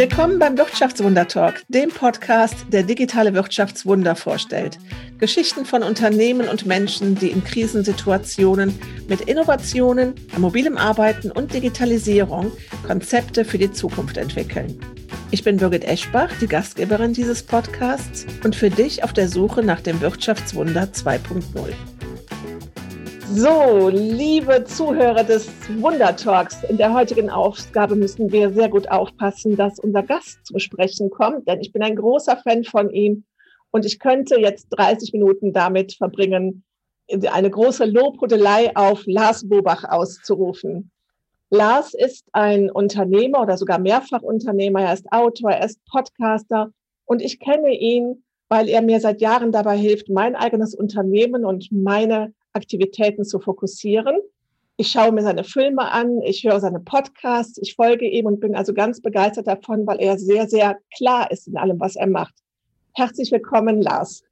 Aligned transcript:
Willkommen 0.00 0.38
beim 0.38 0.56
Wirtschaftswunder 0.56 1.28
Talk, 1.28 1.62
dem 1.68 1.90
Podcast, 1.90 2.56
der 2.72 2.84
digitale 2.84 3.34
Wirtschaftswunder 3.34 4.16
vorstellt. 4.16 4.78
Geschichten 5.18 5.66
von 5.66 5.82
Unternehmen 5.82 6.48
und 6.48 6.64
Menschen, 6.64 7.16
die 7.16 7.28
in 7.28 7.44
Krisensituationen 7.44 8.78
mit 9.08 9.20
Innovationen, 9.20 10.14
mobilem 10.38 10.78
Arbeiten 10.78 11.30
und 11.30 11.52
Digitalisierung 11.52 12.50
Konzepte 12.86 13.44
für 13.44 13.58
die 13.58 13.72
Zukunft 13.72 14.16
entwickeln. 14.16 14.80
Ich 15.32 15.44
bin 15.44 15.58
Birgit 15.58 15.84
Eschbach, 15.84 16.30
die 16.40 16.48
Gastgeberin 16.48 17.12
dieses 17.12 17.42
Podcasts 17.42 18.24
und 18.42 18.56
für 18.56 18.70
dich 18.70 19.04
auf 19.04 19.12
der 19.12 19.28
Suche 19.28 19.62
nach 19.62 19.82
dem 19.82 20.00
Wirtschaftswunder 20.00 20.84
2.0. 20.94 21.99
So, 23.32 23.88
liebe 23.90 24.64
Zuhörer 24.64 25.22
des 25.22 25.48
Wundertalks, 25.78 26.64
in 26.64 26.78
der 26.78 26.92
heutigen 26.92 27.30
Ausgabe 27.30 27.94
müssen 27.94 28.32
wir 28.32 28.52
sehr 28.52 28.68
gut 28.68 28.90
aufpassen, 28.90 29.56
dass 29.56 29.78
unser 29.78 30.02
Gast 30.02 30.44
zu 30.44 30.58
sprechen 30.58 31.10
kommt, 31.10 31.46
denn 31.46 31.60
ich 31.60 31.72
bin 31.72 31.80
ein 31.82 31.94
großer 31.94 32.38
Fan 32.38 32.64
von 32.64 32.90
ihm 32.90 33.22
und 33.70 33.86
ich 33.86 34.00
könnte 34.00 34.40
jetzt 34.40 34.66
30 34.70 35.12
Minuten 35.12 35.52
damit 35.52 35.92
verbringen, 35.92 36.64
eine 37.30 37.50
große 37.50 37.84
Lobhudelei 37.84 38.74
auf 38.74 39.04
Lars 39.06 39.48
Bobach 39.48 39.84
auszurufen. 39.84 40.90
Lars 41.50 41.94
ist 41.94 42.26
ein 42.32 42.68
Unternehmer 42.68 43.42
oder 43.42 43.56
sogar 43.56 43.78
Mehrfachunternehmer. 43.78 44.82
Er 44.82 44.94
ist 44.94 45.10
Autor, 45.12 45.52
er 45.52 45.66
ist 45.66 45.78
Podcaster 45.84 46.72
und 47.04 47.22
ich 47.22 47.38
kenne 47.38 47.72
ihn, 47.78 48.24
weil 48.48 48.68
er 48.68 48.82
mir 48.82 48.98
seit 48.98 49.20
Jahren 49.20 49.52
dabei 49.52 49.76
hilft, 49.76 50.08
mein 50.08 50.34
eigenes 50.34 50.74
Unternehmen 50.74 51.44
und 51.44 51.70
meine 51.70 52.32
Aktivitäten 52.52 53.24
zu 53.24 53.40
fokussieren. 53.40 54.18
Ich 54.76 54.90
schaue 54.90 55.12
mir 55.12 55.22
seine 55.22 55.44
Filme 55.44 55.90
an, 55.92 56.22
ich 56.22 56.44
höre 56.44 56.58
seine 56.58 56.80
Podcasts, 56.80 57.58
ich 57.62 57.74
folge 57.74 58.08
ihm 58.08 58.26
und 58.26 58.40
bin 58.40 58.54
also 58.54 58.72
ganz 58.72 59.02
begeistert 59.02 59.46
davon, 59.46 59.86
weil 59.86 60.00
er 60.00 60.18
sehr, 60.18 60.48
sehr 60.48 60.78
klar 60.96 61.30
ist 61.30 61.48
in 61.48 61.56
allem, 61.56 61.78
was 61.78 61.96
er 61.96 62.06
macht. 62.06 62.34
Herzlich 62.94 63.30
willkommen, 63.30 63.82
Lars. 63.82 64.24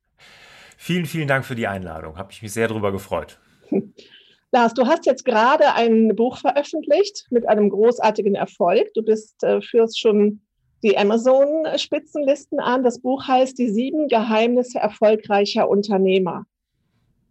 Vielen, 0.79 1.07
vielen 1.07 1.29
Dank 1.29 1.45
für 1.45 1.55
die 1.55 1.67
Einladung. 1.67 2.17
Habe 2.17 2.33
ich 2.33 2.41
mich 2.41 2.53
sehr 2.53 2.69
darüber 2.69 2.93
gefreut. 2.93 3.39
Lars, 4.51 4.73
du 4.73 4.87
hast 4.87 5.05
jetzt 5.05 5.25
gerade 5.25 5.75
ein 5.75 6.17
Buch 6.17 6.39
veröffentlicht 6.39 7.27
mit 7.31 7.47
einem 7.47 7.69
großartigen 7.69 8.35
Erfolg. 8.35 8.95
Du 8.95 9.03
bist, 9.03 9.43
äh, 9.45 9.61
führst 9.61 10.01
schon 10.01 10.41
die 10.83 10.97
Amazon-Spitzenlisten 10.97 12.61
an. 12.61 12.83
Das 12.83 13.01
Buch 13.01 13.29
heißt 13.29 13.59
Die 13.59 13.69
sieben 13.69 14.09
Geheimnisse 14.09 14.79
erfolgreicher 14.79 15.69
Unternehmer. 15.69 16.47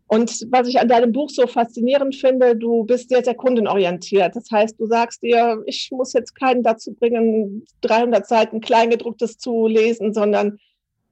Und 0.08 0.48
was 0.52 0.70
ich 0.70 0.80
an 0.80 0.88
deinem 0.88 1.12
Buch 1.12 1.30
so 1.30 1.48
faszinierend 1.48 2.16
finde, 2.16 2.56
du 2.56 2.86
bist 2.86 3.10
sehr, 3.10 3.24
sehr 3.24 3.36
kundenorientiert. 3.36 4.36
Das 4.36 4.50
heißt, 4.50 4.80
du 4.80 4.86
sagst 4.86 5.22
dir, 5.22 5.62
ich 5.66 5.90
muss 5.92 6.14
jetzt 6.14 6.34
keinen 6.34 6.64
dazu 6.64 6.94
bringen, 6.94 7.66
300 7.82 8.26
Seiten 8.26 8.62
Kleingedrucktes 8.62 9.38
zu 9.38 9.68
lesen, 9.68 10.14
sondern 10.14 10.60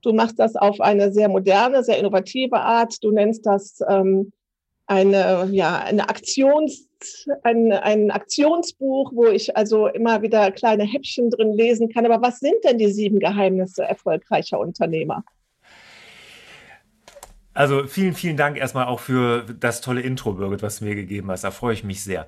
du 0.00 0.14
machst 0.14 0.38
das 0.38 0.56
auf 0.56 0.80
eine 0.80 1.12
sehr 1.12 1.28
moderne, 1.28 1.84
sehr 1.84 1.98
innovative 1.98 2.58
Art. 2.58 3.02
Du 3.04 3.10
nennst 3.10 3.44
das 3.44 3.80
ähm, 3.86 4.32
eine, 4.86 5.48
ja, 5.50 5.78
eine 5.78 6.08
Aktions, 6.08 6.88
ein, 7.42 7.72
ein 7.72 8.10
Aktionsbuch, 8.10 9.12
wo 9.14 9.26
ich 9.26 9.56
also 9.58 9.88
immer 9.88 10.22
wieder 10.22 10.50
kleine 10.52 10.84
Häppchen 10.84 11.28
drin 11.28 11.52
lesen 11.52 11.90
kann. 11.90 12.06
Aber 12.06 12.26
was 12.26 12.38
sind 12.38 12.64
denn 12.64 12.78
die 12.78 12.90
sieben 12.90 13.18
Geheimnisse 13.18 13.82
erfolgreicher 13.82 14.58
Unternehmer? 14.58 15.22
Also 17.56 17.86
vielen, 17.86 18.14
vielen 18.14 18.36
Dank 18.36 18.58
erstmal 18.58 18.84
auch 18.84 19.00
für 19.00 19.42
das 19.58 19.80
tolle 19.80 20.02
Intro, 20.02 20.34
Birgit, 20.34 20.62
was 20.62 20.80
du 20.80 20.84
mir 20.84 20.94
gegeben 20.94 21.30
hast. 21.30 21.42
Da 21.42 21.50
freue 21.50 21.72
ich 21.72 21.84
mich 21.84 22.04
sehr. 22.04 22.26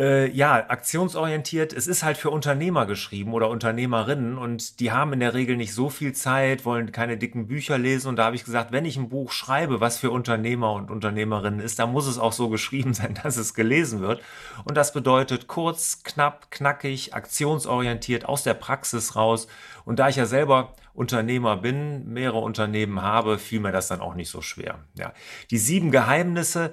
Äh, 0.00 0.30
ja, 0.30 0.54
aktionsorientiert. 0.70 1.74
Es 1.74 1.86
ist 1.86 2.02
halt 2.02 2.16
für 2.16 2.30
Unternehmer 2.30 2.86
geschrieben 2.86 3.34
oder 3.34 3.50
Unternehmerinnen 3.50 4.38
und 4.38 4.80
die 4.80 4.92
haben 4.92 5.12
in 5.12 5.20
der 5.20 5.34
Regel 5.34 5.58
nicht 5.58 5.74
so 5.74 5.90
viel 5.90 6.14
Zeit, 6.14 6.64
wollen 6.64 6.90
keine 6.90 7.18
dicken 7.18 7.48
Bücher 7.48 7.76
lesen. 7.76 8.08
Und 8.08 8.16
da 8.16 8.24
habe 8.24 8.34
ich 8.34 8.46
gesagt, 8.46 8.72
wenn 8.72 8.86
ich 8.86 8.96
ein 8.96 9.10
Buch 9.10 9.30
schreibe, 9.30 9.82
was 9.82 9.98
für 9.98 10.10
Unternehmer 10.10 10.72
und 10.72 10.90
Unternehmerinnen 10.90 11.60
ist, 11.60 11.78
dann 11.78 11.92
muss 11.92 12.06
es 12.06 12.18
auch 12.18 12.32
so 12.32 12.48
geschrieben 12.48 12.94
sein, 12.94 13.18
dass 13.22 13.36
es 13.36 13.52
gelesen 13.52 14.00
wird. 14.00 14.22
Und 14.64 14.78
das 14.78 14.94
bedeutet 14.94 15.48
kurz, 15.48 16.02
knapp, 16.02 16.50
knackig, 16.50 17.12
aktionsorientiert, 17.12 18.24
aus 18.24 18.42
der 18.42 18.54
Praxis 18.54 19.16
raus. 19.16 19.48
Und 19.84 19.98
da 19.98 20.08
ich 20.08 20.16
ja 20.16 20.24
selber 20.24 20.72
Unternehmer 20.94 21.58
bin, 21.58 22.10
mehrere 22.10 22.38
Unternehmen 22.38 23.02
habe, 23.02 23.38
fiel 23.38 23.60
mir 23.60 23.72
das 23.72 23.88
dann 23.88 24.00
auch 24.00 24.14
nicht 24.14 24.30
so 24.30 24.40
schwer. 24.40 24.78
Ja. 24.94 25.12
Die 25.50 25.58
sieben 25.58 25.90
Geheimnisse, 25.90 26.72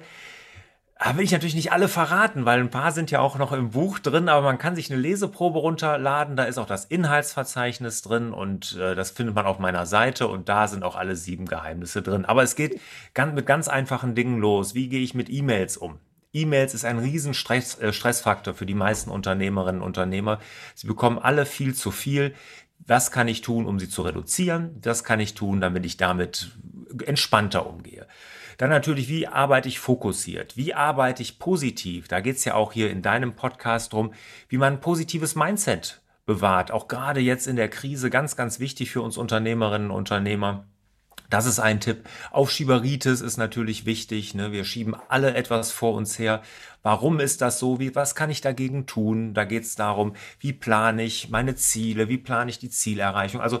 da 0.98 1.16
will 1.16 1.24
ich 1.24 1.30
natürlich 1.30 1.54
nicht 1.54 1.70
alle 1.70 1.88
verraten, 1.88 2.44
weil 2.44 2.58
ein 2.58 2.70
paar 2.70 2.90
sind 2.90 3.12
ja 3.12 3.20
auch 3.20 3.38
noch 3.38 3.52
im 3.52 3.70
Buch 3.70 4.00
drin, 4.00 4.28
aber 4.28 4.42
man 4.42 4.58
kann 4.58 4.74
sich 4.74 4.90
eine 4.90 5.00
Leseprobe 5.00 5.60
runterladen, 5.60 6.34
da 6.34 6.44
ist 6.44 6.58
auch 6.58 6.66
das 6.66 6.84
Inhaltsverzeichnis 6.86 8.02
drin 8.02 8.32
und 8.32 8.76
äh, 8.76 8.96
das 8.96 9.12
findet 9.12 9.36
man 9.36 9.46
auf 9.46 9.60
meiner 9.60 9.86
Seite 9.86 10.26
und 10.26 10.48
da 10.48 10.66
sind 10.66 10.82
auch 10.82 10.96
alle 10.96 11.14
sieben 11.14 11.46
Geheimnisse 11.46 12.02
drin. 12.02 12.24
Aber 12.24 12.42
es 12.42 12.56
geht 12.56 12.80
ganz, 13.14 13.32
mit 13.34 13.46
ganz 13.46 13.68
einfachen 13.68 14.16
Dingen 14.16 14.38
los. 14.40 14.74
Wie 14.74 14.88
gehe 14.88 15.00
ich 15.00 15.14
mit 15.14 15.30
E-Mails 15.30 15.76
um? 15.76 16.00
E-Mails 16.32 16.74
ist 16.74 16.84
ein 16.84 16.98
riesen 16.98 17.32
Stress, 17.32 17.78
äh, 17.78 17.92
Stressfaktor 17.92 18.54
für 18.54 18.66
die 18.66 18.74
meisten 18.74 19.10
Unternehmerinnen 19.10 19.80
und 19.80 19.86
Unternehmer. 19.86 20.40
Sie 20.74 20.88
bekommen 20.88 21.18
alle 21.20 21.46
viel 21.46 21.76
zu 21.76 21.92
viel. 21.92 22.34
Was 22.86 23.12
kann 23.12 23.28
ich 23.28 23.40
tun, 23.40 23.66
um 23.66 23.78
sie 23.78 23.88
zu 23.88 24.02
reduzieren? 24.02 24.80
Was 24.82 25.04
kann 25.04 25.20
ich 25.20 25.34
tun, 25.34 25.60
damit 25.60 25.86
ich 25.86 25.96
damit 25.96 26.50
entspannter 27.06 27.66
umgehe? 27.66 28.06
Dann 28.58 28.70
natürlich, 28.70 29.08
wie 29.08 29.28
arbeite 29.28 29.68
ich 29.68 29.78
fokussiert? 29.78 30.56
Wie 30.56 30.74
arbeite 30.74 31.22
ich 31.22 31.38
positiv? 31.38 32.08
Da 32.08 32.18
geht 32.18 32.36
es 32.36 32.44
ja 32.44 32.54
auch 32.54 32.72
hier 32.72 32.90
in 32.90 33.02
deinem 33.02 33.34
Podcast 33.34 33.92
drum, 33.92 34.12
wie 34.48 34.58
man 34.58 34.74
ein 34.74 34.80
positives 34.80 35.36
Mindset 35.36 36.02
bewahrt. 36.26 36.72
Auch 36.72 36.88
gerade 36.88 37.20
jetzt 37.20 37.46
in 37.46 37.54
der 37.54 37.68
Krise 37.68 38.10
ganz, 38.10 38.34
ganz 38.34 38.58
wichtig 38.58 38.90
für 38.90 39.00
uns 39.00 39.16
Unternehmerinnen 39.16 39.90
und 39.92 39.96
Unternehmer. 39.96 40.66
Das 41.30 41.46
ist 41.46 41.60
ein 41.60 41.78
Tipp. 41.78 42.08
Aufschieberitis 42.32 43.20
ist 43.20 43.36
natürlich 43.36 43.86
wichtig. 43.86 44.34
Ne? 44.34 44.50
Wir 44.50 44.64
schieben 44.64 44.96
alle 45.08 45.34
etwas 45.34 45.70
vor 45.70 45.94
uns 45.94 46.18
her. 46.18 46.42
Warum 46.82 47.20
ist 47.20 47.42
das 47.42 47.60
so? 47.60 47.78
Wie, 47.78 47.94
was 47.94 48.16
kann 48.16 48.30
ich 48.30 48.40
dagegen 48.40 48.86
tun? 48.86 49.34
Da 49.34 49.44
geht 49.44 49.64
es 49.64 49.76
darum, 49.76 50.14
wie 50.40 50.52
plane 50.52 51.04
ich 51.04 51.28
meine 51.28 51.54
Ziele? 51.54 52.08
Wie 52.08 52.18
plane 52.18 52.50
ich 52.50 52.58
die 52.58 52.70
Zielerreichung? 52.70 53.40
Also 53.40 53.60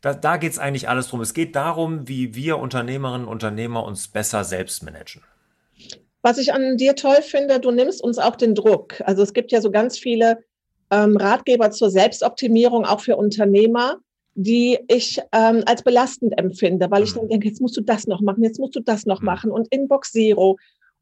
da, 0.00 0.14
da 0.14 0.36
geht 0.36 0.52
es 0.52 0.58
eigentlich 0.58 0.88
alles 0.88 1.08
drum. 1.08 1.20
Es 1.20 1.34
geht 1.34 1.56
darum, 1.56 2.08
wie 2.08 2.34
wir 2.34 2.58
Unternehmerinnen 2.58 3.26
und 3.26 3.32
Unternehmer 3.32 3.84
uns 3.84 4.08
besser 4.08 4.44
selbst 4.44 4.82
managen. 4.82 5.22
Was 6.22 6.38
ich 6.38 6.52
an 6.52 6.76
dir 6.76 6.94
toll 6.94 7.22
finde, 7.22 7.60
du 7.60 7.70
nimmst 7.70 8.02
uns 8.02 8.18
auch 8.18 8.36
den 8.36 8.54
Druck. 8.54 9.00
Also 9.04 9.22
es 9.22 9.32
gibt 9.32 9.52
ja 9.52 9.60
so 9.60 9.70
ganz 9.70 9.98
viele 9.98 10.38
ähm, 10.90 11.16
Ratgeber 11.16 11.70
zur 11.70 11.90
Selbstoptimierung, 11.90 12.84
auch 12.84 13.00
für 13.00 13.16
Unternehmer, 13.16 13.96
die 14.34 14.78
ich 14.88 15.20
ähm, 15.32 15.62
als 15.66 15.82
belastend 15.82 16.38
empfinde, 16.38 16.90
weil 16.90 17.02
ich 17.02 17.14
mhm. 17.14 17.20
dann 17.20 17.28
denke, 17.28 17.48
jetzt 17.48 17.60
musst 17.60 17.76
du 17.76 17.80
das 17.80 18.06
noch 18.06 18.20
machen, 18.20 18.42
jetzt 18.42 18.58
musst 18.58 18.76
du 18.76 18.80
das 18.80 19.06
noch 19.06 19.20
mhm. 19.20 19.26
machen 19.26 19.50
und 19.50 19.68
Inbox 19.68 20.12
Zero 20.12 20.56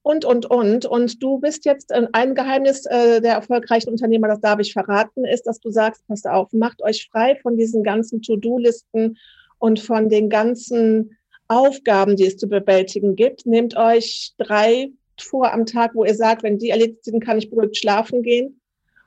und, 0.06 0.24
und, 0.24 0.46
und. 0.46 0.86
Und 0.86 1.20
du 1.20 1.40
bist 1.40 1.64
jetzt 1.64 1.90
äh, 1.90 2.06
ein 2.12 2.36
Geheimnis 2.36 2.86
äh, 2.86 3.20
der 3.20 3.32
erfolgreichen 3.32 3.90
Unternehmer, 3.90 4.28
das 4.28 4.40
darf 4.40 4.60
ich 4.60 4.72
verraten, 4.72 5.24
ist, 5.24 5.48
dass 5.48 5.58
du 5.58 5.70
sagst, 5.70 6.06
passt 6.06 6.28
auf, 6.28 6.52
macht 6.52 6.80
euch 6.80 7.08
frei 7.10 7.34
von 7.42 7.56
diesen 7.56 7.82
ganzen 7.82 8.22
To-Do-Listen 8.22 9.18
und 9.58 9.80
von 9.80 10.08
den 10.08 10.30
ganzen 10.30 11.16
Aufgaben, 11.48 12.14
die 12.14 12.24
es 12.24 12.36
zu 12.36 12.46
bewältigen 12.46 13.16
gibt. 13.16 13.46
Nehmt 13.46 13.76
euch 13.76 14.32
drei 14.38 14.92
vor 15.20 15.52
am 15.52 15.66
Tag, 15.66 15.96
wo 15.96 16.04
ihr 16.04 16.14
sagt, 16.14 16.44
wenn 16.44 16.58
die 16.58 16.70
erledigt 16.70 17.04
sind, 17.04 17.18
kann 17.18 17.38
ich 17.38 17.50
beruhigt 17.50 17.76
schlafen 17.76 18.22
gehen. 18.22 18.60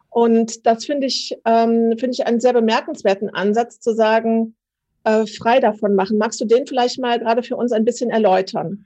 Und 0.10 0.66
das 0.66 0.84
finde 0.84 1.08
ich, 1.08 1.34
ähm, 1.46 1.96
finde 1.98 2.12
ich 2.12 2.28
einen 2.28 2.42
sehr 2.42 2.52
bemerkenswerten 2.52 3.30
Ansatz 3.30 3.80
zu 3.80 3.94
sagen, 3.94 4.54
äh, 5.06 5.26
frei 5.28 5.62
davon 5.62 5.96
machen. 5.96 6.18
Magst 6.18 6.42
du 6.42 6.46
den 6.46 6.68
vielleicht 6.68 7.00
mal 7.00 7.20
gerade 7.20 7.42
für 7.42 7.56
uns 7.56 7.72
ein 7.72 7.86
bisschen 7.86 8.10
erläutern? 8.10 8.86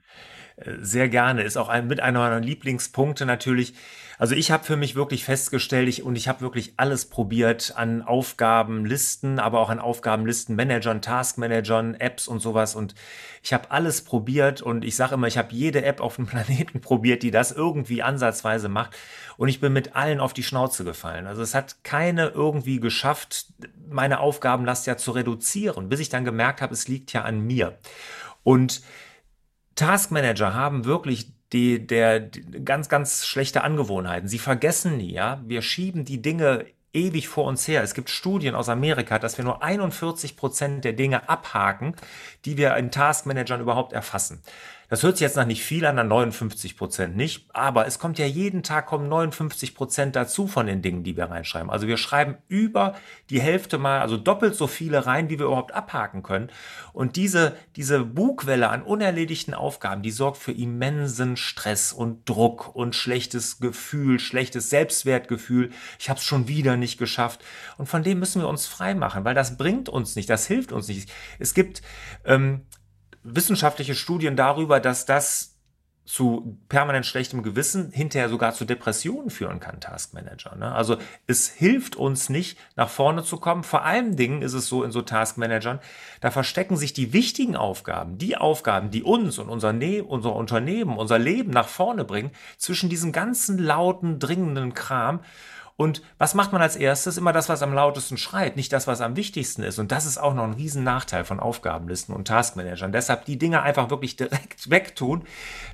Sehr 0.56 1.08
gerne. 1.08 1.42
Ist 1.42 1.56
auch 1.56 1.68
ein, 1.68 1.86
mit 1.86 2.00
einer 2.00 2.20
meiner 2.20 2.40
Lieblingspunkte 2.40 3.26
natürlich. 3.26 3.74
Also 4.18 4.36
ich 4.36 4.52
habe 4.52 4.62
für 4.62 4.76
mich 4.76 4.94
wirklich 4.94 5.24
festgestellt, 5.24 5.88
ich, 5.88 6.04
und 6.04 6.14
ich 6.14 6.28
habe 6.28 6.40
wirklich 6.40 6.74
alles 6.76 7.06
probiert 7.06 7.72
an 7.76 8.02
Aufgabenlisten, 8.02 9.40
aber 9.40 9.58
auch 9.58 9.70
an 9.70 9.80
Aufgabenlistenmanagern, 9.80 11.02
Taskmanagern, 11.02 11.94
Apps 11.96 12.28
und 12.28 12.38
sowas. 12.38 12.76
Und 12.76 12.94
ich 13.42 13.52
habe 13.52 13.72
alles 13.72 14.02
probiert 14.02 14.62
und 14.62 14.84
ich 14.84 14.94
sage 14.94 15.14
immer, 15.14 15.26
ich 15.26 15.36
habe 15.36 15.52
jede 15.52 15.84
App 15.84 16.00
auf 16.00 16.16
dem 16.16 16.26
Planeten 16.28 16.80
probiert, 16.80 17.24
die 17.24 17.32
das 17.32 17.50
irgendwie 17.50 18.02
ansatzweise 18.02 18.68
macht. 18.68 18.96
Und 19.36 19.48
ich 19.48 19.60
bin 19.60 19.72
mit 19.72 19.96
allen 19.96 20.20
auf 20.20 20.32
die 20.32 20.44
Schnauze 20.44 20.84
gefallen. 20.84 21.26
Also 21.26 21.42
es 21.42 21.56
hat 21.56 21.82
keine 21.82 22.28
irgendwie 22.28 22.78
geschafft, 22.78 23.46
meine 23.90 24.20
Aufgabenlast 24.20 24.86
ja 24.86 24.96
zu 24.96 25.10
reduzieren, 25.10 25.88
bis 25.88 25.98
ich 25.98 26.08
dann 26.08 26.24
gemerkt 26.24 26.62
habe, 26.62 26.72
es 26.72 26.86
liegt 26.86 27.12
ja 27.12 27.22
an 27.22 27.40
mir. 27.40 27.76
Und 28.44 28.82
Taskmanager 29.74 30.54
haben 30.54 30.84
wirklich 30.84 31.32
die, 31.52 31.86
der, 31.86 32.20
die, 32.20 32.64
ganz, 32.64 32.88
ganz 32.88 33.26
schlechte 33.26 33.62
Angewohnheiten. 33.62 34.28
Sie 34.28 34.38
vergessen 34.38 34.96
nie, 34.96 35.12
ja. 35.12 35.40
Wir 35.46 35.62
schieben 35.62 36.04
die 36.04 36.20
Dinge 36.20 36.66
ewig 36.92 37.28
vor 37.28 37.44
uns 37.44 37.66
her. 37.66 37.82
Es 37.82 37.94
gibt 37.94 38.08
Studien 38.08 38.54
aus 38.54 38.68
Amerika, 38.68 39.18
dass 39.18 39.36
wir 39.36 39.44
nur 39.44 39.62
41 39.62 40.36
Prozent 40.36 40.84
der 40.84 40.92
Dinge 40.92 41.28
abhaken, 41.28 41.94
die 42.44 42.56
wir 42.56 42.76
in 42.76 42.90
Taskmanagern 42.90 43.60
überhaupt 43.60 43.92
erfassen. 43.92 44.42
Das 44.88 45.02
hört 45.02 45.16
sich 45.16 45.22
jetzt 45.22 45.36
nach 45.36 45.46
nicht 45.46 45.62
viel 45.62 45.86
an, 45.86 45.98
an 45.98 46.08
59 46.08 46.76
Prozent 46.76 47.16
nicht, 47.16 47.48
aber 47.52 47.86
es 47.86 47.98
kommt 47.98 48.18
ja 48.18 48.26
jeden 48.26 48.62
Tag 48.62 48.86
kommen 48.86 49.08
59 49.08 49.74
Prozent 49.74 50.16
dazu 50.16 50.46
von 50.46 50.66
den 50.66 50.82
Dingen, 50.82 51.04
die 51.04 51.16
wir 51.16 51.24
reinschreiben. 51.24 51.70
Also 51.70 51.86
wir 51.86 51.96
schreiben 51.96 52.36
über 52.48 52.94
die 53.30 53.40
Hälfte 53.40 53.78
mal, 53.78 54.00
also 54.00 54.16
doppelt 54.16 54.54
so 54.54 54.66
viele 54.66 55.06
rein, 55.06 55.30
wie 55.30 55.38
wir 55.38 55.46
überhaupt 55.46 55.72
abhaken 55.72 56.22
können. 56.22 56.50
Und 56.92 57.16
diese, 57.16 57.56
diese 57.76 58.04
Bugwelle 58.04 58.68
an 58.68 58.82
unerledigten 58.82 59.54
Aufgaben, 59.54 60.02
die 60.02 60.10
sorgt 60.10 60.36
für 60.36 60.52
immensen 60.52 61.36
Stress 61.36 61.92
und 61.92 62.28
Druck 62.28 62.74
und 62.74 62.94
schlechtes 62.94 63.58
Gefühl, 63.58 64.20
schlechtes 64.20 64.70
Selbstwertgefühl. 64.70 65.70
Ich 65.98 66.10
habe 66.10 66.18
es 66.18 66.24
schon 66.24 66.48
wieder 66.48 66.76
nicht 66.76 66.98
geschafft. 66.98 67.44
Und 67.78 67.86
von 67.86 68.02
dem 68.02 68.18
müssen 68.18 68.42
wir 68.42 68.48
uns 68.48 68.66
frei 68.66 68.94
machen, 68.94 69.24
weil 69.24 69.34
das 69.34 69.56
bringt 69.56 69.88
uns 69.88 70.16
nicht, 70.16 70.28
das 70.28 70.46
hilft 70.46 70.72
uns 70.72 70.88
nicht. 70.88 71.10
Es 71.38 71.54
gibt 71.54 71.82
ähm, 72.24 72.62
wissenschaftliche 73.24 73.94
Studien 73.94 74.36
darüber, 74.36 74.80
dass 74.80 75.06
das 75.06 75.54
zu 76.04 76.58
permanent 76.68 77.06
schlechtem 77.06 77.42
Gewissen 77.42 77.90
hinterher 77.90 78.28
sogar 78.28 78.52
zu 78.52 78.66
Depressionen 78.66 79.30
führen 79.30 79.58
kann, 79.58 79.80
Taskmanager. 79.80 80.54
Ne? 80.54 80.70
Also 80.70 80.98
es 81.26 81.48
hilft 81.48 81.96
uns 81.96 82.28
nicht, 82.28 82.58
nach 82.76 82.90
vorne 82.90 83.24
zu 83.24 83.38
kommen. 83.38 83.64
Vor 83.64 83.84
allen 83.84 84.14
Dingen 84.14 84.42
ist 84.42 84.52
es 84.52 84.68
so 84.68 84.84
in 84.84 84.90
so 84.90 85.00
Taskmanagern, 85.00 85.80
da 86.20 86.30
verstecken 86.30 86.76
sich 86.76 86.92
die 86.92 87.14
wichtigen 87.14 87.56
Aufgaben, 87.56 88.18
die 88.18 88.36
Aufgaben, 88.36 88.90
die 88.90 89.02
uns 89.02 89.38
und 89.38 89.48
unser, 89.48 89.72
ne 89.72 90.02
unser 90.02 90.36
Unternehmen, 90.36 90.98
unser 90.98 91.18
Leben 91.18 91.50
nach 91.50 91.68
vorne 91.68 92.04
bringen, 92.04 92.32
zwischen 92.58 92.90
diesem 92.90 93.12
ganzen 93.12 93.56
lauten, 93.56 94.18
dringenden 94.18 94.74
Kram. 94.74 95.20
Und 95.76 96.02
was 96.18 96.34
macht 96.34 96.52
man 96.52 96.62
als 96.62 96.76
erstes? 96.76 97.18
Immer 97.18 97.32
das, 97.32 97.48
was 97.48 97.62
am 97.62 97.74
lautesten 97.74 98.16
schreit, 98.16 98.56
nicht 98.56 98.72
das, 98.72 98.86
was 98.86 99.00
am 99.00 99.16
wichtigsten 99.16 99.62
ist. 99.62 99.78
Und 99.78 99.90
das 99.90 100.06
ist 100.06 100.18
auch 100.18 100.34
noch 100.34 100.44
ein 100.44 100.54
riesen 100.54 100.84
Nachteil 100.84 101.24
von 101.24 101.40
Aufgabenlisten 101.40 102.14
und 102.14 102.28
Taskmanagern. 102.28 102.92
Deshalb 102.92 103.24
die 103.24 103.38
Dinge 103.38 103.62
einfach 103.62 103.90
wirklich 103.90 104.16
direkt 104.16 104.70
wegtun, 104.70 105.24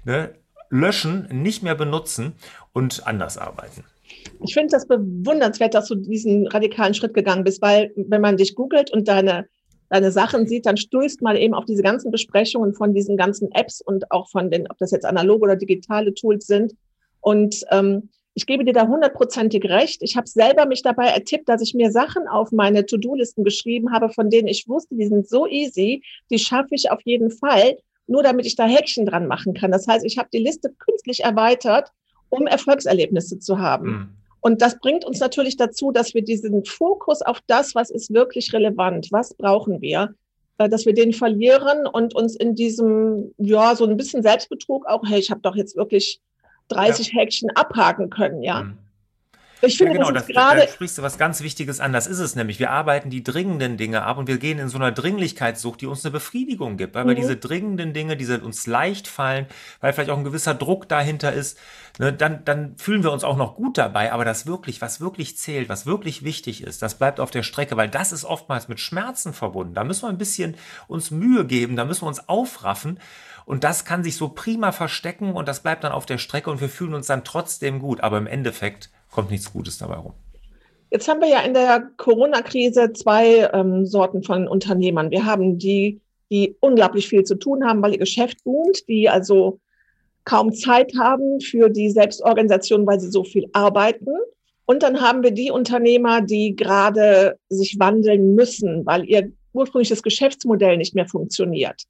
ne? 0.05 0.35
löschen, 0.70 1.29
nicht 1.31 1.62
mehr 1.62 1.75
benutzen 1.75 2.35
und 2.73 3.06
anders 3.06 3.37
arbeiten. 3.37 3.85
Ich 4.43 4.55
finde 4.55 4.70
das 4.70 4.87
bewundernswert, 4.87 5.75
dass 5.75 5.88
du 5.88 5.97
diesen 5.97 6.47
radikalen 6.47 6.94
Schritt 6.94 7.12
gegangen 7.12 7.44
bist, 7.44 7.61
weil 7.61 7.93
wenn 7.97 8.20
man 8.20 8.37
dich 8.37 8.55
googelt 8.55 8.93
und 8.93 9.08
deine, 9.08 9.47
deine 9.88 10.12
Sachen 10.12 10.47
sieht, 10.47 10.67
dann 10.67 10.76
stößt 10.76 11.23
man 11.23 11.37
eben 11.37 11.55
auf 11.55 11.64
diese 11.64 11.82
ganzen 11.82 12.11
Besprechungen 12.11 12.73
von 12.73 12.94
diesen 12.94 13.17
ganzen 13.17 13.50
Apps 13.52 13.81
und 13.81 14.11
auch 14.11 14.29
von 14.31 14.50
den, 14.50 14.70
ob 14.70 14.79
das 14.79 14.93
jetzt 14.93 15.05
analoge 15.05 15.43
oder 15.43 15.56
digitale 15.56 16.14
Tools 16.14 16.47
sind. 16.47 16.75
Und 17.20 17.64
ähm, 17.70 18.08
ich 18.34 18.46
gebe 18.46 18.64
dir 18.64 18.72
da 18.72 18.86
hundertprozentig 18.86 19.64
recht. 19.64 20.02
Ich 20.02 20.16
habe 20.16 20.28
selber 20.28 20.66
mich 20.66 20.82
dabei 20.82 21.06
ertippt, 21.06 21.48
dass 21.48 21.62
ich 21.62 21.74
mir 21.74 21.90
Sachen 21.90 22.28
auf 22.28 22.52
meine 22.52 22.86
To-Do-Listen 22.86 23.44
geschrieben 23.44 23.92
habe, 23.92 24.08
von 24.10 24.30
denen 24.30 24.48
ich 24.48 24.68
wusste, 24.68 24.94
die 24.94 25.06
sind 25.06 25.28
so 25.28 25.46
easy, 25.46 26.02
die 26.30 26.38
schaffe 26.38 26.74
ich 26.74 26.90
auf 26.90 27.00
jeden 27.04 27.30
Fall, 27.30 27.76
nur 28.06 28.22
damit 28.22 28.46
ich 28.46 28.56
da 28.56 28.66
Häkchen 28.66 29.06
dran 29.06 29.26
machen 29.26 29.54
kann. 29.54 29.72
Das 29.72 29.86
heißt, 29.86 30.04
ich 30.04 30.18
habe 30.18 30.28
die 30.32 30.38
Liste 30.38 30.72
künstlich 30.78 31.24
erweitert, 31.24 31.90
um 32.28 32.46
Erfolgserlebnisse 32.46 33.38
zu 33.40 33.58
haben. 33.58 33.90
Mhm. 33.90 34.08
Und 34.40 34.62
das 34.62 34.78
bringt 34.78 35.04
uns 35.04 35.20
natürlich 35.20 35.56
dazu, 35.56 35.92
dass 35.92 36.14
wir 36.14 36.22
diesen 36.22 36.64
Fokus 36.64 37.22
auf 37.22 37.40
das, 37.46 37.74
was 37.74 37.90
ist 37.90 38.12
wirklich 38.12 38.52
relevant, 38.52 39.08
was 39.10 39.34
brauchen 39.34 39.82
wir, 39.82 40.14
äh, 40.58 40.68
dass 40.68 40.86
wir 40.86 40.94
den 40.94 41.12
verlieren 41.12 41.86
und 41.86 42.14
uns 42.14 42.36
in 42.36 42.54
diesem, 42.54 43.34
ja, 43.36 43.74
so 43.76 43.84
ein 43.84 43.96
bisschen 43.96 44.22
Selbstbetrug 44.22 44.86
auch, 44.86 45.02
hey, 45.06 45.18
ich 45.18 45.30
habe 45.30 45.40
doch 45.42 45.56
jetzt 45.56 45.76
wirklich 45.76 46.20
30 46.70 47.12
ja. 47.12 47.20
Häkchen 47.20 47.50
abhaken 47.55 48.11
können, 48.11 48.43
ja. 48.43 48.62
Mhm. 48.64 48.78
Ich 49.62 49.78
finde, 49.78 49.92
ja, 49.92 49.98
genau, 49.98 50.10
das, 50.10 50.26
das 50.26 50.34
gerade. 50.34 50.60
Da 50.60 50.68
sprichst 50.68 50.98
du 50.98 51.02
was 51.02 51.18
ganz 51.18 51.42
Wichtiges 51.42 51.80
an. 51.80 51.92
Das 51.92 52.06
ist 52.06 52.18
es 52.18 52.34
nämlich. 52.34 52.58
Wir 52.58 52.70
arbeiten 52.70 53.10
die 53.10 53.22
dringenden 53.22 53.76
Dinge 53.76 54.02
ab 54.02 54.18
und 54.18 54.26
wir 54.26 54.38
gehen 54.38 54.58
in 54.58 54.68
so 54.68 54.78
einer 54.78 54.92
Dringlichkeitssucht, 54.92 55.80
die 55.80 55.86
uns 55.86 56.04
eine 56.04 56.12
Befriedigung 56.12 56.76
gibt, 56.76 56.94
weil 56.94 57.04
mhm. 57.04 57.08
wir 57.08 57.14
diese 57.14 57.36
dringenden 57.36 57.92
Dinge, 57.92 58.16
die 58.16 58.26
uns 58.30 58.66
leicht 58.66 59.08
fallen, 59.08 59.46
weil 59.80 59.92
vielleicht 59.92 60.10
auch 60.10 60.18
ein 60.18 60.24
gewisser 60.24 60.54
Druck 60.54 60.88
dahinter 60.88 61.32
ist, 61.32 61.58
ne, 61.98 62.12
dann, 62.12 62.44
dann 62.44 62.76
fühlen 62.76 63.02
wir 63.02 63.12
uns 63.12 63.24
auch 63.24 63.36
noch 63.36 63.56
gut 63.56 63.76
dabei. 63.76 64.12
Aber 64.12 64.24
das 64.24 64.46
wirklich, 64.46 64.80
was 64.80 65.00
wirklich 65.00 65.36
zählt, 65.36 65.68
was 65.68 65.86
wirklich 65.86 66.24
wichtig 66.24 66.62
ist, 66.62 66.82
das 66.82 66.96
bleibt 66.96 67.20
auf 67.20 67.30
der 67.30 67.42
Strecke, 67.42 67.76
weil 67.76 67.88
das 67.88 68.12
ist 68.12 68.24
oftmals 68.24 68.68
mit 68.68 68.80
Schmerzen 68.80 69.32
verbunden. 69.32 69.74
Da 69.74 69.84
müssen 69.84 70.02
wir 70.02 70.08
ein 70.08 70.18
bisschen 70.18 70.56
uns 70.88 71.10
Mühe 71.10 71.44
geben, 71.44 71.76
da 71.76 71.84
müssen 71.84 72.02
wir 72.02 72.08
uns 72.08 72.28
aufraffen. 72.28 72.98
Und 73.44 73.64
das 73.64 73.84
kann 73.84 74.04
sich 74.04 74.16
so 74.16 74.28
prima 74.28 74.70
verstecken 74.70 75.32
und 75.32 75.48
das 75.48 75.60
bleibt 75.60 75.82
dann 75.82 75.92
auf 75.92 76.06
der 76.06 76.18
Strecke 76.18 76.50
und 76.50 76.60
wir 76.60 76.68
fühlen 76.68 76.94
uns 76.94 77.08
dann 77.08 77.24
trotzdem 77.24 77.80
gut. 77.80 78.00
Aber 78.00 78.18
im 78.18 78.26
Endeffekt 78.26 78.90
kommt 79.10 79.30
nichts 79.30 79.52
Gutes 79.52 79.78
dabei 79.78 79.96
rum. 79.96 80.12
Jetzt 80.90 81.08
haben 81.08 81.20
wir 81.20 81.28
ja 81.28 81.40
in 81.40 81.54
der 81.54 81.88
Corona-Krise 81.96 82.92
zwei 82.92 83.48
ähm, 83.52 83.86
Sorten 83.86 84.22
von 84.22 84.48
Unternehmern. 84.48 85.10
Wir 85.10 85.24
haben 85.24 85.58
die, 85.58 86.00
die 86.30 86.56
unglaublich 86.60 87.08
viel 87.08 87.22
zu 87.22 87.36
tun 87.36 87.64
haben, 87.64 87.80
weil 87.82 87.92
ihr 87.92 87.98
Geschäft 87.98 88.42
boomt, 88.42 88.88
die 88.88 89.08
also 89.08 89.60
kaum 90.24 90.52
Zeit 90.52 90.92
haben 90.98 91.40
für 91.40 91.68
die 91.68 91.90
Selbstorganisation, 91.90 92.86
weil 92.86 93.00
sie 93.00 93.10
so 93.10 93.24
viel 93.24 93.48
arbeiten. 93.52 94.10
Und 94.66 94.82
dann 94.82 95.00
haben 95.00 95.22
wir 95.22 95.30
die 95.30 95.50
Unternehmer, 95.50 96.20
die 96.20 96.54
gerade 96.54 97.38
sich 97.48 97.78
wandeln 97.78 98.34
müssen, 98.34 98.84
weil 98.84 99.04
ihr 99.04 99.32
ursprüngliches 99.52 100.02
Geschäftsmodell 100.02 100.76
nicht 100.76 100.94
mehr 100.94 101.08
funktioniert. 101.08 101.84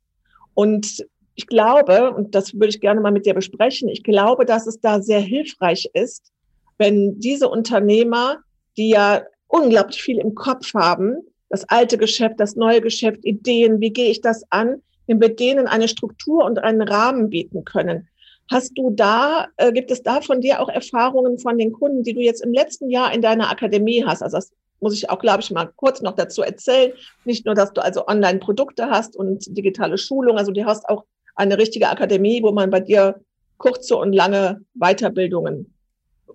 Und 0.54 1.06
ich 1.34 1.46
glaube, 1.46 2.12
und 2.12 2.34
das 2.34 2.54
würde 2.54 2.68
ich 2.68 2.80
gerne 2.80 3.00
mal 3.00 3.12
mit 3.12 3.26
dir 3.26 3.34
besprechen, 3.34 3.88
ich 3.88 4.02
glaube, 4.02 4.44
dass 4.44 4.66
es 4.66 4.80
da 4.80 5.00
sehr 5.00 5.20
hilfreich 5.20 5.90
ist, 5.94 6.32
wenn 6.80 7.20
diese 7.20 7.48
Unternehmer, 7.48 8.38
die 8.78 8.88
ja 8.88 9.22
unglaublich 9.48 10.02
viel 10.02 10.18
im 10.18 10.34
Kopf 10.34 10.72
haben, 10.72 11.18
das 11.50 11.68
alte 11.68 11.98
Geschäft, 11.98 12.40
das 12.40 12.56
neue 12.56 12.80
Geschäft, 12.80 13.22
Ideen, 13.22 13.80
wie 13.80 13.92
gehe 13.92 14.10
ich 14.10 14.22
das 14.22 14.44
an, 14.50 14.80
wenn 15.06 15.20
wir 15.20 15.28
denen 15.28 15.66
eine 15.66 15.88
Struktur 15.88 16.42
und 16.44 16.58
einen 16.58 16.80
Rahmen 16.80 17.28
bieten 17.28 17.66
können. 17.66 18.08
Hast 18.50 18.72
du 18.78 18.90
da, 18.90 19.48
äh, 19.58 19.72
gibt 19.72 19.90
es 19.90 20.02
da 20.02 20.22
von 20.22 20.40
dir 20.40 20.60
auch 20.60 20.70
Erfahrungen 20.70 21.38
von 21.38 21.58
den 21.58 21.72
Kunden, 21.72 22.02
die 22.02 22.14
du 22.14 22.20
jetzt 22.20 22.42
im 22.42 22.52
letzten 22.52 22.88
Jahr 22.88 23.12
in 23.12 23.20
deiner 23.20 23.50
Akademie 23.50 24.02
hast? 24.06 24.22
Also 24.22 24.38
das 24.38 24.50
muss 24.80 24.94
ich 24.94 25.10
auch, 25.10 25.18
glaube 25.18 25.42
ich, 25.42 25.50
mal 25.50 25.70
kurz 25.76 26.00
noch 26.00 26.14
dazu 26.14 26.40
erzählen. 26.40 26.92
Nicht 27.26 27.44
nur, 27.44 27.54
dass 27.54 27.74
du 27.74 27.82
also 27.82 28.06
Online-Produkte 28.06 28.88
hast 28.88 29.16
und 29.16 29.44
digitale 29.54 29.98
Schulung, 29.98 30.38
also 30.38 30.50
du 30.50 30.64
hast 30.64 30.88
auch 30.88 31.04
eine 31.34 31.58
richtige 31.58 31.90
Akademie, 31.90 32.42
wo 32.42 32.52
man 32.52 32.70
bei 32.70 32.80
dir 32.80 33.20
kurze 33.58 33.96
und 33.96 34.14
lange 34.14 34.62
Weiterbildungen 34.72 35.74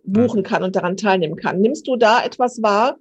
buchen 0.06 0.44
kann 0.44 0.64
und 0.64 0.76
daran 0.76 0.98
teilnehmen 0.98 1.36
kann. 1.36 1.60
Nimmst 1.60 1.88
du 1.88 1.96
da 1.96 2.24
etwas 2.24 2.62
wahr, 2.62 2.98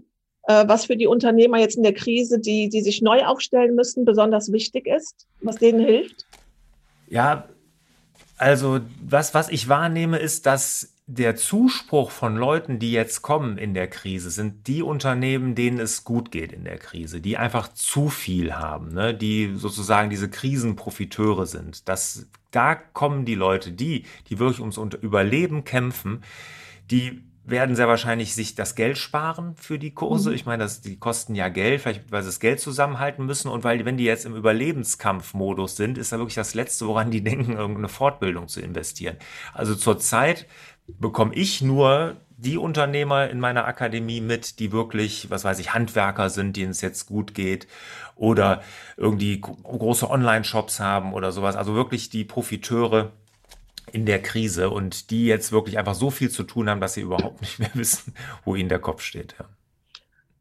äh, 0.46 0.66
was 0.66 0.86
für 0.86 0.96
die 0.96 1.06
Unternehmer 1.06 1.58
jetzt 1.58 1.76
in 1.76 1.82
der 1.82 1.94
Krise, 1.94 2.38
die, 2.38 2.68
die 2.68 2.82
sich 2.82 3.02
neu 3.02 3.24
aufstellen 3.24 3.74
müssen, 3.74 4.04
besonders 4.04 4.52
wichtig 4.52 4.86
ist, 4.86 5.26
was 5.40 5.56
denen 5.56 5.80
hilft? 5.80 6.26
Ja, 7.08 7.48
also 8.36 8.80
was, 9.02 9.34
was 9.34 9.48
ich 9.48 9.68
wahrnehme, 9.68 10.18
ist, 10.18 10.46
dass 10.46 10.94
der 11.06 11.36
Zuspruch 11.36 12.10
von 12.10 12.36
Leuten, 12.36 12.78
die 12.78 12.92
jetzt 12.92 13.20
kommen 13.20 13.58
in 13.58 13.74
der 13.74 13.88
Krise, 13.88 14.30
sind 14.30 14.66
die 14.66 14.82
Unternehmen, 14.82 15.54
denen 15.54 15.78
es 15.78 16.04
gut 16.04 16.30
geht 16.30 16.52
in 16.52 16.64
der 16.64 16.78
Krise, 16.78 17.20
die 17.20 17.36
einfach 17.36 17.72
zu 17.74 18.08
viel 18.08 18.54
haben, 18.54 18.94
ne? 18.94 19.14
die 19.14 19.52
sozusagen 19.54 20.08
diese 20.08 20.30
Krisenprofiteure 20.30 21.44
sind. 21.46 21.88
Das, 21.88 22.26
da 22.50 22.74
kommen 22.74 23.26
die 23.26 23.34
Leute, 23.34 23.70
die, 23.70 24.06
die 24.30 24.38
wirklich 24.38 24.60
ums 24.60 24.78
Überleben 25.02 25.64
kämpfen, 25.64 26.22
die 26.90 27.22
werden 27.46 27.76
sehr 27.76 27.88
wahrscheinlich 27.88 28.34
sich 28.34 28.54
das 28.54 28.74
Geld 28.74 28.96
sparen 28.96 29.54
für 29.56 29.78
die 29.78 29.92
Kurse. 29.92 30.30
Mhm. 30.30 30.36
Ich 30.36 30.46
meine, 30.46 30.62
das, 30.62 30.80
die 30.80 30.98
kosten 30.98 31.34
ja 31.34 31.48
Geld, 31.48 31.82
vielleicht 31.82 32.10
weil 32.10 32.22
sie 32.22 32.28
das 32.28 32.40
Geld 32.40 32.58
zusammenhalten 32.58 33.26
müssen 33.26 33.48
und 33.48 33.64
weil, 33.64 33.84
wenn 33.84 33.98
die 33.98 34.04
jetzt 34.04 34.24
im 34.24 34.34
Überlebenskampfmodus 34.34 35.76
sind, 35.76 35.98
ist 35.98 36.12
da 36.12 36.18
wirklich 36.18 36.34
das 36.34 36.54
Letzte, 36.54 36.86
woran 36.86 37.10
die 37.10 37.22
denken, 37.24 37.52
irgendeine 37.52 37.88
Fortbildung 37.88 38.48
zu 38.48 38.60
investieren. 38.60 39.16
Also 39.52 39.74
zurzeit 39.74 40.46
bekomme 40.86 41.34
ich 41.34 41.60
nur 41.60 42.16
die 42.36 42.56
Unternehmer 42.56 43.30
in 43.30 43.40
meiner 43.40 43.66
Akademie 43.66 44.20
mit, 44.20 44.58
die 44.58 44.72
wirklich, 44.72 45.30
was 45.30 45.44
weiß 45.44 45.58
ich, 45.60 45.72
Handwerker 45.72 46.30
sind, 46.30 46.56
denen 46.56 46.70
es 46.70 46.80
jetzt 46.80 47.06
gut 47.06 47.34
geht 47.34 47.66
oder 48.16 48.62
irgendwie 48.96 49.40
große 49.40 50.08
Online-Shops 50.08 50.80
haben 50.80 51.14
oder 51.14 51.30
sowas. 51.30 51.56
Also 51.56 51.74
wirklich 51.74 52.10
die 52.10 52.24
Profiteure 52.24 53.12
in 53.92 54.06
der 54.06 54.20
Krise 54.20 54.70
und 54.70 55.10
die 55.10 55.26
jetzt 55.26 55.52
wirklich 55.52 55.78
einfach 55.78 55.94
so 55.94 56.10
viel 56.10 56.30
zu 56.30 56.42
tun 56.42 56.68
haben, 56.68 56.80
dass 56.80 56.94
sie 56.94 57.02
überhaupt 57.02 57.40
nicht 57.40 57.58
mehr 57.58 57.70
wissen, 57.74 58.14
wo 58.44 58.54
ihnen 58.54 58.68
der 58.68 58.78
Kopf 58.78 59.02
steht. 59.02 59.34
Ja. 59.38 59.46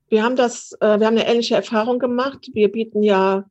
Wir 0.09 0.23
haben 0.23 0.35
das, 0.35 0.73
äh, 0.79 0.99
wir 0.99 1.07
haben 1.07 1.17
eine 1.17 1.27
ähnliche 1.27 1.55
Erfahrung 1.55 1.97
gemacht. 1.97 2.49
Wir 2.53 2.71
bieten 2.71 3.01
ja 3.01 3.45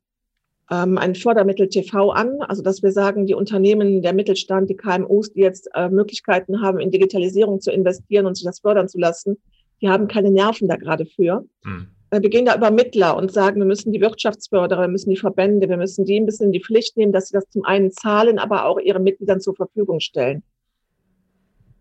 ähm, 0.71 0.97
ein 0.97 1.15
Fördermittel 1.15 1.67
TV 1.67 2.11
an, 2.11 2.41
also 2.41 2.63
dass 2.63 2.81
wir 2.81 2.91
sagen, 2.91 3.25
die 3.25 3.33
Unternehmen, 3.33 4.01
der 4.01 4.13
Mittelstand, 4.13 4.69
die 4.69 4.77
KMUs, 4.77 5.33
die 5.33 5.41
jetzt 5.41 5.69
äh, 5.73 5.89
Möglichkeiten 5.89 6.61
haben, 6.61 6.79
in 6.79 6.91
Digitalisierung 6.91 7.59
zu 7.59 7.71
investieren 7.71 8.25
und 8.25 8.35
sich 8.35 8.45
das 8.45 8.59
fördern 8.59 8.87
zu 8.87 8.97
lassen, 8.97 9.37
die 9.81 9.89
haben 9.89 10.07
keine 10.07 10.31
Nerven 10.31 10.67
da 10.67 10.77
gerade 10.77 11.05
für. 11.05 11.45
Hm. 11.65 11.87
Wir 12.21 12.29
gehen 12.29 12.45
da 12.45 12.55
über 12.55 12.69
Mittler 12.69 13.17
und 13.17 13.31
sagen, 13.31 13.59
wir 13.59 13.65
müssen 13.65 13.91
die 13.91 14.01
Wirtschaftsförderer, 14.01 14.81
wir 14.81 14.87
müssen 14.87 15.09
die 15.09 15.17
Verbände, 15.17 15.67
wir 15.67 15.77
müssen 15.77 16.05
die 16.05 16.19
ein 16.19 16.25
bisschen 16.25 16.47
in 16.47 16.51
die 16.51 16.63
Pflicht 16.63 16.95
nehmen, 16.95 17.11
dass 17.11 17.29
sie 17.29 17.33
das 17.33 17.49
zum 17.49 17.65
einen 17.65 17.91
zahlen, 17.91 18.37
aber 18.37 18.65
auch 18.65 18.79
ihren 18.79 19.03
Mitgliedern 19.03 19.41
zur 19.41 19.55
Verfügung 19.55 19.99
stellen. 19.99 20.43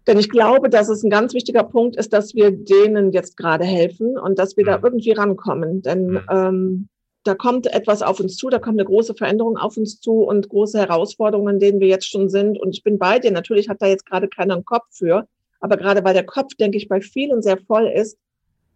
Denn 0.06 0.18
ich 0.18 0.30
glaube, 0.30 0.68
dass 0.68 0.88
es 0.88 1.04
ein 1.04 1.10
ganz 1.10 1.34
wichtiger 1.34 1.62
Punkt 1.62 1.96
ist, 1.96 2.12
dass 2.12 2.34
wir 2.34 2.50
denen 2.50 3.12
jetzt 3.12 3.36
gerade 3.36 3.64
helfen 3.64 4.18
und 4.18 4.38
dass 4.38 4.56
wir 4.56 4.64
da 4.64 4.80
irgendwie 4.82 5.12
rankommen. 5.12 5.82
Denn 5.82 6.18
ähm, 6.28 6.88
da 7.24 7.34
kommt 7.34 7.72
etwas 7.72 8.02
auf 8.02 8.18
uns 8.18 8.36
zu, 8.36 8.48
da 8.48 8.58
kommt 8.58 8.80
eine 8.80 8.88
große 8.88 9.14
Veränderung 9.14 9.56
auf 9.56 9.76
uns 9.76 10.00
zu 10.00 10.24
und 10.24 10.48
große 10.48 10.78
Herausforderungen, 10.78 11.54
in 11.54 11.60
denen 11.60 11.80
wir 11.80 11.86
jetzt 11.86 12.10
schon 12.10 12.28
sind. 12.28 12.60
Und 12.60 12.74
ich 12.74 12.82
bin 12.82 12.98
bei 12.98 13.20
dir. 13.20 13.30
Natürlich 13.30 13.68
hat 13.68 13.80
da 13.80 13.86
jetzt 13.86 14.06
gerade 14.06 14.28
keiner 14.28 14.54
einen 14.54 14.64
Kopf 14.64 14.86
für. 14.90 15.28
Aber 15.60 15.76
gerade 15.76 16.02
weil 16.02 16.14
der 16.14 16.26
Kopf, 16.26 16.54
denke 16.58 16.78
ich, 16.78 16.88
bei 16.88 17.00
vielen 17.00 17.40
sehr 17.40 17.58
voll 17.58 17.86
ist, 17.86 18.18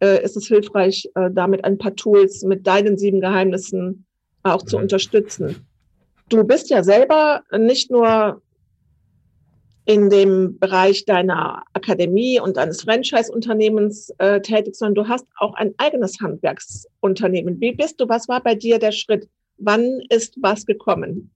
äh, 0.00 0.22
ist 0.22 0.36
es 0.36 0.46
hilfreich, 0.46 1.08
äh, 1.14 1.30
damit 1.32 1.64
ein 1.64 1.78
paar 1.78 1.94
Tools 1.94 2.42
mit 2.42 2.66
deinen 2.66 2.98
sieben 2.98 3.20
Geheimnissen 3.20 4.06
auch 4.42 4.62
zu 4.62 4.76
mhm. 4.76 4.84
unterstützen. 4.84 5.66
Du 6.28 6.44
bist 6.44 6.70
ja 6.70 6.82
selber 6.82 7.42
nicht 7.56 7.90
nur 7.90 8.42
in 9.86 10.10
dem 10.10 10.58
Bereich 10.58 11.04
deiner 11.04 11.62
Akademie 11.72 12.40
und 12.40 12.56
deines 12.56 12.82
Franchise-Unternehmens 12.82 14.12
äh, 14.18 14.40
tätig, 14.40 14.74
sondern 14.74 15.04
du 15.04 15.08
hast 15.08 15.26
auch 15.38 15.54
ein 15.54 15.74
eigenes 15.78 16.20
Handwerksunternehmen. 16.20 17.60
Wie 17.60 17.72
bist 17.72 18.00
du? 18.00 18.08
Was 18.08 18.28
war 18.28 18.42
bei 18.42 18.56
dir 18.56 18.80
der 18.80 18.90
Schritt? 18.90 19.28
Wann 19.58 20.00
ist 20.10 20.36
was 20.42 20.66
gekommen? 20.66 21.30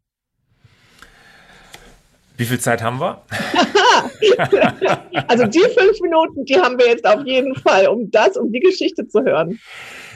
Wie 2.40 2.46
viel 2.46 2.58
Zeit 2.58 2.82
haben 2.82 2.98
wir? 3.00 3.20
also 5.28 5.44
die 5.44 5.60
fünf 5.60 6.00
Minuten, 6.00 6.46
die 6.46 6.58
haben 6.58 6.78
wir 6.78 6.86
jetzt 6.86 7.06
auf 7.06 7.26
jeden 7.26 7.54
Fall, 7.54 7.88
um 7.88 8.10
das, 8.10 8.38
um 8.38 8.50
die 8.50 8.60
Geschichte 8.60 9.06
zu 9.06 9.22
hören. 9.22 9.60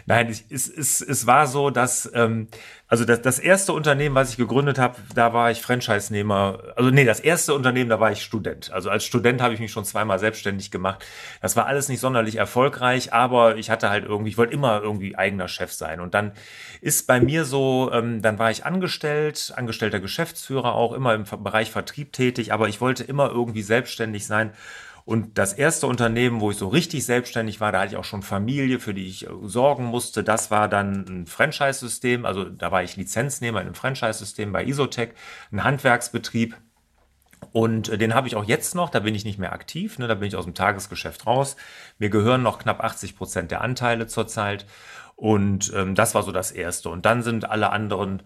Nein, 0.06 0.28
es, 0.28 0.68
es, 0.68 1.00
es 1.00 1.26
war 1.26 1.46
so, 1.46 1.70
dass 1.70 2.10
ähm, 2.14 2.48
also 2.86 3.06
das, 3.06 3.22
das 3.22 3.38
erste 3.38 3.72
Unternehmen, 3.72 4.14
was 4.14 4.30
ich 4.30 4.36
gegründet 4.36 4.78
habe, 4.78 4.96
da 5.14 5.32
war 5.32 5.50
ich 5.50 5.62
Franchise-Nehmer. 5.62 6.74
Also 6.76 6.90
nee, 6.90 7.04
das 7.04 7.18
erste 7.18 7.54
Unternehmen, 7.54 7.88
da 7.88 7.98
war 7.98 8.12
ich 8.12 8.22
Student. 8.22 8.70
Also 8.70 8.90
als 8.90 9.04
Student 9.04 9.40
habe 9.40 9.54
ich 9.54 9.60
mich 9.60 9.72
schon 9.72 9.86
zweimal 9.86 10.18
selbstständig 10.18 10.70
gemacht. 10.70 11.04
Das 11.40 11.56
war 11.56 11.66
alles 11.66 11.88
nicht 11.88 12.00
sonderlich 12.00 12.36
erfolgreich, 12.36 13.12
aber 13.14 13.56
ich 13.56 13.70
hatte 13.70 13.88
halt 13.88 14.04
irgendwie, 14.04 14.30
ich 14.30 14.38
wollte 14.38 14.52
immer 14.52 14.82
irgendwie 14.82 15.16
eigener 15.16 15.48
Chef 15.48 15.72
sein. 15.72 16.00
Und 16.00 16.12
dann 16.12 16.32
ist 16.82 17.06
bei 17.06 17.18
mir 17.18 17.46
so, 17.46 17.90
ähm, 17.92 18.20
dann 18.20 18.38
war 18.38 18.50
ich 18.50 18.66
angestellt, 18.66 19.54
angestellter 19.56 20.00
Geschäftsführer 20.00 20.74
auch, 20.74 20.92
immer 20.92 21.14
im 21.14 21.24
Bereich 21.42 21.70
Vertrieb 21.70 22.12
tätig, 22.12 22.52
aber 22.52 22.68
ich 22.68 22.80
wollte 22.80 23.02
immer 23.04 23.30
irgendwie 23.30 23.62
selbstständig 23.62 24.26
sein 24.26 24.52
und 25.06 25.36
das 25.36 25.52
erste 25.52 25.86
Unternehmen, 25.86 26.40
wo 26.40 26.50
ich 26.50 26.56
so 26.56 26.68
richtig 26.68 27.04
selbstständig 27.04 27.60
war, 27.60 27.72
da 27.72 27.80
hatte 27.80 27.92
ich 27.92 27.96
auch 27.98 28.04
schon 28.04 28.22
Familie, 28.22 28.80
für 28.80 28.94
die 28.94 29.06
ich 29.06 29.26
äh, 29.26 29.30
sorgen 29.42 29.84
musste. 29.84 30.24
Das 30.24 30.50
war 30.50 30.66
dann 30.68 31.04
ein 31.06 31.26
Franchise-System. 31.26 32.24
Also 32.24 32.44
da 32.44 32.72
war 32.72 32.82
ich 32.82 32.96
Lizenznehmer 32.96 33.60
in 33.60 33.66
einem 33.66 33.74
Franchise-System 33.74 34.52
bei 34.52 34.64
Isotech, 34.64 35.10
ein 35.52 35.62
Handwerksbetrieb. 35.62 36.56
Und 37.52 37.90
äh, 37.90 37.98
den 37.98 38.14
habe 38.14 38.28
ich 38.28 38.36
auch 38.36 38.44
jetzt 38.44 38.74
noch, 38.74 38.88
da 38.88 39.00
bin 39.00 39.14
ich 39.14 39.26
nicht 39.26 39.38
mehr 39.38 39.52
aktiv, 39.52 39.98
ne, 39.98 40.08
da 40.08 40.14
bin 40.14 40.28
ich 40.28 40.36
aus 40.36 40.44
dem 40.44 40.54
Tagesgeschäft 40.54 41.26
raus. 41.26 41.56
Mir 41.98 42.08
gehören 42.08 42.42
noch 42.42 42.58
knapp 42.58 42.82
80 42.82 43.14
Prozent 43.14 43.50
der 43.50 43.60
Anteile 43.60 44.06
zurzeit. 44.06 44.64
Und 45.16 45.70
ähm, 45.76 45.94
das 45.94 46.14
war 46.14 46.22
so 46.22 46.32
das 46.32 46.50
Erste. 46.50 46.88
Und 46.88 47.04
dann 47.04 47.22
sind 47.22 47.50
alle 47.50 47.70
anderen 47.70 48.22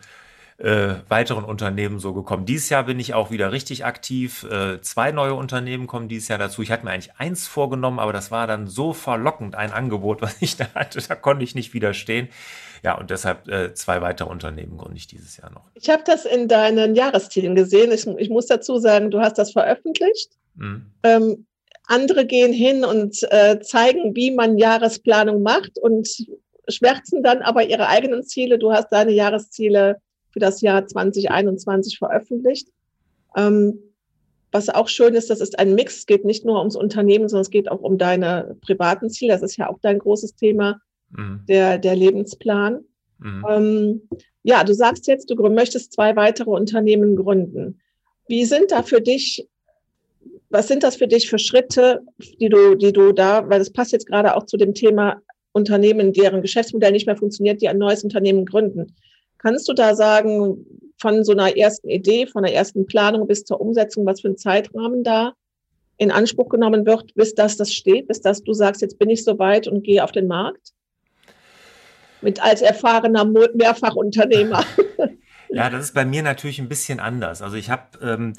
äh, 0.59 0.97
weiteren 1.09 1.45
Unternehmen 1.45 2.00
so 2.00 2.12
gekommen. 2.12 2.45
Dieses 2.45 2.69
Jahr 2.69 2.85
bin 2.85 2.99
ich 2.99 3.15
auch 3.15 3.31
wieder 3.31 3.53
richtig 3.53 3.85
aktiv. 3.85 4.45
Äh, 4.50 4.81
zwei 4.81 5.12
neue 5.12 5.35
Unternehmen 5.35 5.87
kommen 5.87 6.09
dieses 6.09 6.29
Jahr 6.29 6.38
dazu. 6.38 6.62
Ich 6.62 6.73
hatte 6.73 6.85
mir 6.85 6.91
eigentlich 6.91 7.15
eins 7.17 7.47
vorgenommen, 7.47 8.00
aber 8.00 8.12
das 8.12 8.33
war 8.33 8.49
dann 8.49 8.67
so 8.67 8.93
verlockend 8.93 9.55
ein 9.55 9.73
Angebot, 9.73 10.21
was 10.23 10.37
ich 10.41 10.57
da 10.57 10.67
hatte. 10.75 11.00
Da 11.00 11.15
konnte 11.15 11.45
ich 11.45 11.55
nicht 11.55 11.75
widerstehen. 11.75 12.29
Ja, 12.83 12.99
und 12.99 13.11
deshalb 13.11 13.49
äh, 13.49 13.75
zwei 13.75 14.03
weitere 14.03 14.29
Unternehmen 14.29 14.79
gründe 14.79 14.97
ich 14.97 15.07
dieses 15.07 15.37
Jahr 15.37 15.50
noch. 15.50 15.65
Ich 15.75 15.91
habe 15.91 16.03
das 16.05 16.25
in 16.25 16.49
deinen 16.49 16.95
Jahreszielen 16.95 17.55
gesehen. 17.55 17.93
Ich, 17.93 18.07
ich, 18.07 18.31
muss 18.31 18.47
dazu 18.47 18.79
sagen, 18.79 19.11
du 19.11 19.21
hast 19.21 19.38
das 19.38 19.53
veröffentlicht. 19.53 20.31
Mhm. 20.55 20.87
Ähm, 21.03 21.47
andere 21.87 22.27
gehen 22.27 22.53
hin 22.53 22.85
und 22.85 23.17
äh, 23.31 23.61
zeigen, 23.61 24.15
wie 24.15 24.33
man 24.33 24.59
Jahresplanung 24.59 25.43
macht 25.43 25.79
und 25.79 26.09
schwärzen 26.69 27.23
dann 27.23 27.43
aber 27.43 27.65
ihre 27.65 27.88
eigenen 27.88 28.25
Ziele. 28.25 28.59
Du 28.59 28.73
hast 28.73 28.91
deine 28.91 29.12
Jahresziele 29.12 30.00
für 30.30 30.38
das 30.38 30.61
Jahr 30.61 30.87
2021 30.87 31.99
veröffentlicht. 31.99 32.68
Ähm, 33.37 33.78
was 34.50 34.70
auch 34.70 34.88
schön 34.88 35.14
ist, 35.14 35.30
das 35.30 35.40
ist 35.40 35.58
ein 35.58 35.75
Mix. 35.75 35.99
Es 35.99 36.06
geht 36.06 36.25
nicht 36.25 36.44
nur 36.44 36.58
ums 36.58 36.76
Unternehmen, 36.76 37.28
sondern 37.28 37.42
es 37.42 37.50
geht 37.50 37.70
auch 37.70 37.80
um 37.80 37.99
deine 37.99 38.56
privaten 38.62 39.11
Ziele. 39.11 39.35
Das 39.35 39.42
ist 39.42 39.56
ja 39.56 39.68
auch 39.68 39.78
dein 39.80 39.99
großes 39.99 40.37
Thema, 40.37 40.80
mhm. 41.11 41.40
der, 41.49 41.78
der 41.78 41.97
Lebensplan. 41.97 42.80
Mhm. 43.18 43.47
Ähm, 43.49 44.02
ja, 44.42 44.64
du 44.64 44.73
sagst 44.75 45.06
jetzt, 45.06 45.28
du 45.28 45.37
möchtest 45.50 45.92
zwei 45.92 46.16
weitere 46.16 46.50
Unternehmen 46.50 47.16
gründen. 47.16 47.80
Wie 48.26 48.44
sind 48.44 48.70
da 48.70 48.82
für 48.82 49.00
dich, 49.00 49.47
was 50.49 50.68
sind 50.68 50.82
das 50.82 50.97
für 50.97 51.08
dich 51.08 51.28
für 51.28 51.38
Schritte, 51.38 52.00
die 52.40 52.49
du, 52.49 52.75
die 52.75 52.92
du 52.92 53.12
da, 53.12 53.49
weil 53.49 53.58
das 53.58 53.70
passt 53.70 53.92
jetzt 53.92 54.06
gerade 54.06 54.35
auch 54.35 54.47
zu 54.47 54.56
dem 54.56 54.73
Thema 54.73 55.20
Unternehmen, 55.52 56.12
deren 56.12 56.40
Geschäftsmodell 56.40 56.92
nicht 56.92 57.06
mehr 57.06 57.16
funktioniert, 57.16 57.61
die 57.61 57.68
ein 57.68 57.78
neues 57.78 58.04
Unternehmen 58.04 58.47
gründen. 58.47 58.94
Kannst 59.38 59.68
du 59.68 59.73
da 59.73 59.95
sagen, 59.95 60.66
von 60.99 61.25
so 61.25 61.33
einer 61.33 61.57
ersten 61.57 61.88
Idee, 61.88 62.26
von 62.26 62.42
der 62.42 62.54
ersten 62.54 62.87
Planung 62.87 63.26
bis 63.26 63.45
zur 63.45 63.61
Umsetzung, 63.61 64.04
was 64.04 64.21
für 64.21 64.28
ein 64.28 64.37
Zeitrahmen 64.37 65.04
da 65.04 65.35
in 65.97 66.11
Anspruch 66.11 66.49
genommen 66.49 66.87
wird, 66.87 67.14
bis 67.14 67.35
das 67.35 67.57
das 67.57 67.73
steht, 67.73 68.09
bis 68.09 68.21
das 68.21 68.42
du 68.42 68.52
sagst, 68.52 68.83
jetzt 68.83 68.99
bin 68.99 69.11
ich 69.11 69.25
soweit 69.25 69.66
und 69.66 69.83
gehe 69.83 70.02
auf 70.02 70.12
den 70.12 70.26
Markt? 70.26 70.73
Mit 72.21 72.42
als 72.42 72.62
erfahrener 72.62 73.25
Mehrfachunternehmer. 73.25 74.64
Ja, 75.50 75.71
das 75.71 75.85
ist 75.85 75.95
bei 75.95 76.04
mir 76.04 76.23
natürlich 76.23 76.59
ein 76.59 76.68
bisschen 76.68 77.00
anders. 77.00 77.40
Also 77.40 77.57
ich 77.57 77.71
habe 77.71 77.99
ähm, 78.02 78.35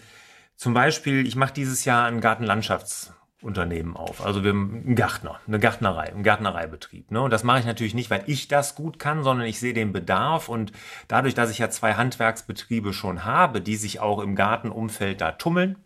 zum 0.56 0.76
Beispiel, 0.76 1.26
ich 1.26 1.36
mache 1.36 1.54
dieses 1.54 1.84
Jahr 1.84 2.06
einen 2.06 2.22
Gartenlandschafts 2.22 3.14
Unternehmen 3.42 3.96
auf. 3.96 4.26
Also 4.26 4.44
wir 4.44 4.52
haben 4.52 4.84
einen 4.86 4.96
Gärtner, 4.96 5.40
eine 5.48 5.60
Gärtnerei, 5.60 6.12
einen 6.12 6.24
Gärtnereibetrieb. 6.24 7.10
Ne? 7.12 7.22
Und 7.22 7.32
das 7.32 7.44
mache 7.44 7.60
ich 7.60 7.66
natürlich 7.66 7.94
nicht, 7.94 8.10
weil 8.10 8.24
ich 8.26 8.50
das 8.50 8.76
gut 8.76 9.00
kann, 9.00 9.24
sondern 9.24 9.48
ich 9.48 9.60
sehe 9.60 9.74
den 9.74 9.94
Bedarf 9.94 10.50
und 10.50 10.74
dadurch, 11.08 11.36
dass 11.36 11.50
ich 11.50 11.60
ja 11.60 11.70
zwei 11.70 11.94
Handwerksbetriebe 11.94 12.92
schon 12.92 13.24
habe, 13.24 13.62
die 13.62 13.78
sich 13.78 14.02
auch 14.02 14.20
im 14.20 14.36
Gartenumfeld 14.36 15.22
da 15.22 15.32
tummeln, 15.32 15.78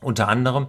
unter 0.00 0.28
anderem, 0.28 0.68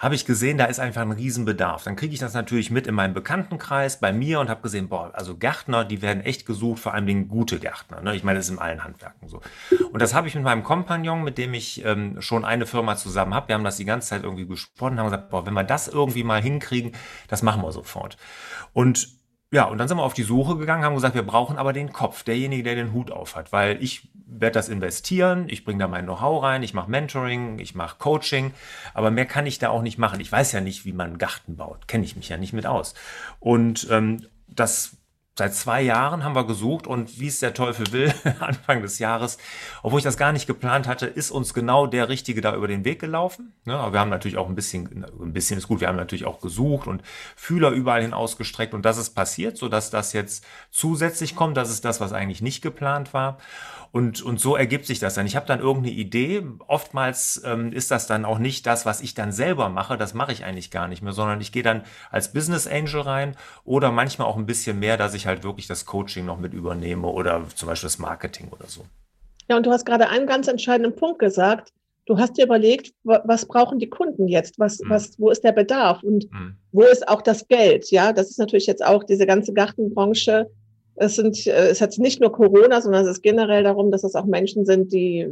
habe 0.00 0.14
ich 0.14 0.24
gesehen, 0.24 0.56
da 0.56 0.64
ist 0.64 0.80
einfach 0.80 1.02
ein 1.02 1.12
Riesenbedarf. 1.12 1.84
Dann 1.84 1.94
kriege 1.94 2.14
ich 2.14 2.20
das 2.20 2.32
natürlich 2.32 2.70
mit 2.70 2.86
in 2.86 2.94
meinem 2.94 3.12
Bekanntenkreis, 3.12 4.00
bei 4.00 4.14
mir 4.14 4.40
und 4.40 4.48
habe 4.48 4.62
gesehen, 4.62 4.88
boah, 4.88 5.10
also 5.12 5.36
Gärtner, 5.36 5.84
die 5.84 6.00
werden 6.00 6.22
echt 6.22 6.46
gesucht, 6.46 6.80
vor 6.80 6.94
allem 6.94 7.06
den 7.06 7.28
gute 7.28 7.58
Gärtner. 7.58 8.00
Ne? 8.00 8.16
Ich 8.16 8.24
meine, 8.24 8.38
das 8.38 8.46
ist 8.46 8.52
in 8.52 8.58
allen 8.58 8.82
Handwerken 8.82 9.28
so. 9.28 9.42
Und 9.92 10.00
das 10.00 10.14
habe 10.14 10.26
ich 10.26 10.34
mit 10.34 10.42
meinem 10.42 10.62
Kompagnon, 10.62 11.22
mit 11.22 11.36
dem 11.36 11.52
ich 11.52 11.84
ähm, 11.84 12.16
schon 12.22 12.46
eine 12.46 12.64
Firma 12.64 12.96
zusammen 12.96 13.34
habe, 13.34 13.48
wir 13.48 13.54
haben 13.54 13.64
das 13.64 13.76
die 13.76 13.84
ganze 13.84 14.08
Zeit 14.08 14.22
irgendwie 14.22 14.46
gesprochen, 14.46 14.98
haben 14.98 15.04
gesagt, 15.04 15.28
boah, 15.28 15.44
wenn 15.44 15.52
wir 15.52 15.64
das 15.64 15.86
irgendwie 15.86 16.24
mal 16.24 16.40
hinkriegen, 16.40 16.92
das 17.28 17.42
machen 17.42 17.60
wir 17.60 17.70
sofort. 17.70 18.16
Und 18.72 19.19
ja, 19.52 19.64
und 19.64 19.78
dann 19.78 19.88
sind 19.88 19.96
wir 19.96 20.04
auf 20.04 20.14
die 20.14 20.22
Suche 20.22 20.56
gegangen, 20.56 20.84
haben 20.84 20.94
gesagt, 20.94 21.16
wir 21.16 21.24
brauchen 21.24 21.58
aber 21.58 21.72
den 21.72 21.92
Kopf, 21.92 22.22
derjenige, 22.22 22.62
der 22.62 22.76
den 22.76 22.92
Hut 22.92 23.10
auf 23.10 23.34
hat, 23.34 23.52
weil 23.52 23.82
ich 23.82 24.08
werde 24.26 24.54
das 24.54 24.68
investieren, 24.68 25.46
ich 25.48 25.64
bringe 25.64 25.80
da 25.80 25.88
mein 25.88 26.04
Know-how 26.04 26.42
rein, 26.42 26.62
ich 26.62 26.72
mache 26.72 26.88
Mentoring, 26.88 27.58
ich 27.58 27.74
mache 27.74 27.96
Coaching, 27.98 28.52
aber 28.94 29.10
mehr 29.10 29.26
kann 29.26 29.46
ich 29.46 29.58
da 29.58 29.70
auch 29.70 29.82
nicht 29.82 29.98
machen. 29.98 30.20
Ich 30.20 30.30
weiß 30.30 30.52
ja 30.52 30.60
nicht, 30.60 30.84
wie 30.84 30.92
man 30.92 31.08
einen 31.08 31.18
Garten 31.18 31.56
baut, 31.56 31.88
kenne 31.88 32.04
ich 32.04 32.14
mich 32.14 32.28
ja 32.28 32.36
nicht 32.36 32.52
mit 32.52 32.64
aus. 32.64 32.94
Und 33.40 33.88
ähm, 33.90 34.24
das 34.46 34.96
Seit 35.40 35.54
zwei 35.54 35.80
Jahren 35.80 36.22
haben 36.22 36.34
wir 36.34 36.44
gesucht 36.44 36.86
und 36.86 37.18
wie 37.18 37.28
es 37.28 37.40
der 37.40 37.54
Teufel 37.54 37.90
will, 37.92 38.12
Anfang 38.40 38.82
des 38.82 38.98
Jahres, 38.98 39.38
obwohl 39.82 40.00
ich 40.00 40.04
das 40.04 40.18
gar 40.18 40.34
nicht 40.34 40.46
geplant 40.46 40.86
hatte, 40.86 41.06
ist 41.06 41.30
uns 41.30 41.54
genau 41.54 41.86
der 41.86 42.10
Richtige 42.10 42.42
da 42.42 42.54
über 42.54 42.68
den 42.68 42.84
Weg 42.84 43.00
gelaufen. 43.00 43.54
Ja, 43.64 43.78
aber 43.78 43.94
wir 43.94 44.00
haben 44.00 44.10
natürlich 44.10 44.36
auch 44.36 44.50
ein 44.50 44.54
bisschen, 44.54 45.06
ein 45.18 45.32
bisschen 45.32 45.56
ist 45.56 45.66
gut, 45.66 45.80
wir 45.80 45.88
haben 45.88 45.96
natürlich 45.96 46.26
auch 46.26 46.42
gesucht 46.42 46.86
und 46.86 47.00
Fühler 47.36 47.70
überall 47.70 48.02
hin 48.02 48.12
ausgestreckt 48.12 48.74
und 48.74 48.84
das 48.84 48.98
ist 48.98 49.14
passiert, 49.14 49.56
sodass 49.56 49.88
das 49.88 50.12
jetzt 50.12 50.44
zusätzlich 50.70 51.34
kommt. 51.34 51.56
Das 51.56 51.70
ist 51.70 51.86
das, 51.86 52.02
was 52.02 52.12
eigentlich 52.12 52.42
nicht 52.42 52.60
geplant 52.60 53.14
war. 53.14 53.38
Und, 53.92 54.22
und 54.22 54.38
so 54.38 54.54
ergibt 54.54 54.86
sich 54.86 55.00
das 55.00 55.14
dann. 55.14 55.26
Ich 55.26 55.34
habe 55.34 55.46
dann 55.46 55.58
irgendeine 55.58 55.94
Idee. 55.94 56.42
Oftmals 56.68 57.42
ähm, 57.44 57.72
ist 57.72 57.90
das 57.90 58.06
dann 58.06 58.24
auch 58.24 58.38
nicht 58.38 58.64
das, 58.66 58.86
was 58.86 59.00
ich 59.00 59.14
dann 59.14 59.32
selber 59.32 59.68
mache. 59.68 59.96
Das 59.96 60.14
mache 60.14 60.32
ich 60.32 60.44
eigentlich 60.44 60.70
gar 60.70 60.86
nicht 60.86 61.02
mehr, 61.02 61.12
sondern 61.12 61.40
ich 61.40 61.50
gehe 61.50 61.64
dann 61.64 61.82
als 62.10 62.32
Business 62.32 62.68
Angel 62.68 63.00
rein 63.00 63.36
oder 63.64 63.90
manchmal 63.90 64.28
auch 64.28 64.36
ein 64.36 64.46
bisschen 64.46 64.78
mehr, 64.78 64.96
dass 64.96 65.14
ich 65.14 65.26
halt 65.26 65.42
wirklich 65.42 65.66
das 65.66 65.86
Coaching 65.86 66.24
noch 66.24 66.38
mit 66.38 66.54
übernehme 66.54 67.08
oder 67.08 67.42
zum 67.54 67.68
Beispiel 67.68 67.88
das 67.88 67.98
Marketing 67.98 68.48
oder 68.48 68.66
so. 68.66 68.84
Ja, 69.48 69.56
und 69.56 69.66
du 69.66 69.72
hast 69.72 69.84
gerade 69.84 70.08
einen 70.08 70.28
ganz 70.28 70.46
entscheidenden 70.46 70.94
Punkt 70.94 71.18
gesagt. 71.18 71.72
Du 72.06 72.18
hast 72.18 72.38
dir 72.38 72.44
überlegt, 72.44 72.92
was 73.02 73.46
brauchen 73.46 73.78
die 73.78 73.88
Kunden 73.88 74.28
jetzt? 74.28 74.58
Was, 74.58 74.78
mhm. 74.80 74.90
was, 74.90 75.18
wo 75.18 75.30
ist 75.30 75.42
der 75.42 75.52
Bedarf? 75.52 76.02
Und 76.02 76.30
mhm. 76.32 76.56
wo 76.72 76.82
ist 76.82 77.08
auch 77.08 77.22
das 77.22 77.48
Geld? 77.48 77.90
Ja, 77.90 78.12
das 78.12 78.30
ist 78.30 78.38
natürlich 78.38 78.66
jetzt 78.66 78.84
auch 78.84 79.02
diese 79.02 79.26
ganze 79.26 79.52
Gartenbranche 79.52 80.48
es 81.00 81.16
sind, 81.16 81.46
äh, 81.46 81.68
es 81.68 81.80
hat 81.80 81.96
nicht 81.98 82.20
nur 82.20 82.30
Corona, 82.30 82.80
sondern 82.80 83.04
es 83.04 83.10
ist 83.10 83.22
generell 83.22 83.64
darum, 83.64 83.90
dass 83.90 84.04
es 84.04 84.14
auch 84.14 84.26
Menschen 84.26 84.66
sind, 84.66 84.92
die 84.92 85.26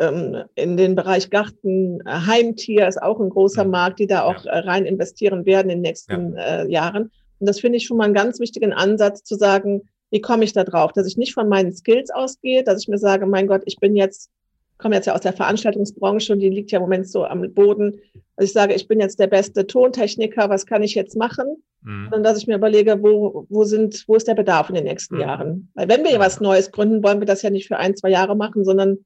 ähm, 0.00 0.42
in 0.56 0.76
den 0.76 0.96
Bereich 0.96 1.30
Garten, 1.30 2.00
äh, 2.00 2.10
Heimtier 2.10 2.88
ist 2.88 3.00
auch 3.00 3.20
ein 3.20 3.30
großer 3.30 3.64
Markt, 3.64 4.00
die 4.00 4.08
da 4.08 4.24
auch 4.24 4.44
ja. 4.44 4.52
Äh, 4.52 4.58
rein 4.60 4.84
investieren 4.84 5.46
werden 5.46 5.70
in 5.70 5.78
den 5.78 5.82
nächsten 5.82 6.34
ja. 6.34 6.62
äh, 6.62 6.70
Jahren. 6.70 7.12
Und 7.38 7.48
das 7.48 7.60
finde 7.60 7.76
ich 7.76 7.86
schon 7.86 7.98
mal 7.98 8.04
einen 8.04 8.14
ganz 8.14 8.40
wichtigen 8.40 8.72
Ansatz 8.72 9.22
zu 9.22 9.36
sagen, 9.36 9.82
wie 10.10 10.20
komme 10.20 10.42
ich 10.42 10.52
da 10.52 10.64
drauf? 10.64 10.92
Dass 10.92 11.06
ich 11.06 11.16
nicht 11.16 11.34
von 11.34 11.48
meinen 11.48 11.72
Skills 11.72 12.10
ausgehe, 12.10 12.64
dass 12.64 12.82
ich 12.82 12.88
mir 12.88 12.98
sage, 12.98 13.26
mein 13.26 13.46
Gott, 13.46 13.62
ich 13.66 13.78
bin 13.78 13.94
jetzt 13.94 14.30
komme 14.78 14.96
jetzt 14.96 15.06
ja 15.06 15.14
aus 15.14 15.20
der 15.20 15.32
Veranstaltungsbranche 15.32 16.32
und 16.32 16.40
die 16.40 16.48
liegt 16.48 16.70
ja 16.72 16.78
im 16.78 16.84
Moment 16.84 17.08
so 17.08 17.24
am 17.24 17.52
Boden. 17.52 18.00
Also 18.36 18.46
ich 18.46 18.52
sage, 18.52 18.74
ich 18.74 18.88
bin 18.88 19.00
jetzt 19.00 19.18
der 19.18 19.28
beste 19.28 19.66
Tontechniker, 19.66 20.50
was 20.50 20.66
kann 20.66 20.82
ich 20.82 20.94
jetzt 20.94 21.16
machen? 21.16 21.62
Mhm. 21.82 22.10
Und 22.12 22.22
dass 22.22 22.38
ich 22.38 22.46
mir 22.46 22.56
überlege, 22.56 23.02
wo, 23.02 23.46
wo 23.48 23.64
sind, 23.64 24.04
wo 24.08 24.16
ist 24.16 24.26
der 24.26 24.34
Bedarf 24.34 24.68
in 24.68 24.74
den 24.74 24.84
nächsten 24.84 25.16
mhm. 25.16 25.20
Jahren? 25.20 25.70
Weil 25.74 25.88
wenn 25.88 26.02
wir 26.02 26.12
ja 26.12 26.18
was 26.18 26.40
Neues 26.40 26.72
gründen, 26.72 27.02
wollen 27.02 27.20
wir 27.20 27.26
das 27.26 27.42
ja 27.42 27.50
nicht 27.50 27.68
für 27.68 27.76
ein, 27.76 27.96
zwei 27.96 28.10
Jahre 28.10 28.36
machen, 28.36 28.64
sondern 28.64 28.98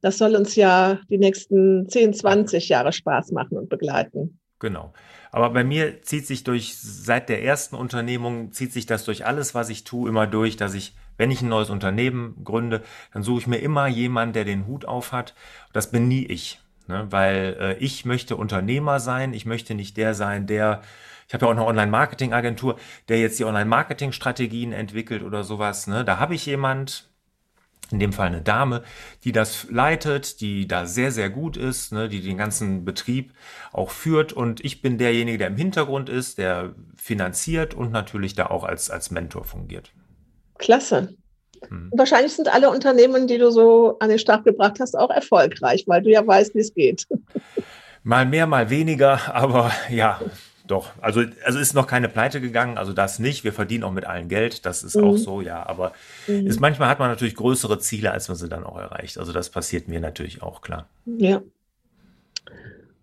das 0.00 0.18
soll 0.18 0.34
uns 0.34 0.56
ja 0.56 1.00
die 1.08 1.18
nächsten 1.18 1.88
10, 1.88 2.14
20 2.14 2.68
Jahre 2.68 2.92
Spaß 2.92 3.32
machen 3.32 3.56
und 3.56 3.68
begleiten. 3.68 4.40
Genau. 4.58 4.92
Aber 5.30 5.50
bei 5.50 5.64
mir 5.64 6.02
zieht 6.02 6.26
sich 6.26 6.44
durch, 6.44 6.78
seit 6.78 7.28
der 7.28 7.42
ersten 7.42 7.76
Unternehmung, 7.76 8.52
zieht 8.52 8.72
sich 8.72 8.86
das 8.86 9.04
durch 9.04 9.26
alles, 9.26 9.54
was 9.54 9.68
ich 9.68 9.84
tue, 9.84 10.08
immer 10.08 10.26
durch, 10.26 10.56
dass 10.56 10.74
ich, 10.74 10.94
wenn 11.16 11.30
ich 11.30 11.42
ein 11.42 11.48
neues 11.48 11.70
Unternehmen 11.70 12.42
gründe, 12.44 12.82
dann 13.12 13.22
suche 13.22 13.40
ich 13.40 13.46
mir 13.46 13.58
immer 13.58 13.86
jemanden, 13.86 14.34
der 14.34 14.44
den 14.44 14.66
Hut 14.66 14.84
auf 14.84 15.12
hat. 15.12 15.34
Das 15.72 15.90
bin 15.90 16.08
nie 16.08 16.24
ich. 16.24 16.60
Ne? 16.88 17.06
Weil 17.10 17.56
äh, 17.60 17.78
ich 17.78 18.04
möchte 18.04 18.36
Unternehmer 18.36 19.00
sein, 19.00 19.32
ich 19.32 19.46
möchte 19.46 19.74
nicht 19.74 19.96
der 19.96 20.14
sein, 20.14 20.46
der, 20.46 20.82
ich 21.26 21.34
habe 21.34 21.46
ja 21.46 21.50
auch 21.50 21.56
eine 21.56 21.66
Online-Marketing-Agentur, 21.66 22.78
der 23.08 23.18
jetzt 23.18 23.38
die 23.38 23.44
Online-Marketing-Strategien 23.44 24.72
entwickelt 24.72 25.22
oder 25.22 25.44
sowas. 25.44 25.86
Ne? 25.86 26.04
Da 26.04 26.18
habe 26.18 26.34
ich 26.34 26.46
jemand, 26.46 27.08
in 27.90 27.98
dem 27.98 28.12
Fall 28.12 28.26
eine 28.28 28.42
Dame, 28.42 28.82
die 29.24 29.32
das 29.32 29.68
leitet, 29.70 30.40
die 30.40 30.66
da 30.66 30.86
sehr, 30.86 31.12
sehr 31.12 31.30
gut 31.30 31.56
ist, 31.56 31.92
ne, 31.92 32.08
die 32.08 32.20
den 32.20 32.36
ganzen 32.36 32.84
Betrieb 32.84 33.32
auch 33.72 33.90
führt. 33.90 34.32
Und 34.32 34.64
ich 34.64 34.82
bin 34.82 34.98
derjenige, 34.98 35.38
der 35.38 35.48
im 35.48 35.56
Hintergrund 35.56 36.08
ist, 36.08 36.38
der 36.38 36.74
finanziert 36.96 37.74
und 37.74 37.92
natürlich 37.92 38.34
da 38.34 38.46
auch 38.46 38.64
als, 38.64 38.90
als 38.90 39.10
Mentor 39.10 39.44
fungiert. 39.44 39.92
Klasse. 40.58 41.14
Hm. 41.68 41.90
Wahrscheinlich 41.94 42.34
sind 42.34 42.52
alle 42.52 42.70
Unternehmen, 42.70 43.26
die 43.26 43.38
du 43.38 43.50
so 43.50 43.98
an 43.98 44.08
den 44.08 44.18
Start 44.18 44.44
gebracht 44.44 44.78
hast, 44.80 44.96
auch 44.96 45.10
erfolgreich, 45.10 45.84
weil 45.86 46.02
du 46.02 46.10
ja 46.10 46.26
weißt, 46.26 46.54
wie 46.54 46.60
es 46.60 46.74
geht. 46.74 47.06
Mal 48.02 48.24
mehr, 48.24 48.46
mal 48.46 48.70
weniger, 48.70 49.34
aber 49.34 49.72
ja, 49.90 50.20
doch. 50.68 50.90
Also, 51.00 51.24
also 51.44 51.58
ist 51.58 51.74
noch 51.74 51.88
keine 51.88 52.08
Pleite 52.08 52.40
gegangen, 52.40 52.78
also 52.78 52.92
das 52.92 53.18
nicht. 53.18 53.42
Wir 53.42 53.52
verdienen 53.52 53.82
auch 53.82 53.90
mit 53.90 54.04
allen 54.04 54.28
Geld, 54.28 54.64
das 54.64 54.84
ist 54.84 54.94
mhm. 54.96 55.04
auch 55.04 55.16
so, 55.16 55.40
ja. 55.40 55.66
Aber 55.66 55.92
mhm. 56.28 56.46
ist, 56.46 56.60
manchmal 56.60 56.88
hat 56.88 57.00
man 57.00 57.10
natürlich 57.10 57.34
größere 57.34 57.80
Ziele, 57.80 58.12
als 58.12 58.28
man 58.28 58.36
sie 58.36 58.48
dann 58.48 58.62
auch 58.62 58.78
erreicht. 58.78 59.18
Also 59.18 59.32
das 59.32 59.50
passiert 59.50 59.88
mir 59.88 60.00
natürlich 60.00 60.40
auch, 60.40 60.62
klar. 60.62 60.88
Ja. 61.04 61.42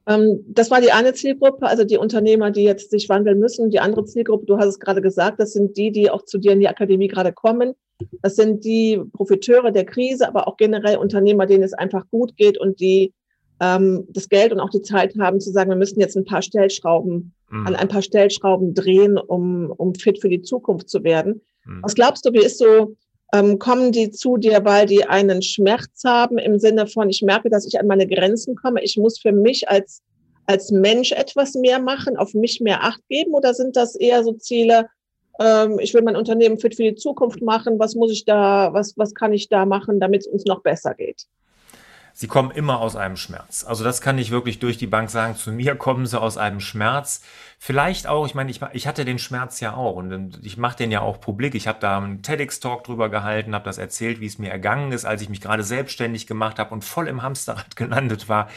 Ähm, 0.08 0.44
das 0.48 0.70
war 0.70 0.82
die 0.82 0.92
eine 0.92 1.14
Zielgruppe, 1.14 1.66
also 1.66 1.84
die 1.84 1.98
Unternehmer, 1.98 2.52
die 2.52 2.64
jetzt 2.64 2.92
sich 2.92 3.10
wandeln 3.10 3.40
müssen. 3.40 3.70
Die 3.70 3.80
andere 3.80 4.06
Zielgruppe, 4.06 4.46
du 4.46 4.58
hast 4.58 4.68
es 4.68 4.80
gerade 4.80 5.02
gesagt, 5.02 5.40
das 5.40 5.54
sind 5.54 5.78
die, 5.78 5.92
die 5.92 6.10
auch 6.10 6.24
zu 6.24 6.38
dir 6.38 6.52
in 6.52 6.60
die 6.60 6.68
Akademie 6.68 7.08
gerade 7.08 7.32
kommen. 7.32 7.74
Das 8.22 8.36
sind 8.36 8.66
die 8.66 9.02
Profiteure 9.14 9.72
der 9.72 9.86
Krise, 9.86 10.28
aber 10.28 10.48
auch 10.48 10.58
generell 10.58 10.98
Unternehmer, 10.98 11.46
denen 11.46 11.64
es 11.64 11.74
einfach 11.74 12.10
gut 12.10 12.36
geht 12.36 12.60
und 12.60 12.80
die 12.80 13.14
ähm, 13.60 14.06
das 14.10 14.30
Geld 14.30 14.52
und 14.52 14.60
auch 14.60 14.70
die 14.70 14.82
Zeit 14.82 15.16
haben 15.20 15.40
zu 15.40 15.52
sagen, 15.52 15.70
wir 15.70 15.78
müssen 15.78 16.00
jetzt 16.00 16.18
ein 16.18 16.26
paar 16.26 16.42
Stellschrauben 16.42 17.34
mhm. 17.50 17.68
an 17.68 17.76
ein 17.76 17.88
paar 17.88 18.02
Stellschrauben 18.02 18.74
drehen, 18.74 19.18
um, 19.18 19.72
um 19.78 19.96
fit 19.96 20.20
für 20.20 20.30
die 20.30 20.42
Zukunft 20.42 20.90
zu 20.90 21.04
werden. 21.04 21.42
Mhm. 21.66 21.80
Was 21.84 21.96
glaubst 21.96 22.26
du, 22.26 22.34
wie 22.34 22.44
ist 22.44 22.58
so, 22.58 22.96
ähm, 23.34 23.58
kommen 23.58 23.92
die 23.92 24.12
zu 24.12 24.38
dir, 24.38 24.64
weil 24.64 24.86
die 24.86 25.06
einen 25.06 25.42
Schmerz 25.42 26.04
haben 26.06 26.38
im 26.38 26.60
Sinne 26.60 26.86
von, 26.86 27.10
ich 27.10 27.24
merke, 27.24 27.50
dass 27.50 27.66
ich 27.66 27.80
an 27.80 27.88
meine 27.88 28.08
Grenzen 28.08 28.56
komme, 28.56 28.84
ich 28.84 28.96
muss 28.96 29.20
für 29.20 29.32
mich 29.32 29.68
als, 29.68 30.04
als 30.46 30.72
Mensch 30.72 31.12
etwas 31.12 31.56
mehr 31.56 31.80
machen, 31.80 32.16
auf 32.16 32.36
mich 32.36 32.62
mehr 32.62 32.84
Acht 32.84 33.02
geben 33.10 33.34
oder 33.34 33.56
sind 33.56 33.76
das 33.76 33.96
eher 33.96 34.24
so 34.24 34.34
Ziele, 34.34 34.88
ähm, 35.40 35.80
ich 35.80 35.96
will 35.96 36.04
mein 36.04 36.16
Unternehmen 36.16 36.60
fit 36.60 36.76
für 36.76 36.84
die 36.84 36.96
Zukunft 36.96 37.42
machen, 37.42 37.80
was 37.80 37.96
muss 37.96 38.12
ich 38.12 38.24
da, 38.24 38.72
was, 38.72 38.94
was 38.98 39.16
kann 39.16 39.34
ich 39.34 39.50
da 39.50 39.66
machen, 39.66 40.00
damit 40.00 40.22
es 40.22 40.28
uns 40.28 40.46
noch 40.46 40.62
besser 40.62 40.94
geht? 40.94 41.26
sie 42.14 42.28
kommen 42.28 42.52
immer 42.52 42.80
aus 42.80 42.96
einem 42.96 43.18
Schmerz. 43.18 43.66
Also 43.68 43.84
das 43.84 44.00
kann 44.00 44.18
ich 44.18 44.32
wirklich 44.32 44.60
durch 44.60 44.78
die 44.78 44.88
Bank 44.88 45.10
sagen. 45.10 45.36
Zu 45.36 45.52
mir 45.52 45.76
kommen 45.76 46.06
sie 46.06 46.20
aus 46.20 46.38
einem 46.38 46.60
Schmerz. 46.60 47.22
Vielleicht 47.66 48.08
auch, 48.08 48.26
ich 48.26 48.36
meine, 48.36 48.52
ich, 48.52 48.60
ich 48.74 48.88
hatte 48.88 49.06
den 49.06 49.18
Schmerz 49.18 49.62
ja 49.62 49.74
auch 49.74 49.96
und 49.96 50.38
ich 50.44 50.58
mache 50.58 50.76
den 50.76 50.92
ja 50.92 51.00
auch 51.00 51.22
publik. 51.22 51.56
Ich 51.56 51.66
habe 51.66 51.80
da 51.80 51.96
einen 51.96 52.22
TEDx-Talk 52.22 52.84
drüber 52.84 53.08
gehalten, 53.08 53.56
habe 53.56 53.64
das 53.64 53.78
erzählt, 53.78 54.20
wie 54.20 54.26
es 54.26 54.38
mir 54.38 54.52
ergangen 54.52 54.92
ist, 54.92 55.06
als 55.06 55.22
ich 55.22 55.30
mich 55.30 55.40
gerade 55.40 55.64
selbstständig 55.64 56.28
gemacht 56.28 56.60
habe 56.60 56.74
und 56.74 56.84
voll 56.84 57.08
im 57.08 57.22
Hamsterrad 57.22 57.74
gelandet 57.78 58.28
war 58.28 58.50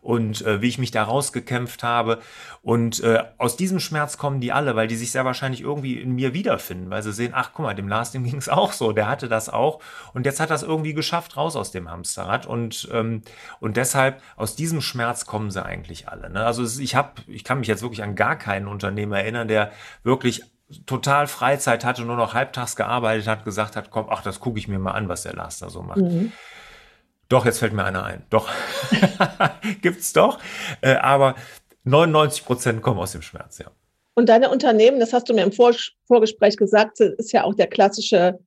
und 0.00 0.40
äh, 0.46 0.62
wie 0.62 0.68
ich 0.68 0.78
mich 0.78 0.92
da 0.92 1.02
rausgekämpft 1.02 1.82
habe. 1.82 2.20
Und 2.62 3.04
äh, 3.04 3.24
aus 3.36 3.58
diesem 3.58 3.80
Schmerz 3.80 4.16
kommen 4.16 4.40
die 4.40 4.50
alle, 4.50 4.74
weil 4.76 4.86
die 4.86 4.96
sich 4.96 5.12
sehr 5.12 5.26
wahrscheinlich 5.26 5.60
irgendwie 5.60 6.00
in 6.00 6.12
mir 6.12 6.32
wiederfinden, 6.32 6.88
weil 6.88 7.02
sie 7.02 7.12
sehen, 7.12 7.32
ach 7.34 7.50
guck 7.52 7.66
mal, 7.66 7.74
dem 7.74 7.88
Lars, 7.88 8.12
dem 8.12 8.24
ging 8.24 8.38
es 8.38 8.48
auch 8.48 8.72
so, 8.72 8.92
der 8.92 9.08
hatte 9.08 9.28
das 9.28 9.50
auch 9.50 9.80
und 10.14 10.24
jetzt 10.24 10.40
hat 10.40 10.48
das 10.48 10.62
irgendwie 10.62 10.94
geschafft, 10.94 11.36
raus 11.36 11.54
aus 11.54 11.70
dem 11.70 11.90
Hamsterrad 11.90 12.46
und, 12.46 12.88
ähm, 12.92 13.20
und 13.60 13.76
deshalb 13.76 14.22
aus 14.36 14.56
diesem 14.56 14.80
Schmerz 14.80 15.26
kommen 15.26 15.50
sie 15.50 15.62
eigentlich 15.62 16.08
alle. 16.08 16.30
Ne? 16.30 16.46
Also 16.46 16.64
ich 16.80 16.94
habe, 16.94 17.10
ich 17.26 17.44
kann 17.44 17.58
mich 17.58 17.68
jetzt 17.68 17.82
wirklich 17.82 18.02
an 18.02 18.14
gar 18.14 18.36
keinen 18.36 18.53
Unternehmer 18.62 19.18
erinnern, 19.18 19.48
der 19.48 19.72
wirklich 20.02 20.42
total 20.86 21.26
Freizeit 21.26 21.84
hatte, 21.84 22.02
nur 22.02 22.16
noch 22.16 22.34
halbtags 22.34 22.76
gearbeitet 22.76 23.26
hat, 23.26 23.44
gesagt 23.44 23.76
hat, 23.76 23.90
komm, 23.90 24.06
ach, 24.08 24.22
das 24.22 24.40
gucke 24.40 24.58
ich 24.58 24.68
mir 24.68 24.78
mal 24.78 24.92
an, 24.92 25.08
was 25.08 25.22
der 25.22 25.34
Lars 25.34 25.58
da 25.58 25.68
so 25.68 25.82
macht. 25.82 25.98
Mhm. 25.98 26.32
Doch, 27.28 27.44
jetzt 27.44 27.58
fällt 27.58 27.72
mir 27.72 27.84
einer 27.84 28.04
ein. 28.04 28.24
Doch. 28.30 28.48
Gibt's 29.82 30.12
doch. 30.12 30.38
Äh, 30.80 30.94
aber 30.96 31.34
99 31.84 32.44
Prozent 32.44 32.82
kommen 32.82 32.98
aus 32.98 33.12
dem 33.12 33.22
Schmerz, 33.22 33.58
ja. 33.58 33.70
Und 34.14 34.28
deine 34.28 34.50
Unternehmen, 34.50 35.00
das 35.00 35.12
hast 35.12 35.28
du 35.28 35.34
mir 35.34 35.42
im 35.42 35.52
Vor 35.52 35.72
Vorgespräch 36.06 36.56
gesagt, 36.56 37.00
ist 37.00 37.32
ja 37.32 37.42
auch 37.44 37.54
der 37.54 37.66
klassische 37.66 38.38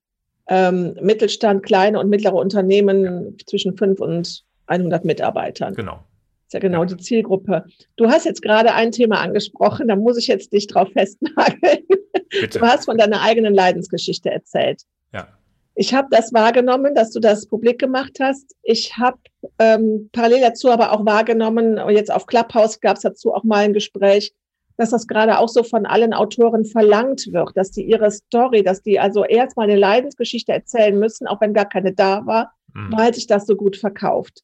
ähm, 0.47 0.95
Mittelstand, 1.01 1.63
kleine 1.63 1.99
und 1.99 2.09
mittlere 2.09 2.35
Unternehmen 2.35 3.03
ja. 3.03 3.45
zwischen 3.45 3.75
5 3.77 3.99
und 3.99 4.43
100 4.67 5.03
Mitarbeitern. 5.03 5.73
Genau. 5.75 6.03
Ist 6.47 6.53
ja 6.53 6.61
genau 6.61 6.85
die 6.85 6.95
Zielgruppe. 6.95 7.65
Du 7.97 8.07
hast 8.07 8.25
jetzt 8.25 8.41
gerade 8.41 8.73
ein 8.73 8.93
Thema 8.93 9.19
angesprochen, 9.19 9.89
da 9.89 9.97
muss 9.97 10.17
ich 10.17 10.27
jetzt 10.27 10.53
dich 10.53 10.67
drauf 10.67 10.87
festnageln. 10.93 11.85
Bitte. 12.29 12.59
Du 12.59 12.65
hast 12.65 12.85
von 12.85 12.97
deiner 12.97 13.21
eigenen 13.21 13.53
Leidensgeschichte 13.53 14.31
erzählt. 14.31 14.83
Ja. 15.13 15.27
Ich 15.75 15.93
habe 15.93 16.07
das 16.09 16.31
wahrgenommen, 16.31 16.95
dass 16.95 17.11
du 17.11 17.19
das 17.19 17.47
publik 17.47 17.79
gemacht 17.79 18.19
hast. 18.21 18.55
Ich 18.63 18.97
habe 18.97 19.17
ähm, 19.59 20.09
parallel 20.13 20.39
dazu 20.39 20.71
aber 20.71 20.93
auch 20.93 21.05
wahrgenommen, 21.05 21.77
jetzt 21.89 22.13
auf 22.13 22.27
Clubhouse 22.27 22.79
gab 22.79 22.95
es 22.95 23.03
dazu 23.03 23.33
auch 23.33 23.43
mal 23.43 23.65
ein 23.65 23.73
Gespräch, 23.73 24.33
dass 24.77 24.91
das 24.91 25.05
gerade 25.05 25.39
auch 25.39 25.49
so 25.49 25.63
von 25.63 25.85
allen 25.85 26.13
Autoren 26.13 26.63
verlangt 26.63 27.27
wird, 27.33 27.57
dass 27.57 27.71
die 27.71 27.83
ihre 27.83 28.09
Story, 28.09 28.63
dass 28.63 28.81
die 28.81 29.01
also 29.01 29.25
erstmal 29.25 29.69
eine 29.69 29.77
Leidensgeschichte 29.77 30.53
erzählen 30.53 30.97
müssen, 30.97 31.27
auch 31.27 31.41
wenn 31.41 31.53
gar 31.53 31.67
keine 31.67 31.91
da 31.91 32.25
war, 32.25 32.53
mhm. 32.73 32.93
weil 32.95 33.13
sich 33.13 33.27
das 33.27 33.45
so 33.45 33.57
gut 33.57 33.75
verkauft. 33.75 34.43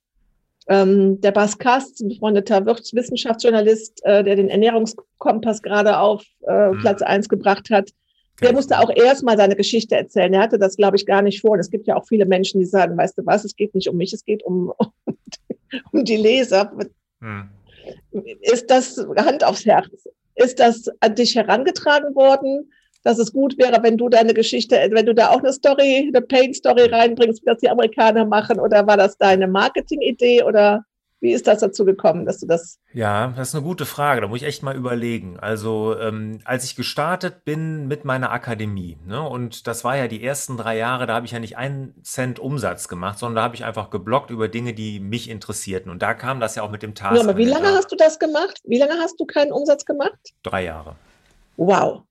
Ähm, 0.69 1.19
der 1.21 1.31
Bas 1.31 1.57
Kast, 1.57 2.01
ein 2.01 2.09
befreundeter 2.09 2.65
Wissenschaftsjournalist, 2.65 4.03
äh, 4.05 4.23
der 4.23 4.35
den 4.35 4.49
Ernährungskompass 4.49 5.61
gerade 5.61 5.97
auf 5.97 6.23
äh, 6.47 6.69
mhm. 6.69 6.79
Platz 6.79 7.01
eins 7.01 7.27
gebracht 7.27 7.69
hat, 7.69 7.89
der 8.41 8.53
musste 8.53 8.79
auch 8.79 8.89
erstmal 8.89 9.37
seine 9.37 9.55
Geschichte 9.55 9.95
erzählen. 9.95 10.33
Er 10.33 10.41
hatte 10.41 10.57
das, 10.57 10.75
glaube 10.75 10.97
ich, 10.97 11.05
gar 11.05 11.21
nicht 11.21 11.41
vor. 11.41 11.51
Und 11.51 11.59
es 11.59 11.69
gibt 11.69 11.87
ja 11.87 11.95
auch 11.95 12.07
viele 12.07 12.25
Menschen, 12.25 12.59
die 12.59 12.65
sagen, 12.65 12.97
weißt 12.97 13.17
du 13.17 13.25
was, 13.25 13.45
es 13.45 13.55
geht 13.55 13.75
nicht 13.75 13.87
um 13.89 13.97
mich, 13.97 14.11
es 14.13 14.25
geht 14.25 14.43
um, 14.43 14.73
um 15.91 16.03
die 16.03 16.17
Leser. 16.17 16.71
Hm. 17.21 17.49
Ist 18.41 18.69
das 18.69 18.97
Hand 19.17 19.43
aufs 19.43 19.65
Herz? 19.65 20.07
Ist 20.35 20.59
das 20.59 20.89
an 20.99 21.15
dich 21.15 21.35
herangetragen 21.35 22.15
worden, 22.15 22.71
dass 23.03 23.19
es 23.19 23.33
gut 23.33 23.57
wäre, 23.57 23.83
wenn 23.83 23.97
du 23.97 24.09
deine 24.09 24.33
Geschichte, 24.33 24.75
wenn 24.91 25.05
du 25.05 25.13
da 25.13 25.29
auch 25.29 25.39
eine 25.39 25.53
Story, 25.53 26.09
eine 26.13 26.21
Pain-Story 26.21 26.85
reinbringst, 26.85 27.41
wie 27.41 27.45
das 27.45 27.59
die 27.59 27.69
Amerikaner 27.69 28.25
machen? 28.25 28.59
Oder 28.59 28.87
war 28.87 28.97
das 28.97 29.17
deine 29.17 29.47
Marketing-Idee? 29.47 30.43
Oder 30.43 30.85
wie 31.23 31.31
ist 31.31 31.47
das 31.47 31.59
dazu 31.59 31.85
gekommen, 31.85 32.25
dass 32.25 32.39
du 32.39 32.47
das? 32.47 32.79
Ja, 32.91 33.33
das 33.37 33.49
ist 33.49 33.55
eine 33.55 33.63
gute 33.63 33.85
Frage. 33.85 34.19
Da 34.19 34.27
muss 34.27 34.41
ich 34.41 34.47
echt 34.47 34.61
mal 34.61 34.75
überlegen. 34.75 35.39
Also, 35.39 35.97
ähm, 35.97 36.39
als 36.43 36.65
ich 36.65 36.75
gestartet 36.75 37.45
bin 37.45 37.87
mit 37.87 38.03
meiner 38.03 38.31
Akademie, 38.31 38.97
ne, 39.05 39.21
und 39.21 39.65
das 39.67 39.85
war 39.85 39.95
ja 39.95 40.09
die 40.09 40.21
ersten 40.21 40.57
drei 40.57 40.77
Jahre, 40.77 41.07
da 41.07 41.15
habe 41.15 41.25
ich 41.25 41.31
ja 41.31 41.39
nicht 41.39 41.57
einen 41.57 41.95
Cent 42.03 42.39
Umsatz 42.39 42.89
gemacht, 42.89 43.19
sondern 43.19 43.37
da 43.37 43.43
habe 43.43 43.55
ich 43.55 43.63
einfach 43.63 43.89
geblockt 43.89 44.31
über 44.31 44.49
Dinge, 44.49 44.73
die 44.73 44.99
mich 44.99 45.29
interessierten. 45.29 45.89
Und 45.89 46.01
da 46.01 46.13
kam 46.13 46.41
das 46.41 46.55
ja 46.55 46.63
auch 46.63 46.71
mit 46.71 46.83
dem 46.83 46.93
Task. 46.93 47.15
Ja, 47.15 47.21
aber 47.21 47.37
wie 47.37 47.45
lange 47.45 47.69
hast 47.69 47.89
du 47.89 47.95
das 47.95 48.19
gemacht? 48.19 48.59
Wie 48.65 48.79
lange 48.79 48.95
hast 48.95 49.17
du 49.17 49.25
keinen 49.25 49.53
Umsatz 49.53 49.85
gemacht? 49.85 50.33
Drei 50.43 50.65
Jahre. 50.65 50.97
Wow. 51.55 52.01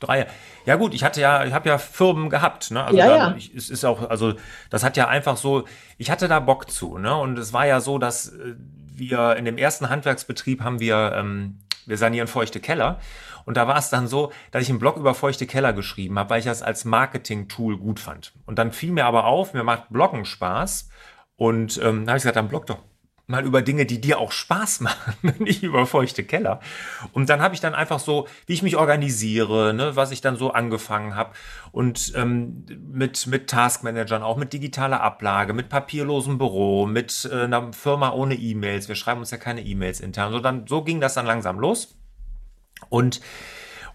Drei. 0.00 0.26
Ja 0.64 0.76
gut, 0.76 0.94
ich 0.94 1.02
hatte 1.02 1.20
ja, 1.20 1.44
ich 1.44 1.52
habe 1.52 1.68
ja 1.68 1.78
Firmen 1.78 2.30
gehabt, 2.30 2.70
ne? 2.70 2.84
Also 2.84 2.96
ja, 2.96 3.06
da, 3.06 3.16
ja. 3.16 3.34
Ich, 3.36 3.54
es 3.54 3.68
ist 3.68 3.84
auch, 3.84 4.08
also 4.08 4.34
das 4.70 4.84
hat 4.84 4.96
ja 4.96 5.08
einfach 5.08 5.36
so, 5.36 5.64
ich 5.96 6.10
hatte 6.10 6.28
da 6.28 6.38
Bock 6.40 6.70
zu, 6.70 6.98
ne? 6.98 7.16
Und 7.16 7.38
es 7.38 7.52
war 7.52 7.66
ja 7.66 7.80
so, 7.80 7.98
dass 7.98 8.28
äh, 8.28 8.54
wir 8.94 9.36
in 9.36 9.44
dem 9.44 9.58
ersten 9.58 9.90
Handwerksbetrieb 9.90 10.62
haben 10.62 10.80
wir, 10.80 11.12
ähm, 11.16 11.58
wir 11.86 11.98
sanieren 11.98 12.28
feuchte 12.28 12.60
Keller. 12.60 13.00
Und 13.44 13.56
da 13.56 13.66
war 13.66 13.78
es 13.78 13.88
dann 13.88 14.08
so, 14.08 14.30
dass 14.50 14.62
ich 14.62 14.68
einen 14.68 14.78
Blog 14.78 14.98
über 14.98 15.14
feuchte 15.14 15.46
Keller 15.46 15.72
geschrieben 15.72 16.18
habe, 16.18 16.30
weil 16.30 16.40
ich 16.40 16.44
das 16.44 16.62
als 16.62 16.84
Marketing-Tool 16.84 17.78
gut 17.78 17.98
fand. 17.98 18.32
Und 18.44 18.58
dann 18.58 18.72
fiel 18.72 18.92
mir 18.92 19.06
aber 19.06 19.24
auf, 19.24 19.54
mir 19.54 19.64
macht 19.64 19.88
Bloggen 19.88 20.26
Spaß. 20.26 20.90
Und 21.36 21.78
ähm, 21.78 22.04
da 22.04 22.12
habe 22.12 22.18
ich 22.18 22.22
gesagt, 22.22 22.36
dann 22.36 22.48
blog 22.48 22.66
doch 22.66 22.78
mal 23.28 23.44
über 23.44 23.60
Dinge, 23.60 23.84
die 23.84 24.00
dir 24.00 24.18
auch 24.18 24.32
Spaß 24.32 24.80
machen, 24.80 25.14
nicht 25.38 25.62
über 25.62 25.86
feuchte 25.86 26.24
Keller. 26.24 26.60
Und 27.12 27.28
dann 27.28 27.40
habe 27.40 27.54
ich 27.54 27.60
dann 27.60 27.74
einfach 27.74 28.00
so, 28.00 28.26
wie 28.46 28.54
ich 28.54 28.62
mich 28.62 28.76
organisiere, 28.76 29.74
ne, 29.74 29.94
was 29.94 30.10
ich 30.10 30.22
dann 30.22 30.36
so 30.36 30.50
angefangen 30.50 31.14
habe 31.14 31.34
und 31.70 32.12
ähm, 32.16 32.64
mit 32.90 33.26
mit 33.26 33.48
Taskmanagern, 33.48 34.22
auch 34.22 34.38
mit 34.38 34.52
digitaler 34.54 35.02
Ablage, 35.02 35.52
mit 35.52 35.68
papierlosem 35.68 36.38
Büro, 36.38 36.86
mit 36.86 37.28
äh, 37.30 37.42
einer 37.42 37.72
Firma 37.74 38.12
ohne 38.12 38.34
E-Mails. 38.34 38.88
Wir 38.88 38.96
schreiben 38.96 39.20
uns 39.20 39.30
ja 39.30 39.36
keine 39.36 39.62
E-Mails 39.62 40.00
intern. 40.00 40.32
So 40.32 40.40
dann 40.40 40.66
so 40.66 40.82
ging 40.82 41.00
das 41.00 41.12
dann 41.14 41.26
langsam 41.26 41.60
los 41.60 41.98
und 42.88 43.20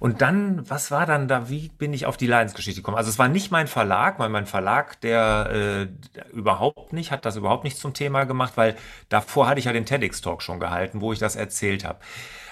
und 0.04 0.22
dann, 0.22 0.70
was 0.70 0.92
war 0.92 1.06
dann 1.06 1.30
da, 1.30 1.48
wie 1.50 1.70
bin 1.70 1.94
ich 1.94 2.06
auf 2.06 2.18
die 2.18 2.28
Lions-Geschichte 2.28 2.82
gekommen? 2.82 2.98
Also 2.98 3.10
es 3.10 3.20
war 3.20 3.30
nicht 3.30 3.52
mein 3.52 3.68
Verlag, 3.68 4.20
weil 4.20 4.28
mein 4.28 4.46
Verlag, 4.46 5.00
der 5.00 5.88
äh, 5.90 6.36
überhaupt 6.36 6.92
nicht, 6.92 7.10
hat 7.12 7.24
das 7.24 7.38
überhaupt 7.38 7.64
nicht 7.64 7.78
zum 7.78 7.94
Thema 7.94 8.26
gemacht, 8.26 8.52
weil 8.58 8.76
davor 9.08 9.48
hatte 9.48 9.60
ich 9.60 9.66
ja 9.66 9.72
den 9.72 9.86
TEDx-Talk 9.86 10.42
schon 10.42 10.60
gehalten, 10.60 11.00
wo 11.00 11.14
ich 11.14 11.20
das 11.20 11.38
erzählt 11.38 11.86
habe. 11.86 12.00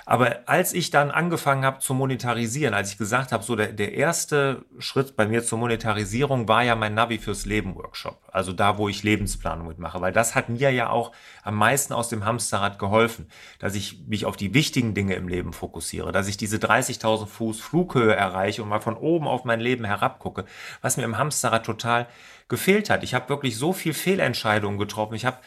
Aber 0.05 0.39
als 0.47 0.73
ich 0.73 0.89
dann 0.89 1.11
angefangen 1.11 1.63
habe 1.63 1.79
zu 1.79 1.93
monetarisieren, 1.93 2.73
als 2.73 2.91
ich 2.91 2.97
gesagt 2.97 3.31
habe, 3.31 3.43
so 3.43 3.55
der, 3.55 3.67
der 3.67 3.93
erste 3.93 4.65
Schritt 4.79 5.15
bei 5.15 5.27
mir 5.27 5.43
zur 5.43 5.59
Monetarisierung 5.59 6.47
war 6.47 6.63
ja 6.63 6.75
mein 6.75 6.93
Navi 6.93 7.17
fürs 7.17 7.45
Leben 7.45 7.75
Workshop. 7.75 8.19
Also 8.31 8.53
da, 8.53 8.77
wo 8.77 8.89
ich 8.89 9.03
Lebensplanung 9.03 9.67
mitmache. 9.67 10.01
Weil 10.01 10.13
das 10.13 10.35
hat 10.35 10.49
mir 10.49 10.71
ja 10.71 10.89
auch 10.89 11.11
am 11.43 11.55
meisten 11.55 11.93
aus 11.93 12.09
dem 12.09 12.25
Hamsterrad 12.25 12.79
geholfen, 12.79 13.27
dass 13.59 13.75
ich 13.75 14.07
mich 14.07 14.25
auf 14.25 14.37
die 14.37 14.53
wichtigen 14.53 14.93
Dinge 14.93 15.15
im 15.15 15.27
Leben 15.27 15.53
fokussiere, 15.53 16.11
dass 16.11 16.27
ich 16.27 16.37
diese 16.37 16.57
30.000 16.57 17.27
Fuß 17.27 17.61
Flughöhe 17.61 18.15
erreiche 18.15 18.63
und 18.63 18.69
mal 18.69 18.79
von 18.79 18.97
oben 18.97 19.27
auf 19.27 19.45
mein 19.45 19.59
Leben 19.59 19.85
herabgucke, 19.85 20.45
was 20.81 20.97
mir 20.97 21.03
im 21.03 21.17
Hamsterrad 21.17 21.65
total 21.65 22.07
gefehlt 22.47 22.89
hat. 22.89 23.03
Ich 23.03 23.13
habe 23.13 23.29
wirklich 23.29 23.57
so 23.57 23.73
viel 23.73 23.93
Fehlentscheidungen 23.93 24.77
getroffen. 24.77 25.15
Ich 25.15 25.25
habe 25.25 25.37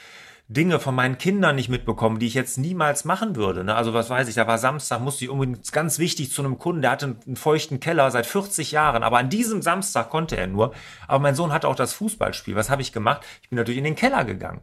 Dinge 0.48 0.78
von 0.78 0.94
meinen 0.94 1.16
Kindern 1.16 1.56
nicht 1.56 1.70
mitbekommen, 1.70 2.18
die 2.18 2.26
ich 2.26 2.34
jetzt 2.34 2.58
niemals 2.58 3.06
machen 3.06 3.34
würde. 3.34 3.64
Ne? 3.64 3.74
Also 3.74 3.94
was 3.94 4.10
weiß 4.10 4.28
ich, 4.28 4.34
da 4.34 4.46
war 4.46 4.58
Samstag, 4.58 5.00
musste 5.00 5.24
ich 5.24 5.30
unbedingt 5.30 5.72
ganz 5.72 5.98
wichtig 5.98 6.32
zu 6.32 6.42
einem 6.42 6.58
Kunden, 6.58 6.82
der 6.82 6.90
hatte 6.90 7.16
einen, 7.26 7.36
feuchten 7.36 7.80
Keller 7.80 8.10
seit 8.10 8.26
40 8.26 8.70
Jahren, 8.70 9.02
aber 9.02 9.18
an 9.18 9.30
diesem 9.30 9.62
Samstag 9.62 10.10
konnte 10.10 10.36
er 10.36 10.46
nur. 10.46 10.74
Aber 11.08 11.18
mein 11.18 11.34
Sohn 11.34 11.52
hatte 11.52 11.66
auch 11.66 11.76
das 11.76 11.94
Fußballspiel. 11.94 12.56
Was 12.56 12.68
habe 12.68 12.82
ich 12.82 12.92
gemacht? 12.92 13.22
Ich 13.42 13.48
bin 13.48 13.56
natürlich 13.56 13.78
in 13.78 13.84
den 13.84 13.96
Keller 13.96 14.24
gegangen. 14.24 14.60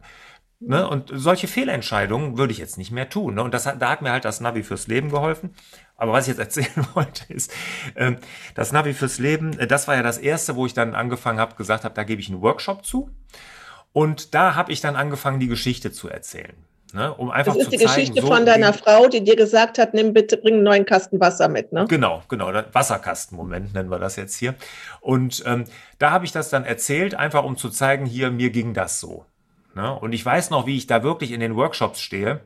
Ne? 0.64 0.88
Und 0.88 1.10
solche 1.12 1.48
Fehlentscheidungen 1.48 2.38
würde 2.38 2.52
ich 2.52 2.58
jetzt 2.58 2.78
nicht 2.78 2.92
mehr 2.92 3.08
tun. 3.08 3.34
Ne? 3.34 3.42
Und 3.42 3.52
das 3.52 3.64
da 3.64 3.90
hat 3.90 4.02
mir 4.02 4.12
halt 4.12 4.24
das 4.24 4.40
Navi 4.40 4.62
fürs 4.62 4.86
Leben 4.86 5.10
geholfen. 5.10 5.54
Aber 5.96 6.12
was 6.12 6.28
ich 6.28 6.36
jetzt 6.36 6.38
erzählen 6.38 6.86
wollte, 6.94 7.32
ist, 7.32 7.52
ähm, 7.96 8.18
das 8.54 8.70
Navi 8.70 8.94
fürs 8.94 9.18
Leben, 9.18 9.58
äh, 9.58 9.66
das 9.66 9.88
war 9.88 9.96
ja 9.96 10.02
das 10.02 10.18
erste, 10.18 10.54
wo 10.54 10.64
ich 10.64 10.74
dann 10.74 10.94
angefangen 10.94 11.40
habe, 11.40 11.56
gesagt 11.56 11.82
habe, 11.82 11.94
da 11.94 12.04
gebe 12.04 12.20
ich 12.20 12.28
einen 12.28 12.40
Workshop 12.40 12.84
zu. 12.84 13.10
Und 13.92 14.34
da 14.34 14.54
habe 14.54 14.72
ich 14.72 14.80
dann 14.80 14.96
angefangen, 14.96 15.40
die 15.40 15.48
Geschichte 15.48 15.92
zu 15.92 16.08
erzählen. 16.08 16.54
Ne, 16.94 17.14
um 17.14 17.30
einfach 17.30 17.54
das 17.54 17.62
ist 17.62 17.64
zu 17.64 17.70
die 17.70 17.78
zeigen, 17.78 17.94
Geschichte 17.94 18.20
so 18.20 18.26
von 18.26 18.44
deiner 18.44 18.74
Frau, 18.74 19.08
die 19.08 19.24
dir 19.24 19.34
gesagt 19.34 19.78
hat, 19.78 19.94
nimm 19.94 20.12
bitte, 20.12 20.36
bring 20.36 20.56
einen 20.56 20.62
neuen 20.62 20.84
Kasten 20.84 21.20
Wasser 21.20 21.48
mit, 21.48 21.72
ne? 21.72 21.86
Genau, 21.88 22.22
genau, 22.28 22.52
Wasserkastenmoment 22.70 23.72
nennen 23.72 23.90
wir 23.90 23.98
das 23.98 24.16
jetzt 24.16 24.36
hier. 24.36 24.54
Und 25.00 25.42
ähm, 25.46 25.64
da 25.98 26.10
habe 26.10 26.26
ich 26.26 26.32
das 26.32 26.50
dann 26.50 26.64
erzählt, 26.64 27.14
einfach 27.14 27.44
um 27.44 27.56
zu 27.56 27.70
zeigen, 27.70 28.04
hier, 28.04 28.30
mir 28.30 28.50
ging 28.50 28.74
das 28.74 29.00
so. 29.00 29.24
Ne? 29.74 29.98
Und 29.98 30.12
ich 30.12 30.24
weiß 30.24 30.50
noch, 30.50 30.66
wie 30.66 30.76
ich 30.76 30.86
da 30.86 31.02
wirklich 31.02 31.32
in 31.32 31.40
den 31.40 31.56
Workshops 31.56 32.00
stehe 32.00 32.40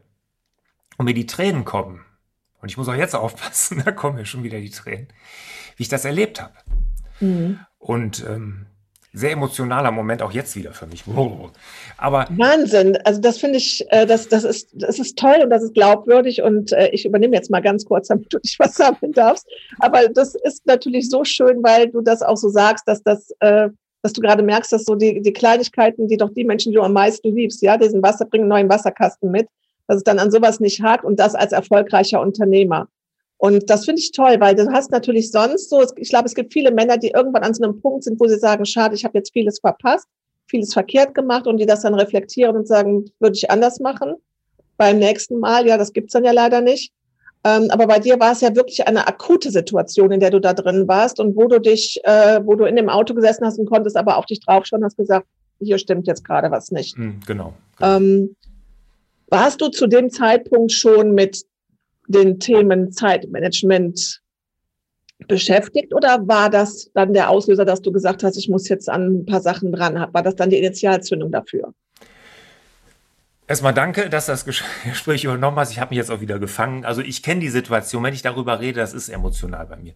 und 0.96 1.06
mir 1.06 1.14
die 1.14 1.26
Tränen 1.26 1.64
kommen. 1.64 2.04
Und 2.62 2.70
ich 2.70 2.76
muss 2.76 2.88
auch 2.88 2.94
jetzt 2.94 3.14
aufpassen, 3.14 3.82
da 3.84 3.90
kommen 3.90 4.16
mir 4.16 4.26
schon 4.26 4.44
wieder 4.44 4.60
die 4.60 4.70
Tränen, 4.70 5.08
wie 5.76 5.82
ich 5.82 5.88
das 5.88 6.04
erlebt 6.04 6.40
habe. 6.40 6.54
Mhm. 7.20 7.60
Und 7.78 8.24
ähm, 8.28 8.66
sehr 9.16 9.32
emotionaler 9.32 9.90
Moment, 9.92 10.20
auch 10.20 10.32
jetzt 10.32 10.54
wieder 10.56 10.72
für 10.74 10.86
mich. 10.86 11.04
Aber 11.96 12.26
Wahnsinn. 12.36 12.98
Also 13.04 13.18
das 13.18 13.38
finde 13.38 13.56
ich, 13.56 13.82
äh, 13.88 14.04
das, 14.04 14.28
das, 14.28 14.44
ist, 14.44 14.68
das 14.74 14.98
ist 14.98 15.18
toll 15.18 15.40
und 15.42 15.48
das 15.48 15.62
ist 15.62 15.72
glaubwürdig 15.72 16.42
und 16.42 16.72
äh, 16.72 16.90
ich 16.92 17.06
übernehme 17.06 17.34
jetzt 17.34 17.50
mal 17.50 17.62
ganz 17.62 17.86
kurz, 17.86 18.08
damit 18.08 18.30
du 18.30 18.38
dich 18.38 18.56
was 18.58 18.74
sammeln 18.74 19.12
darfst. 19.12 19.46
Aber 19.78 20.08
das 20.08 20.34
ist 20.34 20.66
natürlich 20.66 21.08
so 21.08 21.24
schön, 21.24 21.62
weil 21.62 21.88
du 21.88 22.02
das 22.02 22.20
auch 22.20 22.36
so 22.36 22.50
sagst, 22.50 22.86
dass 22.86 23.02
das, 23.02 23.30
äh, 23.40 23.70
dass 24.02 24.12
du 24.12 24.20
gerade 24.20 24.42
merkst, 24.42 24.70
dass 24.70 24.84
so 24.84 24.94
die, 24.94 25.22
die 25.22 25.32
Kleinigkeiten, 25.32 26.08
die 26.08 26.18
doch 26.18 26.30
die 26.34 26.44
Menschen, 26.44 26.72
die 26.72 26.76
du 26.76 26.82
am 26.82 26.92
meisten 26.92 27.34
liebst, 27.34 27.62
ja, 27.62 27.78
diesen 27.78 28.02
Wasser, 28.02 28.26
bringen 28.26 28.48
neuen 28.48 28.68
Wasserkasten 28.68 29.30
mit, 29.30 29.48
dass 29.88 29.96
es 29.96 30.04
dann 30.04 30.18
an 30.18 30.30
sowas 30.30 30.60
nicht 30.60 30.82
hakt 30.82 31.04
und 31.06 31.18
das 31.18 31.34
als 31.34 31.52
erfolgreicher 31.52 32.20
Unternehmer. 32.20 32.86
Und 33.38 33.68
das 33.68 33.84
finde 33.84 34.00
ich 34.00 34.12
toll, 34.12 34.36
weil 34.40 34.54
du 34.54 34.70
hast 34.72 34.90
natürlich 34.90 35.30
sonst 35.30 35.68
so, 35.68 35.84
ich 35.96 36.08
glaube, 36.08 36.26
es 36.26 36.34
gibt 36.34 36.52
viele 36.52 36.70
Männer, 36.70 36.96
die 36.96 37.10
irgendwann 37.10 37.42
an 37.42 37.54
so 37.54 37.62
einem 37.62 37.80
Punkt 37.80 38.04
sind, 38.04 38.18
wo 38.18 38.26
sie 38.26 38.38
sagen, 38.38 38.64
schade, 38.64 38.94
ich 38.94 39.04
habe 39.04 39.18
jetzt 39.18 39.32
vieles 39.32 39.60
verpasst, 39.60 40.06
vieles 40.46 40.72
verkehrt 40.72 41.14
gemacht 41.14 41.46
und 41.46 41.58
die 41.58 41.66
das 41.66 41.82
dann 41.82 41.94
reflektieren 41.94 42.56
und 42.56 42.66
sagen, 42.66 43.10
würde 43.20 43.36
ich 43.36 43.50
anders 43.50 43.78
machen 43.80 44.14
beim 44.78 44.98
nächsten 44.98 45.38
Mal. 45.38 45.66
Ja, 45.66 45.76
das 45.76 45.92
gibt's 45.92 46.14
dann 46.14 46.24
ja 46.24 46.32
leider 46.32 46.60
nicht. 46.62 46.92
Ähm, 47.44 47.68
aber 47.70 47.86
bei 47.86 47.98
dir 47.98 48.18
war 48.18 48.32
es 48.32 48.40
ja 48.40 48.56
wirklich 48.56 48.88
eine 48.88 49.06
akute 49.06 49.50
Situation, 49.50 50.10
in 50.10 50.20
der 50.20 50.30
du 50.30 50.40
da 50.40 50.54
drin 50.54 50.88
warst 50.88 51.20
und 51.20 51.36
wo 51.36 51.46
du 51.46 51.60
dich, 51.60 52.00
äh, 52.04 52.40
wo 52.42 52.54
du 52.54 52.64
in 52.64 52.74
dem 52.74 52.88
Auto 52.88 53.14
gesessen 53.14 53.44
hast 53.44 53.58
und 53.58 53.66
konntest 53.66 53.96
aber 53.96 54.16
auf 54.16 54.26
dich 54.26 54.40
draufschauen, 54.40 54.82
hast 54.82 54.96
gesagt, 54.96 55.26
hier 55.60 55.78
stimmt 55.78 56.06
jetzt 56.06 56.24
gerade 56.24 56.50
was 56.50 56.70
nicht. 56.70 56.98
Mhm, 56.98 57.20
genau. 57.26 57.54
genau. 57.76 57.96
Ähm, 57.96 58.36
warst 59.28 59.60
du 59.60 59.68
zu 59.68 59.86
dem 59.86 60.10
Zeitpunkt 60.10 60.72
schon 60.72 61.12
mit 61.14 61.44
den 62.08 62.38
Themen 62.38 62.92
Zeitmanagement 62.92 64.20
beschäftigt 65.28 65.94
oder 65.94 66.26
war 66.28 66.50
das 66.50 66.90
dann 66.94 67.14
der 67.14 67.30
Auslöser, 67.30 67.64
dass 67.64 67.80
du 67.80 67.90
gesagt 67.90 68.22
hast, 68.22 68.36
ich 68.36 68.48
muss 68.48 68.68
jetzt 68.68 68.88
an 68.88 69.20
ein 69.20 69.26
paar 69.26 69.40
Sachen 69.40 69.72
dran? 69.72 69.94
War 70.12 70.22
das 70.22 70.36
dann 70.36 70.50
die 70.50 70.58
Initialzündung 70.58 71.32
dafür? 71.32 71.72
Erstmal 73.48 73.74
danke, 73.74 74.10
dass 74.10 74.26
das 74.26 74.44
Gespräch 74.84 75.24
übernommen 75.24 75.56
hast. 75.58 75.70
Ich 75.70 75.80
habe 75.80 75.90
mich 75.90 75.98
jetzt 75.98 76.10
auch 76.10 76.20
wieder 76.20 76.38
gefangen. 76.38 76.84
Also 76.84 77.00
ich 77.00 77.22
kenne 77.22 77.40
die 77.40 77.48
Situation, 77.48 78.02
wenn 78.02 78.14
ich 78.14 78.22
darüber 78.22 78.60
rede, 78.60 78.80
das 78.80 78.92
ist 78.92 79.08
emotional 79.08 79.66
bei 79.66 79.76
mir. 79.76 79.94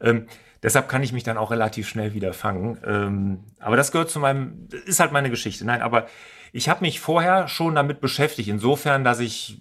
Ähm, 0.00 0.26
deshalb 0.62 0.88
kann 0.88 1.02
ich 1.02 1.12
mich 1.12 1.22
dann 1.22 1.38
auch 1.38 1.50
relativ 1.50 1.88
schnell 1.88 2.12
wieder 2.12 2.32
fangen. 2.32 2.78
Ähm, 2.84 3.44
aber 3.60 3.76
das 3.76 3.92
gehört 3.92 4.10
zu 4.10 4.18
meinem, 4.18 4.68
ist 4.86 5.00
halt 5.00 5.12
meine 5.12 5.30
Geschichte. 5.30 5.64
Nein, 5.64 5.80
aber 5.80 6.08
ich 6.52 6.68
habe 6.68 6.80
mich 6.82 7.00
vorher 7.00 7.46
schon 7.46 7.74
damit 7.74 8.00
beschäftigt, 8.00 8.48
insofern, 8.48 9.04
dass 9.04 9.20
ich 9.20 9.60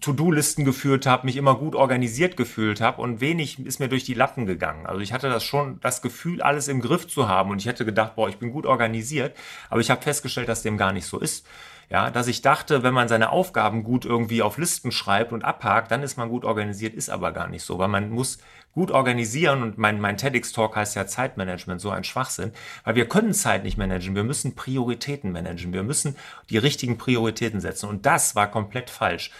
To-Do-Listen 0.00 0.64
geführt 0.64 1.06
habe, 1.06 1.26
mich 1.26 1.36
immer 1.36 1.54
gut 1.54 1.74
organisiert 1.74 2.36
gefühlt 2.36 2.80
habe 2.80 3.00
und 3.02 3.20
wenig 3.20 3.58
ist 3.58 3.80
mir 3.80 3.88
durch 3.88 4.04
die 4.04 4.14
Lappen 4.14 4.46
gegangen. 4.46 4.86
Also 4.86 5.00
ich 5.00 5.12
hatte 5.12 5.28
das 5.28 5.44
schon 5.44 5.80
das 5.80 6.02
Gefühl, 6.02 6.42
alles 6.42 6.68
im 6.68 6.80
Griff 6.80 7.06
zu 7.06 7.28
haben 7.28 7.50
und 7.50 7.60
ich 7.60 7.66
hätte 7.66 7.84
gedacht, 7.84 8.16
boah, 8.16 8.28
ich 8.28 8.38
bin 8.38 8.50
gut 8.50 8.66
organisiert, 8.66 9.36
aber 9.70 9.80
ich 9.80 9.90
habe 9.90 10.02
festgestellt, 10.02 10.48
dass 10.48 10.62
dem 10.62 10.76
gar 10.76 10.92
nicht 10.92 11.06
so 11.06 11.18
ist. 11.18 11.46
Ja, 11.90 12.10
dass 12.10 12.28
ich 12.28 12.42
dachte, 12.42 12.82
wenn 12.82 12.92
man 12.92 13.08
seine 13.08 13.30
Aufgaben 13.30 13.82
gut 13.82 14.04
irgendwie 14.04 14.42
auf 14.42 14.58
Listen 14.58 14.92
schreibt 14.92 15.32
und 15.32 15.42
abhakt, 15.42 15.90
dann 15.90 16.02
ist 16.02 16.18
man 16.18 16.28
gut 16.28 16.44
organisiert, 16.44 16.94
ist 16.94 17.08
aber 17.08 17.32
gar 17.32 17.48
nicht 17.48 17.62
so, 17.62 17.78
weil 17.78 17.88
man 17.88 18.10
muss 18.10 18.38
gut 18.72 18.90
organisieren 18.90 19.62
und 19.62 19.78
mein, 19.78 19.98
mein 19.98 20.18
TEDx-Talk 20.18 20.76
heißt 20.76 20.96
ja 20.96 21.06
Zeitmanagement, 21.06 21.80
so 21.80 21.88
ein 21.88 22.04
Schwachsinn, 22.04 22.52
weil 22.84 22.94
wir 22.94 23.08
können 23.08 23.32
Zeit 23.32 23.64
nicht 23.64 23.78
managen, 23.78 24.14
wir 24.14 24.22
müssen 24.22 24.54
Prioritäten 24.54 25.32
managen, 25.32 25.72
wir 25.72 25.82
müssen 25.82 26.14
die 26.50 26.58
richtigen 26.58 26.98
Prioritäten 26.98 27.62
setzen 27.62 27.88
und 27.88 28.04
das 28.04 28.36
war 28.36 28.50
komplett 28.50 28.90
falsch. 28.90 29.30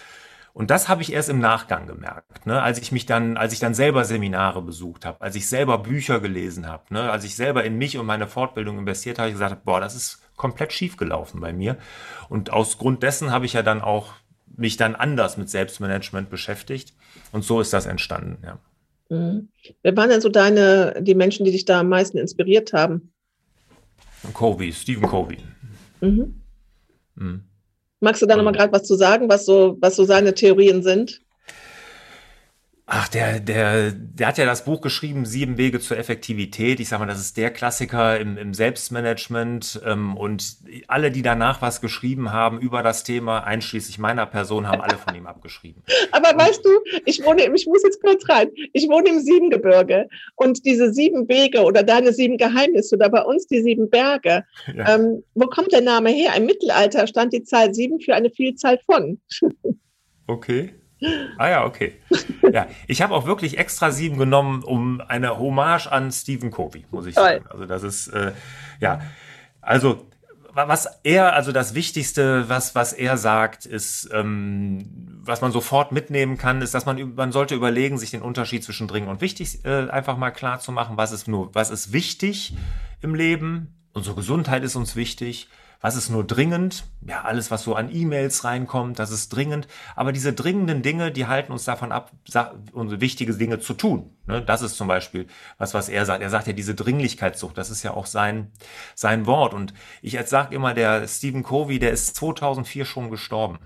Und 0.58 0.72
das 0.72 0.88
habe 0.88 1.02
ich 1.02 1.12
erst 1.12 1.28
im 1.28 1.38
Nachgang 1.38 1.86
gemerkt, 1.86 2.44
ne? 2.44 2.60
als 2.60 2.80
ich 2.80 2.90
mich 2.90 3.06
dann, 3.06 3.36
als 3.36 3.52
ich 3.52 3.60
dann 3.60 3.74
selber 3.74 4.04
Seminare 4.04 4.60
besucht 4.60 5.04
habe, 5.04 5.20
als 5.20 5.36
ich 5.36 5.48
selber 5.48 5.78
Bücher 5.78 6.18
gelesen 6.18 6.66
habe, 6.66 6.92
ne? 6.92 7.12
als 7.12 7.22
ich 7.22 7.36
selber 7.36 7.62
in 7.62 7.78
mich 7.78 7.96
und 7.96 8.06
meine 8.06 8.26
Fortbildung 8.26 8.76
investiert 8.76 9.20
habe, 9.20 9.28
ich 9.28 9.34
gesagt, 9.34 9.64
boah, 9.64 9.78
das 9.78 9.94
ist 9.94 10.20
komplett 10.34 10.72
schief 10.72 10.96
gelaufen 10.96 11.40
bei 11.40 11.52
mir. 11.52 11.76
Und 12.28 12.50
aus 12.52 12.76
Grund 12.76 13.04
dessen 13.04 13.30
habe 13.30 13.46
ich 13.46 13.52
ja 13.52 13.62
dann 13.62 13.80
auch 13.82 14.14
mich 14.56 14.76
dann 14.76 14.96
anders 14.96 15.36
mit 15.36 15.48
Selbstmanagement 15.48 16.28
beschäftigt. 16.28 16.92
Und 17.30 17.44
so 17.44 17.60
ist 17.60 17.72
das 17.72 17.86
entstanden, 17.86 18.42
ja. 18.44 18.58
Mhm. 19.16 19.50
Wer 19.84 19.96
waren 19.96 20.10
denn 20.10 20.20
so 20.20 20.28
deine, 20.28 20.96
die 21.02 21.14
Menschen, 21.14 21.44
die 21.44 21.52
dich 21.52 21.66
da 21.66 21.78
am 21.78 21.88
meisten 21.88 22.18
inspiriert 22.18 22.72
haben? 22.72 23.12
Covey, 24.34 24.72
Stephen 24.72 25.06
Covey. 25.06 25.38
Mhm. 26.00 26.40
Mhm. 27.14 27.47
Magst 28.00 28.22
du 28.22 28.26
da 28.26 28.36
nochmal 28.36 28.52
gerade 28.52 28.72
was 28.72 28.84
zu 28.84 28.94
sagen, 28.96 29.28
was 29.28 29.44
so, 29.44 29.76
was 29.80 29.96
so 29.96 30.04
seine 30.04 30.34
Theorien 30.34 30.82
sind? 30.82 31.20
Ach, 32.90 33.06
der, 33.06 33.38
der, 33.38 33.92
der 33.92 34.28
hat 34.28 34.38
ja 34.38 34.46
das 34.46 34.64
Buch 34.64 34.80
geschrieben, 34.80 35.26
Sieben 35.26 35.58
Wege 35.58 35.78
zur 35.78 35.98
Effektivität. 35.98 36.80
Ich 36.80 36.88
sag 36.88 37.00
mal, 37.00 37.06
das 37.06 37.20
ist 37.20 37.36
der 37.36 37.50
Klassiker 37.50 38.18
im, 38.18 38.38
im 38.38 38.54
Selbstmanagement. 38.54 39.82
Ähm, 39.84 40.16
und 40.16 40.56
alle, 40.86 41.10
die 41.10 41.20
danach 41.20 41.60
was 41.60 41.82
geschrieben 41.82 42.32
haben 42.32 42.58
über 42.58 42.82
das 42.82 43.04
Thema, 43.04 43.40
einschließlich 43.40 43.98
meiner 43.98 44.24
Person, 44.24 44.66
haben 44.66 44.80
alle 44.80 44.96
von 44.96 45.14
ihm 45.14 45.26
abgeschrieben. 45.26 45.82
Aber 46.12 46.30
und, 46.30 46.40
weißt 46.40 46.64
du, 46.64 46.70
ich 47.04 47.22
wohne, 47.22 47.54
ich 47.54 47.66
muss 47.66 47.82
jetzt 47.82 48.00
kurz 48.00 48.26
rein, 48.26 48.48
ich 48.72 48.88
wohne 48.88 49.10
im 49.10 49.20
Siebengebirge 49.20 50.08
und 50.36 50.64
diese 50.64 50.90
sieben 50.90 51.28
Wege 51.28 51.64
oder 51.64 51.82
deine 51.82 52.14
sieben 52.14 52.38
Geheimnisse 52.38 52.96
oder 52.96 53.10
bei 53.10 53.20
uns 53.20 53.46
die 53.48 53.60
sieben 53.60 53.90
Berge. 53.90 54.44
Ja. 54.74 54.94
Ähm, 54.94 55.22
wo 55.34 55.46
kommt 55.46 55.72
der 55.72 55.82
Name 55.82 56.08
her? 56.08 56.32
Im 56.34 56.46
Mittelalter 56.46 57.06
stand 57.06 57.34
die 57.34 57.44
Zahl 57.44 57.74
sieben 57.74 58.00
für 58.00 58.14
eine 58.14 58.30
Vielzahl 58.30 58.78
von. 58.86 59.20
Okay. 60.30 60.74
Ah 61.38 61.48
ja, 61.48 61.64
okay. 61.64 62.00
Ja, 62.52 62.66
ich 62.86 63.02
habe 63.02 63.14
auch 63.14 63.26
wirklich 63.26 63.58
extra 63.58 63.90
sieben 63.90 64.18
genommen, 64.18 64.62
um 64.62 65.00
eine 65.00 65.38
Hommage 65.38 65.86
an 65.86 66.10
Stephen 66.10 66.50
Covey, 66.50 66.84
muss 66.90 67.06
ich 67.06 67.14
sagen. 67.14 67.44
Also 67.48 67.66
das 67.66 67.82
ist, 67.82 68.08
äh, 68.08 68.32
ja, 68.80 69.00
also 69.60 70.06
was 70.66 70.88
er, 71.04 71.34
also 71.34 71.52
das 71.52 71.74
Wichtigste, 71.74 72.48
was, 72.48 72.74
was 72.74 72.92
er 72.92 73.16
sagt, 73.16 73.64
ist, 73.64 74.08
ähm, 74.12 75.20
was 75.22 75.40
man 75.40 75.52
sofort 75.52 75.92
mitnehmen 75.92 76.36
kann, 76.36 76.62
ist, 76.62 76.74
dass 76.74 76.86
man, 76.86 77.14
man 77.14 77.30
sollte 77.32 77.54
überlegen, 77.54 77.98
sich 77.98 78.10
den 78.10 78.22
Unterschied 78.22 78.64
zwischen 78.64 78.88
dringend 78.88 79.10
und 79.10 79.20
wichtig 79.20 79.64
äh, 79.64 79.88
einfach 79.88 80.16
mal 80.16 80.30
klar 80.30 80.58
zu 80.58 80.72
machen. 80.72 80.96
Was 80.96 81.12
ist 81.12 81.28
nur, 81.28 81.54
was 81.54 81.70
ist 81.70 81.92
wichtig 81.92 82.54
im 83.02 83.14
Leben? 83.14 83.74
Unsere 83.92 84.16
Gesundheit 84.16 84.64
ist 84.64 84.74
uns 84.74 84.96
wichtig. 84.96 85.48
Was 85.80 85.94
ist 85.94 86.10
nur 86.10 86.26
dringend? 86.26 86.84
Ja, 87.06 87.22
alles, 87.22 87.52
was 87.52 87.62
so 87.62 87.76
an 87.76 87.94
E-Mails 87.94 88.42
reinkommt, 88.42 88.98
das 88.98 89.12
ist 89.12 89.28
dringend. 89.28 89.68
Aber 89.94 90.12
diese 90.12 90.32
dringenden 90.32 90.82
Dinge, 90.82 91.12
die 91.12 91.26
halten 91.26 91.52
uns 91.52 91.64
davon 91.64 91.92
ab, 91.92 92.10
unsere 92.72 93.00
wichtige 93.00 93.32
Dinge 93.34 93.60
zu 93.60 93.74
tun. 93.74 94.10
Ne? 94.26 94.42
Das 94.42 94.62
ist 94.62 94.76
zum 94.76 94.88
Beispiel 94.88 95.28
was, 95.56 95.74
was 95.74 95.88
er 95.88 96.04
sagt. 96.04 96.20
Er 96.20 96.30
sagt 96.30 96.48
ja 96.48 96.52
diese 96.52 96.74
Dringlichkeitssucht, 96.74 97.56
das 97.56 97.70
ist 97.70 97.84
ja 97.84 97.92
auch 97.92 98.06
sein, 98.06 98.50
sein 98.96 99.26
Wort. 99.26 99.54
Und 99.54 99.72
ich 100.02 100.18
sage 100.26 100.54
immer, 100.54 100.74
der 100.74 101.06
Stephen 101.06 101.44
Covey, 101.44 101.78
der 101.78 101.92
ist 101.92 102.16
2004 102.16 102.84
schon 102.84 103.10
gestorben. 103.10 103.58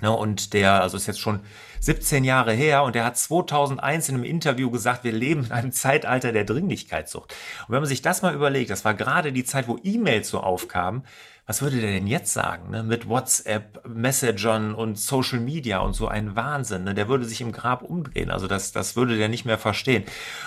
Ne, 0.00 0.10
und 0.10 0.52
der, 0.52 0.82
also 0.82 0.96
ist 0.96 1.06
jetzt 1.06 1.20
schon 1.20 1.40
17 1.80 2.24
Jahre 2.24 2.52
her 2.52 2.82
und 2.84 2.94
der 2.94 3.04
hat 3.04 3.18
2001 3.18 4.08
in 4.08 4.14
einem 4.14 4.24
Interview 4.24 4.70
gesagt, 4.70 5.04
wir 5.04 5.12
leben 5.12 5.44
in 5.44 5.52
einem 5.52 5.72
Zeitalter 5.72 6.32
der 6.32 6.44
Dringlichkeitssucht. 6.44 7.34
Und 7.66 7.72
wenn 7.72 7.80
man 7.80 7.88
sich 7.88 8.02
das 8.02 8.22
mal 8.22 8.34
überlegt, 8.34 8.70
das 8.70 8.84
war 8.84 8.94
gerade 8.94 9.32
die 9.32 9.44
Zeit, 9.44 9.68
wo 9.68 9.78
E-Mails 9.82 10.28
so 10.28 10.40
aufkamen, 10.40 11.04
was 11.46 11.60
würde 11.60 11.78
der 11.78 11.92
denn 11.92 12.06
jetzt 12.06 12.32
sagen? 12.32 12.70
Ne? 12.70 12.82
Mit 12.82 13.06
WhatsApp, 13.06 13.86
Messagern 13.86 14.74
und 14.74 14.98
Social 14.98 15.40
Media 15.40 15.80
und 15.80 15.92
so 15.92 16.08
ein 16.08 16.36
Wahnsinn. 16.36 16.84
Ne? 16.84 16.94
Der 16.94 17.08
würde 17.08 17.26
sich 17.26 17.42
im 17.42 17.52
Grab 17.52 17.82
umdrehen. 17.82 18.30
Also 18.30 18.46
das, 18.46 18.72
das 18.72 18.96
würde 18.96 19.18
der 19.18 19.28
nicht 19.28 19.44
mehr 19.44 19.58
verstehen. 19.58 20.04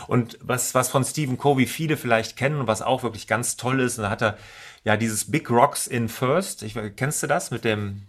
Und 0.07 0.39
was, 0.41 0.73
was 0.73 0.89
von 0.89 1.03
Stephen 1.03 1.37
Covey 1.37 1.67
viele 1.67 1.97
vielleicht 1.97 2.35
kennen 2.35 2.59
und 2.59 2.67
was 2.67 2.81
auch 2.81 3.03
wirklich 3.03 3.27
ganz 3.27 3.57
toll 3.57 3.79
ist, 3.79 3.99
und 3.99 4.05
da 4.05 4.09
hat 4.09 4.23
er 4.23 4.37
ja 4.83 4.97
dieses 4.97 5.29
Big 5.29 5.51
Rocks 5.51 5.85
in 5.85 6.09
First. 6.09 6.63
Ich, 6.63 6.75
kennst 6.95 7.21
du 7.21 7.27
das 7.27 7.51
mit 7.51 7.63
dem 7.63 8.01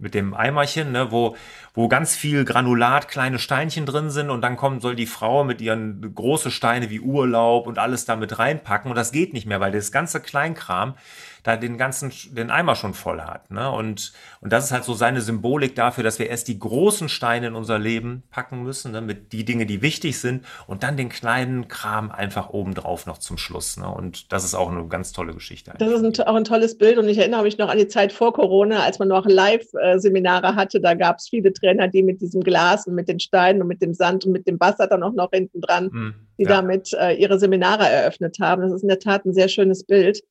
mit 0.00 0.14
dem 0.14 0.34
Eimerchen, 0.34 0.92
ne, 0.92 1.12
wo, 1.12 1.36
wo 1.74 1.88
ganz 1.88 2.16
viel 2.16 2.44
Granulat, 2.44 3.08
kleine 3.08 3.38
Steinchen 3.38 3.86
drin 3.86 4.10
sind 4.10 4.30
und 4.30 4.42
dann 4.42 4.56
kommen 4.56 4.80
soll 4.80 4.96
die 4.96 5.06
Frau 5.06 5.44
mit 5.44 5.60
ihren 5.60 6.14
große 6.14 6.50
Steine 6.50 6.90
wie 6.90 7.00
Urlaub 7.00 7.66
und 7.66 7.78
alles 7.78 8.04
damit 8.04 8.38
reinpacken 8.38 8.90
und 8.90 8.96
das 8.96 9.12
geht 9.12 9.32
nicht 9.32 9.46
mehr, 9.46 9.60
weil 9.60 9.72
das 9.72 9.92
ganze 9.92 10.20
Kleinkram 10.20 10.94
da 11.42 11.56
den 11.56 11.78
ganzen, 11.78 12.12
den 12.34 12.50
Eimer 12.50 12.74
schon 12.76 12.94
voll 12.94 13.20
hat. 13.20 13.50
Ne? 13.50 13.70
Und, 13.70 14.12
und 14.40 14.52
das 14.52 14.66
ist 14.66 14.72
halt 14.72 14.84
so 14.84 14.94
seine 14.94 15.20
Symbolik 15.20 15.74
dafür, 15.74 16.04
dass 16.04 16.18
wir 16.18 16.28
erst 16.28 16.48
die 16.48 16.58
großen 16.58 17.08
Steine 17.08 17.48
in 17.48 17.54
unser 17.54 17.78
Leben 17.78 18.22
packen 18.30 18.62
müssen, 18.62 18.92
ne? 18.92 19.00
mit 19.00 19.32
die 19.32 19.44
Dinge, 19.44 19.66
die 19.66 19.82
wichtig 19.82 20.18
sind 20.20 20.44
und 20.66 20.82
dann 20.82 20.96
den 20.96 21.08
kleinen 21.08 21.68
Kram 21.68 22.10
einfach 22.10 22.50
obendrauf 22.50 23.06
noch 23.06 23.18
zum 23.18 23.38
Schluss. 23.38 23.76
Ne? 23.76 23.88
Und 23.88 24.32
das 24.32 24.44
ist 24.44 24.54
auch 24.54 24.70
eine 24.70 24.86
ganz 24.88 25.12
tolle 25.12 25.34
Geschichte. 25.34 25.70
Eigentlich. 25.72 25.88
Das 25.88 26.00
ist 26.00 26.20
ein, 26.20 26.26
auch 26.26 26.34
ein 26.34 26.44
tolles 26.44 26.76
Bild 26.76 26.98
und 26.98 27.08
ich 27.08 27.18
erinnere 27.18 27.42
mich 27.42 27.58
noch 27.58 27.68
an 27.68 27.78
die 27.78 27.88
Zeit 27.88 28.12
vor 28.12 28.32
Corona, 28.32 28.82
als 28.82 28.98
man 28.98 29.08
noch 29.08 29.26
Live-Seminare 29.26 30.54
hatte. 30.54 30.80
Da 30.80 30.94
gab 30.94 31.18
es 31.18 31.28
viele 31.28 31.52
Trainer, 31.52 31.88
die 31.88 32.02
mit 32.02 32.20
diesem 32.20 32.42
Glas 32.42 32.86
und 32.86 32.94
mit 32.94 33.08
den 33.08 33.20
Steinen 33.20 33.62
und 33.62 33.68
mit 33.68 33.82
dem 33.82 33.94
Sand 33.94 34.24
und 34.26 34.32
mit 34.32 34.46
dem 34.46 34.58
Wasser 34.60 34.86
dann 34.86 35.02
auch 35.02 35.12
noch 35.12 35.30
hinten 35.32 35.60
dran, 35.60 35.90
hm, 35.90 36.14
die 36.38 36.44
ja. 36.44 36.48
damit 36.48 36.92
äh, 36.92 37.14
ihre 37.14 37.38
Seminare 37.38 37.88
eröffnet 37.88 38.38
haben. 38.40 38.62
Das 38.62 38.72
ist 38.72 38.82
in 38.82 38.88
der 38.88 38.98
Tat 38.98 39.24
ein 39.24 39.32
sehr 39.32 39.48
schönes 39.48 39.84
Bild. 39.84 40.22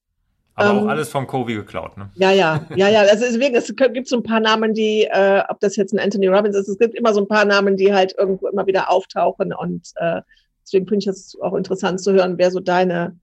Aber 0.60 0.72
ähm, 0.72 0.86
auch 0.86 0.90
alles 0.90 1.10
vom 1.10 1.26
Covey 1.26 1.56
geklaut, 1.56 1.98
ne? 1.98 2.10
Ja, 2.16 2.32
ja, 2.32 2.66
ja, 2.76 2.90
ja. 2.90 3.02
Also 3.02 3.24
deswegen, 3.26 3.56
es 3.56 3.74
gibt 3.76 4.08
so 4.08 4.18
ein 4.18 4.24
paar 4.24 4.42
Namen, 4.42 4.74
die, 4.74 5.06
äh, 5.06 5.42
ob 5.48 5.60
das 5.62 5.78
jetzt 5.78 5.94
ein 5.94 6.00
Anthony 6.00 6.28
Robbins 6.28 6.56
ist, 6.56 6.68
es 6.68 6.78
gibt 6.78 6.96
immer 6.96 7.14
so 7.14 7.22
ein 7.22 7.28
paar 7.28 7.46
Namen, 7.46 7.78
die 7.78 7.94
halt 7.94 8.14
irgendwo 8.18 8.48
immer 8.48 8.68
wieder 8.68 8.92
auftauchen. 8.92 9.54
Und 9.54 9.88
äh, 9.96 10.22
deswegen 10.64 10.86
finde 10.86 11.04
ich 11.04 11.08
es 11.08 11.38
auch 11.42 11.54
interessant 11.54 12.02
zu 12.02 12.12
hören, 12.12 12.38
wer 12.38 12.52
so 12.52 12.60
deine, 12.60 13.18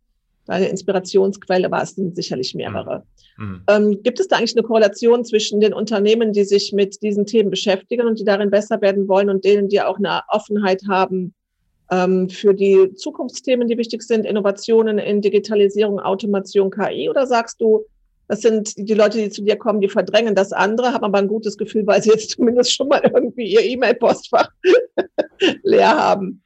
deine 0.46 0.68
Inspirationsquelle 0.68 1.70
war. 1.70 1.82
Es 1.82 1.94
sind 1.94 2.16
sicherlich 2.16 2.54
mehrere. 2.54 3.04
Mhm. 3.36 3.62
Ähm, 3.68 4.02
gibt 4.02 4.18
es 4.18 4.28
da 4.28 4.36
eigentlich 4.36 4.56
eine 4.56 4.66
Korrelation 4.66 5.22
zwischen 5.24 5.60
den 5.60 5.74
Unternehmen, 5.74 6.32
die 6.32 6.44
sich 6.44 6.72
mit 6.72 7.02
diesen 7.02 7.26
Themen 7.26 7.50
beschäftigen 7.50 8.06
und 8.06 8.18
die 8.18 8.24
darin 8.24 8.50
besser 8.50 8.80
werden 8.80 9.08
wollen 9.08 9.28
und 9.28 9.44
denen, 9.44 9.68
die 9.68 9.82
auch 9.82 9.98
eine 9.98 10.22
Offenheit 10.28 10.82
haben, 10.88 11.34
für 11.88 12.52
die 12.52 12.94
Zukunftsthemen, 12.94 13.68
die 13.68 13.78
wichtig 13.78 14.02
sind, 14.02 14.26
Innovationen 14.26 14.98
in 14.98 15.20
Digitalisierung, 15.20 16.00
Automation, 16.00 16.70
KI? 16.70 17.08
Oder 17.08 17.26
sagst 17.26 17.60
du, 17.60 17.84
das 18.28 18.40
sind 18.40 18.76
die 18.76 18.94
Leute, 18.94 19.18
die 19.18 19.30
zu 19.30 19.42
dir 19.42 19.56
kommen, 19.56 19.80
die 19.80 19.88
verdrängen 19.88 20.34
das 20.34 20.52
andere, 20.52 20.92
haben 20.92 21.04
aber 21.04 21.18
ein 21.18 21.28
gutes 21.28 21.56
Gefühl, 21.56 21.86
weil 21.86 22.02
sie 22.02 22.10
jetzt 22.10 22.30
zumindest 22.36 22.72
schon 22.72 22.88
mal 22.88 23.02
irgendwie 23.02 23.44
ihr 23.44 23.62
E-Mail-Postfach 23.62 24.50
leer 25.62 25.96
haben? 25.96 26.42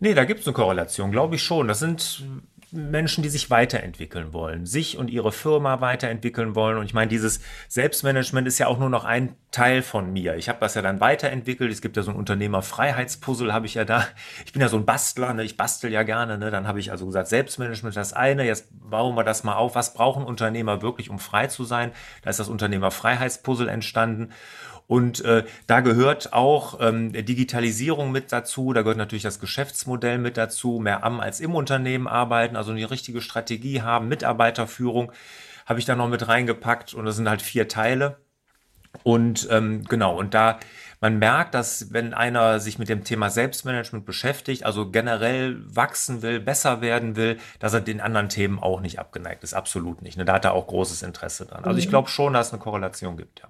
Nee, 0.00 0.14
da 0.14 0.24
gibt 0.24 0.40
es 0.40 0.46
eine 0.46 0.54
Korrelation, 0.54 1.10
glaube 1.10 1.34
ich 1.34 1.42
schon. 1.42 1.68
Das 1.68 1.80
sind 1.80 2.24
Menschen, 2.70 3.22
die 3.22 3.28
sich 3.28 3.50
weiterentwickeln 3.50 4.32
wollen, 4.32 4.66
sich 4.66 4.98
und 4.98 5.08
ihre 5.08 5.32
Firma 5.32 5.80
weiterentwickeln 5.80 6.54
wollen. 6.54 6.76
Und 6.78 6.84
ich 6.84 6.94
meine, 6.94 7.08
dieses 7.08 7.40
Selbstmanagement 7.68 8.46
ist 8.46 8.58
ja 8.58 8.66
auch 8.66 8.78
nur 8.78 8.90
noch 8.90 9.04
ein 9.04 9.34
Teil 9.50 9.80
von 9.82 10.12
mir. 10.12 10.36
Ich 10.36 10.48
habe 10.48 10.60
das 10.60 10.74
ja 10.74 10.82
dann 10.82 11.00
weiterentwickelt. 11.00 11.72
Es 11.72 11.80
gibt 11.80 11.96
ja 11.96 12.02
so 12.02 12.10
ein 12.10 12.16
Unternehmerfreiheitspuzzle, 12.16 13.52
habe 13.52 13.66
ich 13.66 13.74
ja 13.74 13.84
da. 13.84 14.06
Ich 14.44 14.52
bin 14.52 14.60
ja 14.60 14.68
so 14.68 14.76
ein 14.76 14.84
Bastler, 14.84 15.32
ne? 15.32 15.44
ich 15.44 15.56
bastel 15.56 15.90
ja 15.90 16.02
gerne. 16.02 16.36
Ne? 16.36 16.50
Dann 16.50 16.66
habe 16.68 16.80
ich 16.80 16.90
also 16.90 17.06
gesagt, 17.06 17.28
Selbstmanagement 17.28 17.96
das 17.96 18.12
eine. 18.12 18.44
Jetzt 18.44 18.68
bauen 18.70 19.14
wir 19.16 19.24
das 19.24 19.44
mal 19.44 19.56
auf. 19.56 19.74
Was 19.74 19.94
brauchen 19.94 20.24
Unternehmer 20.24 20.82
wirklich, 20.82 21.08
um 21.08 21.18
frei 21.18 21.46
zu 21.46 21.64
sein? 21.64 21.92
Da 22.22 22.30
ist 22.30 22.38
das 22.38 22.48
Unternehmerfreiheitspuzzle 22.48 23.70
entstanden. 23.70 24.32
Und 24.88 25.22
äh, 25.24 25.44
da 25.66 25.80
gehört 25.80 26.32
auch 26.32 26.80
ähm, 26.80 27.12
Digitalisierung 27.12 28.10
mit 28.10 28.32
dazu, 28.32 28.72
da 28.72 28.80
gehört 28.80 28.96
natürlich 28.96 29.22
das 29.22 29.38
Geschäftsmodell 29.38 30.16
mit 30.18 30.38
dazu, 30.38 30.80
mehr 30.80 31.04
am 31.04 31.20
als 31.20 31.40
im 31.40 31.54
Unternehmen 31.54 32.08
arbeiten, 32.08 32.56
also 32.56 32.72
eine 32.72 32.90
richtige 32.90 33.20
Strategie 33.20 33.82
haben, 33.82 34.08
Mitarbeiterführung 34.08 35.12
habe 35.66 35.78
ich 35.78 35.84
da 35.84 35.94
noch 35.94 36.08
mit 36.08 36.26
reingepackt 36.26 36.94
und 36.94 37.04
das 37.04 37.16
sind 37.16 37.28
halt 37.28 37.42
vier 37.42 37.68
Teile. 37.68 38.16
Und 39.02 39.46
ähm, 39.50 39.84
genau, 39.84 40.18
und 40.18 40.32
da 40.32 40.58
man 41.00 41.18
merkt, 41.18 41.54
dass 41.54 41.92
wenn 41.92 42.14
einer 42.14 42.58
sich 42.58 42.78
mit 42.78 42.88
dem 42.88 43.04
Thema 43.04 43.30
Selbstmanagement 43.30 44.04
beschäftigt, 44.04 44.64
also 44.64 44.90
generell 44.90 45.58
wachsen 45.64 46.22
will, 46.22 46.40
besser 46.40 46.80
werden 46.80 47.14
will, 47.14 47.38
dass 47.60 47.74
er 47.74 47.82
den 47.82 48.00
anderen 48.00 48.28
Themen 48.28 48.58
auch 48.58 48.80
nicht 48.80 48.98
abgeneigt 48.98 49.44
ist. 49.44 49.54
Absolut 49.54 50.02
nicht. 50.02 50.16
Ne? 50.16 50.24
Da 50.24 50.32
hat 50.32 50.44
er 50.44 50.54
auch 50.54 50.66
großes 50.66 51.02
Interesse 51.02 51.46
dran. 51.46 51.64
Also 51.64 51.78
ich 51.78 51.86
mhm. 51.86 51.90
glaube 51.90 52.08
schon, 52.08 52.32
dass 52.32 52.48
es 52.48 52.52
eine 52.52 52.62
Korrelation 52.62 53.16
gibt, 53.16 53.40
ja. 53.40 53.48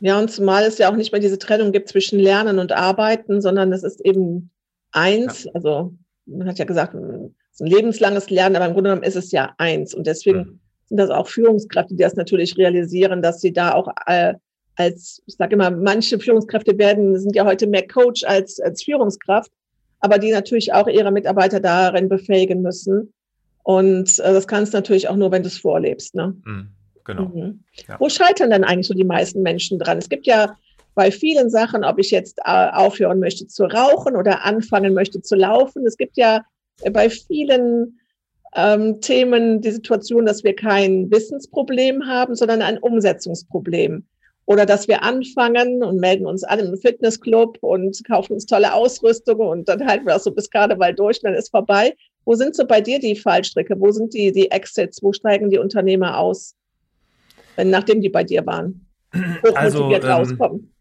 Ja, 0.00 0.18
und 0.18 0.30
zumal 0.30 0.64
es 0.64 0.78
ja 0.78 0.90
auch 0.90 0.96
nicht 0.96 1.12
mehr 1.12 1.20
diese 1.20 1.38
Trennung 1.38 1.72
gibt 1.72 1.88
zwischen 1.88 2.18
Lernen 2.18 2.58
und 2.58 2.72
Arbeiten, 2.72 3.40
sondern 3.40 3.70
das 3.70 3.82
ist 3.82 4.00
eben 4.04 4.50
eins. 4.92 5.44
Ja. 5.44 5.52
Also 5.54 5.94
man 6.26 6.48
hat 6.48 6.58
ja 6.58 6.64
gesagt, 6.64 6.94
es 6.94 7.54
ist 7.54 7.60
ein 7.60 7.66
lebenslanges 7.66 8.30
Lernen, 8.30 8.56
aber 8.56 8.66
im 8.66 8.72
Grunde 8.74 8.90
genommen 8.90 9.06
ist 9.06 9.16
es 9.16 9.32
ja 9.32 9.54
eins. 9.58 9.94
Und 9.94 10.06
deswegen 10.06 10.38
mhm. 10.38 10.60
sind 10.86 10.96
das 10.96 11.10
auch 11.10 11.28
Führungskräfte, 11.28 11.94
die 11.94 12.02
das 12.02 12.14
natürlich 12.14 12.56
realisieren, 12.56 13.22
dass 13.22 13.40
sie 13.40 13.52
da 13.52 13.74
auch 13.74 13.88
äh, 14.06 14.34
als, 14.76 15.22
ich 15.26 15.36
sage 15.36 15.54
immer, 15.54 15.70
manche 15.70 16.18
Führungskräfte 16.18 16.78
werden, 16.78 17.18
sind 17.18 17.36
ja 17.36 17.44
heute 17.44 17.66
mehr 17.66 17.86
Coach 17.86 18.24
als, 18.24 18.58
als 18.60 18.82
Führungskraft, 18.82 19.50
aber 20.00 20.18
die 20.18 20.30
natürlich 20.30 20.72
auch 20.72 20.88
ihre 20.88 21.12
Mitarbeiter 21.12 21.60
darin 21.60 22.08
befähigen 22.08 22.62
müssen. 22.62 23.12
Und 23.62 24.18
äh, 24.18 24.32
das 24.32 24.46
kannst 24.46 24.72
du 24.72 24.78
natürlich 24.78 25.08
auch 25.08 25.16
nur, 25.16 25.30
wenn 25.30 25.42
du 25.42 25.48
es 25.48 25.58
vorlebst. 25.58 26.14
Ne? 26.14 26.34
Mhm. 26.44 26.68
Genau. 27.04 27.24
Mhm. 27.26 27.64
Ja. 27.88 27.98
Wo 27.98 28.08
scheitern 28.08 28.50
denn 28.50 28.64
eigentlich 28.64 28.86
so 28.86 28.94
die 28.94 29.04
meisten 29.04 29.42
Menschen 29.42 29.78
dran? 29.78 29.98
Es 29.98 30.08
gibt 30.08 30.26
ja 30.26 30.56
bei 30.94 31.10
vielen 31.10 31.50
Sachen, 31.50 31.84
ob 31.84 31.98
ich 31.98 32.10
jetzt 32.10 32.38
äh, 32.44 32.68
aufhören 32.72 33.18
möchte 33.18 33.46
zu 33.46 33.64
rauchen 33.64 34.16
oder 34.16 34.44
anfangen 34.44 34.94
möchte 34.94 35.22
zu 35.22 35.36
laufen. 35.36 35.86
Es 35.86 35.96
gibt 35.96 36.16
ja 36.16 36.44
bei 36.92 37.08
vielen 37.08 37.98
ähm, 38.54 39.00
Themen 39.00 39.60
die 39.60 39.70
Situation, 39.70 40.26
dass 40.26 40.44
wir 40.44 40.54
kein 40.54 41.10
Wissensproblem 41.10 42.06
haben, 42.06 42.34
sondern 42.34 42.62
ein 42.62 42.78
Umsetzungsproblem. 42.78 44.04
Oder 44.44 44.66
dass 44.66 44.88
wir 44.88 45.02
anfangen 45.02 45.84
und 45.84 46.00
melden 46.00 46.26
uns 46.26 46.42
an 46.42 46.58
im 46.58 46.76
Fitnessclub 46.76 47.58
und 47.60 48.02
kaufen 48.04 48.34
uns 48.34 48.44
tolle 48.44 48.74
Ausrüstung 48.74 49.38
und 49.38 49.68
dann 49.68 49.86
halten 49.86 50.04
wir 50.04 50.14
das 50.14 50.24
so 50.24 50.32
bis 50.32 50.50
Karneval 50.50 50.94
durch, 50.94 51.20
dann 51.20 51.34
ist 51.34 51.50
vorbei. 51.50 51.94
Wo 52.24 52.34
sind 52.34 52.54
so 52.54 52.66
bei 52.66 52.80
dir 52.80 52.98
die 52.98 53.16
Fallstricke? 53.16 53.78
Wo 53.78 53.92
sind 53.92 54.14
die, 54.14 54.32
die 54.32 54.50
Exits? 54.50 55.02
Wo 55.02 55.12
steigen 55.12 55.48
die 55.48 55.58
Unternehmer 55.58 56.18
aus? 56.18 56.54
Nachdem 57.56 58.00
die 58.00 58.08
bei 58.08 58.24
dir 58.24 58.44
waren? 58.46 58.86
Also, 59.54 59.92
ähm, 59.92 60.02
rauskommen. 60.02 60.72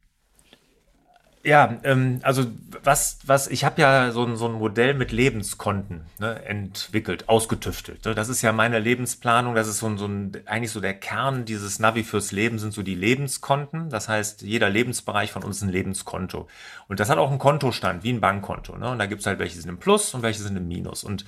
Ja, 1.44 1.80
ähm, 1.84 2.20
also 2.22 2.46
was, 2.84 3.20
was, 3.26 3.48
ich 3.48 3.64
habe 3.64 3.82
ja 3.82 4.12
so 4.12 4.24
ein, 4.24 4.36
so 4.36 4.46
ein 4.46 4.54
Modell 4.54 4.94
mit 4.94 5.12
Lebenskonten 5.12 6.02
ne, 6.20 6.46
entwickelt, 6.46 7.30
ausgetüftelt. 7.30 8.06
Ne? 8.06 8.14
Das 8.14 8.30
ist 8.30 8.44
ja 8.44 8.52
meine 8.52 8.78
Lebensplanung, 8.78 9.56
das 9.56 9.68
ist 9.68 9.80
so 9.80 9.88
ein, 9.88 9.98
so 9.98 10.06
ein, 10.06 10.34
eigentlich 10.46 10.72
so 10.72 10.80
der 10.80 10.94
Kern 10.94 11.46
dieses 11.46 11.80
Navi 11.80 12.04
fürs 12.04 12.32
Leben 12.32 12.60
sind 12.60 12.74
so 12.74 12.84
die 12.84 12.94
Lebenskonten. 12.94 13.90
Das 13.90 14.08
heißt, 14.08 14.44
jeder 14.44 14.70
Lebensbereich 14.70 15.32
von 15.32 15.44
uns 15.44 15.58
ist 15.58 15.64
ein 15.64 15.70
Lebenskonto. 15.70 16.48
Und 16.88 17.00
das 17.00 17.10
hat 17.10 17.18
auch 17.18 17.32
einen 17.32 17.40
Kontostand, 17.40 18.04
wie 18.04 18.14
ein 18.14 18.22
Bankkonto. 18.22 18.78
Ne? 18.78 18.92
Und 18.92 19.00
da 19.00 19.08
gibt 19.08 19.22
es 19.22 19.28
halt 19.28 19.40
welche 19.40 19.60
sind 19.60 19.70
im 19.70 19.80
Plus 19.80 20.14
und 20.14 20.22
welche 20.22 20.44
sind 20.44 20.56
im 20.56 20.68
Minus. 20.68 21.04
Und 21.04 21.26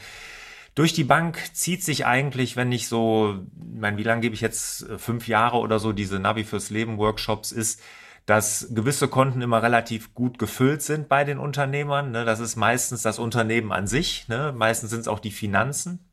durch 0.76 0.94
die 0.94 1.04
Bank 1.04 1.40
zieht 1.54 1.84
sich 1.84 2.06
eigentlich, 2.06 2.56
wenn 2.56 2.72
ich 2.72 2.88
so, 2.88 3.46
ich 3.74 3.80
meine, 3.80 3.98
wie 3.98 4.04
lange 4.04 4.22
gebe 4.22 4.36
ich 4.36 4.42
jetzt, 4.42 4.90
äh, 4.90 4.98
fünf 4.98 5.28
Jahre 5.28 5.58
oder 5.58 5.80
so, 5.80 5.92
diese 5.94 6.20
Navi 6.20 6.44
fürs 6.44 6.70
Leben 6.70 6.98
Workshops, 6.98 7.52
ist, 7.52 7.82
dass 8.26 8.68
gewisse 8.72 9.08
Konten 9.08 9.42
immer 9.42 9.62
relativ 9.62 10.14
gut 10.14 10.40
gefüllt 10.40 10.82
sind 10.82 11.10
bei 11.10 11.26
den 11.26 11.38
Unternehmern. 11.38 12.12
Ne? 12.12 12.26
Das 12.26 12.40
ist 12.40 12.56
meistens 12.56 13.02
das 13.02 13.20
Unternehmen 13.20 13.72
an 13.72 13.86
sich, 13.86 14.28
ne? 14.30 14.54
meistens 14.56 14.92
sind 14.92 15.02
es 15.02 15.08
auch 15.08 15.20
die 15.20 15.32
Finanzen. 15.32 16.10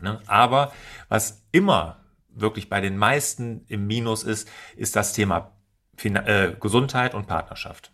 Ne? 0.00 0.20
Aber 0.26 0.72
was 1.08 1.42
immer 1.50 2.04
wirklich 2.28 2.68
bei 2.68 2.80
den 2.80 2.96
meisten 2.96 3.64
im 3.66 3.86
Minus 3.86 4.22
ist, 4.22 4.48
ist 4.76 4.94
das 4.94 5.12
Thema 5.12 5.52
fin 5.96 6.14
äh, 6.14 6.54
Gesundheit 6.60 7.14
und 7.14 7.26
Partnerschaft. 7.26 7.92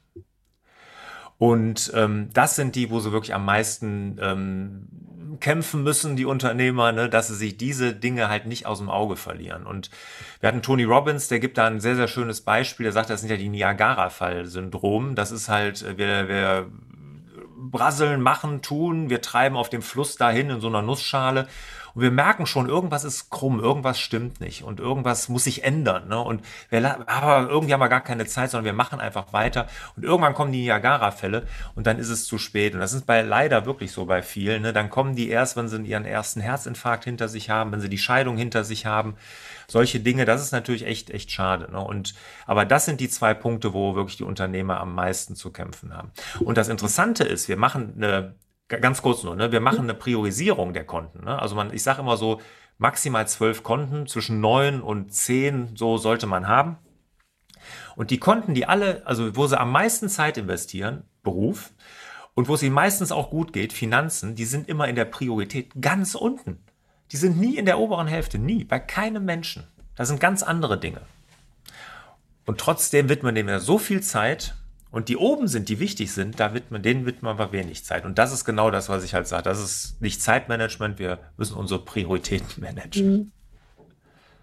Und 1.39 1.91
ähm, 1.95 2.31
das 2.33 2.57
sind 2.57 2.77
die, 2.77 2.91
wo 2.91 3.01
sie 3.01 3.13
wirklich 3.13 3.35
am 3.35 3.45
meisten 3.45 4.19
ähm, 4.21 4.89
kämpfen 5.41 5.83
müssen, 5.83 6.17
die 6.17 6.25
Unternehmer, 6.25 6.93
ne, 6.93 7.09
dass 7.09 7.29
sie 7.29 7.35
sich 7.35 7.57
diese 7.57 7.95
Dinge 7.95 8.29
halt 8.29 8.47
nicht 8.47 8.67
aus 8.67 8.79
dem 8.79 8.91
Auge 8.91 9.17
verlieren. 9.17 9.67
Und 9.67 9.91
wir 10.41 10.49
hatten 10.49 10.63
Tony 10.63 10.85
Robbins, 10.85 11.29
der 11.29 11.41
gibt 11.41 11.59
da 11.59 11.67
ein 11.67 11.81
sehr, 11.81 11.97
sehr 11.97 12.09
schönes 12.09 12.41
Beispiel. 12.41 12.85
Der 12.85 12.93
sagt, 12.93 13.11
das 13.11 13.21
sind 13.21 13.31
ja 13.31 13.37
die 13.37 13.49
Niagara-Fall-Syndrom. 13.49 15.15
Das 15.15 15.31
ist 15.31 15.49
halt, 15.49 15.83
äh, 15.83 15.99
wir, 15.99 16.29
wir 16.29 16.71
brasseln, 17.57 18.21
machen, 18.21 18.63
tun, 18.63 19.11
wir 19.11 19.21
treiben 19.21 19.57
auf 19.57 19.71
dem 19.71 19.83
Fluss 19.83 20.17
dahin 20.17 20.51
in 20.51 20.61
so 20.61 20.69
einer 20.69 20.83
Nussschale 20.83 21.49
und 21.95 22.03
wir 22.03 22.11
merken 22.11 22.47
schon, 22.47 22.69
irgendwas 22.69 23.05
ist 23.05 23.31
krumm, 23.31 23.61
irgendwas 23.61 24.01
stimmt 24.01 24.41
nicht 24.41 24.65
und 24.65 24.81
irgendwas 24.81 25.29
muss 25.29 25.45
sich 25.45 25.63
ändern. 25.65 26.09
Ne? 26.09 26.19
Und 26.19 26.43
wir, 26.69 27.09
aber 27.09 27.49
irgendwie 27.49 27.73
haben 27.73 27.81
wir 27.81 27.89
gar 27.89 28.01
keine 28.01 28.27
Zeit, 28.27 28.51
sondern 28.51 28.65
wir 28.65 28.73
machen 28.73 29.01
einfach 29.01 29.33
weiter. 29.33 29.67
Und 29.97 30.05
irgendwann 30.05 30.35
kommen 30.35 30.53
die 30.53 30.63
Niagara-Fälle 30.63 31.47
und 31.75 31.87
dann 31.87 31.99
ist 31.99 32.09
es 32.09 32.25
zu 32.25 32.39
spät. 32.39 32.75
Und 32.75 32.81
das 32.81 32.93
ist 32.93 33.07
bei 33.07 33.23
leider 33.23 33.65
wirklich 33.67 33.93
so 33.93 34.07
bei 34.07 34.23
vielen. 34.23 34.63
Ne? 34.63 34.73
Dann 34.73 34.91
kommen 34.91 35.15
die 35.15 35.29
erst, 35.29 35.57
wenn 35.57 35.69
sie 35.69 35.83
ihren 35.83 36.05
ersten 36.05 36.41
Herzinfarkt 36.41 37.05
hinter 37.05 37.29
sich 37.29 37.51
haben, 37.51 37.71
wenn 37.73 37.81
sie 37.81 37.89
die 37.89 37.99
Scheidung 37.99 38.37
hinter 38.37 38.65
sich 38.65 38.87
haben. 38.87 39.15
Solche 39.69 40.01
Dinge, 40.01 40.25
das 40.25 40.43
ist 40.43 40.53
natürlich 40.53 40.87
echt, 40.87 41.11
echt 41.11 41.31
schade. 41.31 41.71
Ne? 41.71 41.79
Und, 41.81 42.15
aber 42.47 42.65
das 42.65 42.85
sind 42.87 43.01
die 43.01 43.09
zwei 43.09 43.35
Punkte, 43.35 43.73
wo 43.73 43.95
wirklich 43.95 44.17
die 44.17 44.25
Unternehmer 44.25 44.81
am 44.81 44.95
meisten 44.95 45.37
zu 45.37 45.51
kämpfen 45.51 45.97
haben. 45.97 46.11
Und 46.41 46.59
das 46.59 46.69
Interessante 46.69 47.25
ist, 47.25 47.49
wir 47.49 47.57
machen 47.57 47.95
eine 47.97 48.35
Ganz 48.69 49.03
kurz 49.03 49.23
nur, 49.23 49.37
ne? 49.37 49.53
wir 49.53 49.61
machen 49.61 49.81
eine 49.81 49.95
Priorisierung 49.95 50.73
der 50.73 50.85
Konten. 50.85 51.25
Ne? 51.25 51.39
Also 51.41 51.55
man, 51.55 51.73
ich 51.73 51.83
sage 51.83 52.01
immer 52.01 52.17
so, 52.17 52.41
maximal 52.79 53.29
zwölf 53.29 53.63
Konten, 53.63 54.07
zwischen 54.07 54.41
neun 54.41 54.81
und 54.81 55.13
zehn, 55.13 55.77
so 55.77 55.97
sollte 55.99 56.27
man 56.27 56.49
haben. 56.49 56.79
Und 57.97 58.11
die 58.11 58.19
Konten, 58.19 58.55
die 58.55 58.67
alle, 58.67 59.07
also 59.07 59.37
wo 59.37 59.47
sie 59.47 59.59
am 59.59 59.71
meisten 59.71 60.09
Zeit 60.09 60.39
investieren, 60.39 61.05
Beruf, 61.23 61.73
und 62.35 62.49
wo 62.49 62.55
es 62.55 62.63
ihnen 62.63 62.75
meistens 62.75 63.13
auch 63.13 63.31
gut 63.31 63.53
geht, 63.53 63.73
Finanzen, 63.73 64.35
die 64.35 64.45
sind 64.45 64.69
immer 64.69 64.89
in 64.89 64.97
der 64.97 65.05
Priorität 65.05 65.71
ganz 65.81 66.15
unten. 66.15 66.59
Die 67.13 67.17
sind 67.17 67.39
nie 67.39 67.57
in 67.57 67.67
der 67.67 67.79
oberen 67.79 68.09
Hälfte, 68.09 68.39
nie, 68.39 68.65
bei 68.65 68.81
keinem 68.81 69.25
Menschen. 69.25 69.69
Das 69.95 70.09
sind 70.09 70.19
ganz 70.21 70.43
andere 70.43 70.79
Dinge. 70.79 71.03
Und 72.45 72.59
trotzdem 72.59 73.09
widmen 73.09 73.35
dem 73.35 73.49
ja 73.49 73.61
so 73.61 73.79
viel 73.79 74.03
Zeit, 74.03 74.55
und 74.95 75.09
die 75.09 75.17
oben 75.17 75.49
sind, 75.49 75.69
die 75.69 75.81
wichtig 75.81 76.13
sind, 76.13 76.39
da 76.39 76.55
wird 76.55 76.71
man, 76.71 76.81
denen 76.81 77.05
widmet 77.05 77.25
man 77.25 77.33
aber 77.33 77.53
wenig 77.53 77.85
Zeit. 77.85 78.05
Und 78.05 78.17
das 78.17 78.33
ist 78.33 78.45
genau 78.45 78.71
das, 78.71 78.89
was 78.89 79.03
ich 79.03 79.13
halt 79.13 79.27
sage. 79.27 79.43
Das 79.43 79.61
ist 79.61 80.01
nicht 80.01 80.23
Zeitmanagement, 80.23 81.01
wir 81.01 81.19
müssen 81.37 81.57
unsere 81.57 81.85
Prioritäten 81.85 82.47
managen. 82.63 83.11
Mhm. 83.11 83.33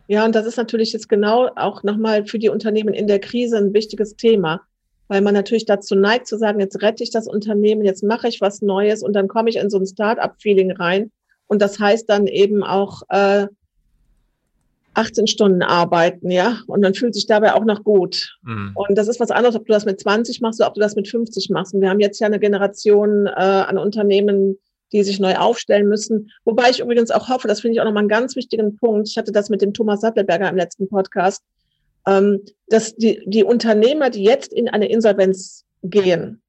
Ja, 0.08 0.26
und 0.26 0.36
das 0.36 0.46
ist 0.46 0.58
natürlich 0.58 0.92
jetzt 0.92 1.08
genau 1.08 1.50
auch 1.56 1.84
nochmal 1.84 2.26
für 2.26 2.38
die 2.38 2.50
Unternehmen 2.50 2.94
in 2.94 3.08
der 3.08 3.20
Krise 3.20 3.58
ein 3.58 3.74
wichtiges 3.74 4.18
Thema, 4.18 4.60
weil 5.08 5.22
man 5.22 5.34
natürlich 5.34 5.66
dazu 5.66 5.96
neigt 5.96 6.28
zu 6.28 6.38
sagen, 6.38 6.60
jetzt 6.60 6.82
rette 6.82 7.02
ich 7.02 7.12
das 7.12 7.28
Unternehmen, 7.28 7.86
jetzt 7.86 8.04
mache 8.04 8.28
ich 8.28 8.42
was 8.42 8.62
Neues 8.62 9.04
und 9.04 9.14
dann 9.14 9.30
komme 9.30 9.50
ich 9.50 9.56
in 9.56 9.70
so 9.70 9.78
ein 9.78 9.86
Start-up-Feeling 9.86 10.74
rein. 10.74 11.12
Und 11.48 11.62
das 11.62 11.80
heißt 11.80 12.10
dann 12.10 12.28
eben 12.28 12.62
auch, 12.62 13.04
äh, 13.08 13.48
18 14.94 15.28
Stunden 15.28 15.62
arbeiten, 15.62 16.30
ja, 16.30 16.60
und 16.68 16.82
man 16.82 16.94
fühlt 16.94 17.14
sich 17.14 17.26
dabei 17.26 17.54
auch 17.54 17.64
noch 17.64 17.84
gut. 17.84 18.38
Mhm. 18.44 18.72
Und 18.76 18.98
das 18.98 19.08
ist 19.08 19.20
was 19.20 19.32
anderes, 19.32 19.56
ob 19.56 19.66
du 19.66 19.74
das 19.74 19.86
mit 19.86 20.00
20 20.00 20.42
machst 20.42 20.60
oder 20.60 20.68
ob 20.70 20.76
du 20.76 20.82
das 20.82 20.96
mit 20.96 21.08
50 21.08 21.50
machst. 21.50 21.74
Und 21.74 21.82
wir 21.82 21.90
haben 21.90 22.00
jetzt 22.00 22.20
ja 22.20 22.28
eine 22.28 22.40
Generation 22.40 23.28
äh, 23.28 23.32
an 23.32 23.78
Unternehmen, 23.78 24.58
die 24.92 25.04
sich 25.04 25.20
neu 25.20 25.36
aufstellen 25.36 25.88
müssen. 25.88 26.32
Wobei 26.44 26.70
ich 26.70 26.82
übrigens 26.82 27.12
auch 27.12 27.30
hoffe, 27.30 27.48
das 27.48 27.62
finde 27.62 27.76
ich 27.76 27.82
auch 27.82 27.86
nochmal 27.86 28.02
einen 28.02 28.10
ganz 28.10 28.36
wichtigen 28.36 28.76
Punkt. 28.76 29.08
Ich 29.08 29.18
hatte 29.18 29.32
das 29.32 29.50
mit 29.50 29.62
dem 29.62 29.74
Thomas 29.74 30.02
Sattelberger 30.02 30.50
im 30.50 30.58
letzten 30.58 30.90
Podcast, 30.90 31.44
ähm, 32.06 32.42
dass 32.68 32.96
die, 32.96 33.22
die 33.26 33.44
Unternehmer, 33.44 34.10
die 34.10 34.24
jetzt 34.24 34.52
in 34.52 34.68
eine 34.68 34.90
Insolvenz 34.90 35.64
gehen, 35.84 36.42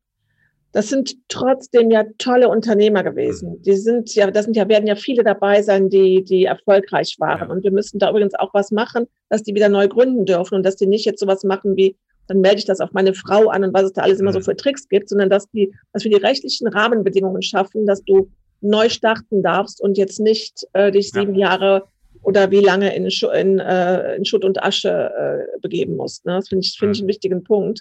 das 0.72 0.88
sind 0.88 1.14
trotzdem 1.28 1.90
ja 1.90 2.04
tolle 2.18 2.48
Unternehmer 2.48 3.02
gewesen. 3.02 3.50
Mhm. 3.58 3.62
Die 3.62 3.76
sind 3.76 4.14
ja, 4.14 4.30
das 4.30 4.46
sind 4.46 4.56
ja, 4.56 4.68
werden 4.68 4.86
ja 4.86 4.96
viele 4.96 5.22
dabei 5.22 5.62
sein, 5.62 5.90
die, 5.90 6.24
die 6.24 6.44
erfolgreich 6.44 7.16
waren. 7.18 7.50
Und 7.50 7.62
wir 7.62 7.70
müssen 7.70 7.98
da 7.98 8.10
übrigens 8.10 8.34
auch 8.34 8.54
was 8.54 8.70
machen, 8.70 9.06
dass 9.28 9.42
die 9.42 9.54
wieder 9.54 9.68
neu 9.68 9.86
gründen 9.88 10.24
dürfen 10.24 10.56
und 10.56 10.62
dass 10.64 10.76
die 10.76 10.86
nicht 10.86 11.04
jetzt 11.04 11.20
sowas 11.20 11.44
machen 11.44 11.76
wie, 11.76 11.96
dann 12.26 12.40
melde 12.40 12.58
ich 12.58 12.64
das 12.64 12.80
auf 12.80 12.92
meine 12.92 13.12
Frau 13.12 13.48
an 13.48 13.64
und 13.64 13.74
was 13.74 13.84
es 13.84 13.92
da 13.92 14.02
alles 14.02 14.20
immer 14.20 14.32
so 14.32 14.38
mhm. 14.38 14.44
für 14.44 14.56
Tricks 14.56 14.88
gibt, 14.88 15.10
sondern 15.10 15.28
dass 15.28 15.50
die, 15.50 15.74
dass 15.92 16.04
wir 16.04 16.10
die 16.10 16.24
rechtlichen 16.24 16.68
Rahmenbedingungen 16.68 17.42
schaffen, 17.42 17.86
dass 17.86 18.02
du 18.04 18.30
neu 18.62 18.88
starten 18.88 19.42
darfst 19.42 19.82
und 19.82 19.98
jetzt 19.98 20.20
nicht 20.20 20.66
äh, 20.72 20.90
dich 20.90 21.10
sieben 21.10 21.34
ja. 21.34 21.50
Jahre 21.50 21.84
oder 22.22 22.50
wie 22.50 22.60
lange 22.60 22.94
in, 22.94 23.10
Schu 23.10 23.28
in, 23.28 23.58
äh, 23.58 24.14
in 24.14 24.24
Schutt 24.24 24.44
und 24.44 24.62
Asche 24.62 24.88
äh, 24.88 25.58
begeben 25.60 25.96
musst. 25.96 26.24
Ne? 26.24 26.36
Das 26.36 26.48
finde 26.48 26.64
ich, 26.64 26.76
finde 26.78 26.92
ich 26.92 27.00
mhm. 27.00 27.02
einen 27.02 27.08
wichtigen 27.08 27.44
Punkt. 27.44 27.80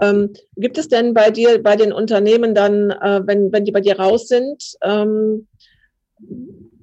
Ähm, 0.00 0.32
gibt 0.56 0.78
es 0.78 0.88
denn 0.88 1.14
bei 1.14 1.30
dir, 1.30 1.62
bei 1.62 1.76
den 1.76 1.92
Unternehmen 1.92 2.54
dann, 2.54 2.90
äh, 2.90 3.20
wenn, 3.24 3.52
wenn 3.52 3.64
die 3.64 3.72
bei 3.72 3.80
dir 3.80 3.98
raus 3.98 4.28
sind, 4.28 4.76
ähm, 4.82 5.48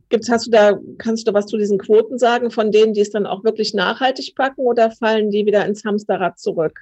gibt's, 0.10 0.30
hast 0.30 0.47
du 0.47 0.51
da, 0.51 0.78
kannst 0.97 1.28
du 1.28 1.34
was 1.34 1.45
zu 1.45 1.58
diesen 1.58 1.78
Quoten 1.78 2.17
sagen, 2.17 2.51
von 2.51 2.71
denen, 2.71 2.93
die 2.93 3.01
es 3.01 3.12
dann 3.12 3.25
auch 3.25 3.43
wirklich 3.43 3.73
nachhaltig 3.73 4.36
packen 4.36 4.62
oder 4.62 4.91
fallen 4.91 5.30
die 5.32 5.45
wieder 5.45 5.65
ins 5.65 5.84
Hamsterrad 5.84 6.39
zurück? 6.39 6.82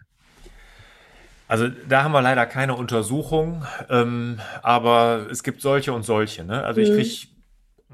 Also 1.47 1.67
da 1.87 2.03
haben 2.03 2.13
wir 2.13 2.21
leider 2.21 2.45
keine 2.45 2.75
Untersuchung, 2.75 3.63
ähm, 3.89 4.39
aber 4.63 5.27
es 5.29 5.43
gibt 5.43 5.61
solche 5.61 5.93
und 5.93 6.03
solche. 6.03 6.43
Ne? 6.43 6.63
Also 6.63 6.81
ich 6.81 6.89
mhm. 6.89 6.95
kriege 6.95 7.27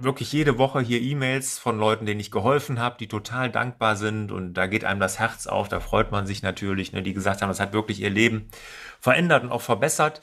wirklich 0.01 0.31
jede 0.31 0.57
Woche 0.57 0.79
hier 0.79 1.01
E-Mails 1.01 1.57
von 1.57 1.77
Leuten, 1.79 2.05
denen 2.05 2.19
ich 2.19 2.31
geholfen 2.31 2.79
habe, 2.79 2.97
die 2.99 3.07
total 3.07 3.49
dankbar 3.49 3.95
sind 3.95 4.31
und 4.31 4.53
da 4.53 4.67
geht 4.67 4.85
einem 4.85 4.99
das 4.99 5.19
Herz 5.19 5.47
auf, 5.47 5.67
da 5.69 5.79
freut 5.79 6.11
man 6.11 6.27
sich 6.27 6.41
natürlich, 6.41 6.93
ne, 6.93 7.01
die 7.01 7.13
gesagt 7.13 7.41
haben, 7.41 7.49
das 7.49 7.59
hat 7.59 7.73
wirklich 7.73 8.01
ihr 8.01 8.09
Leben 8.09 8.49
verändert 8.99 9.43
und 9.43 9.51
auch 9.51 9.61
verbessert. 9.61 10.21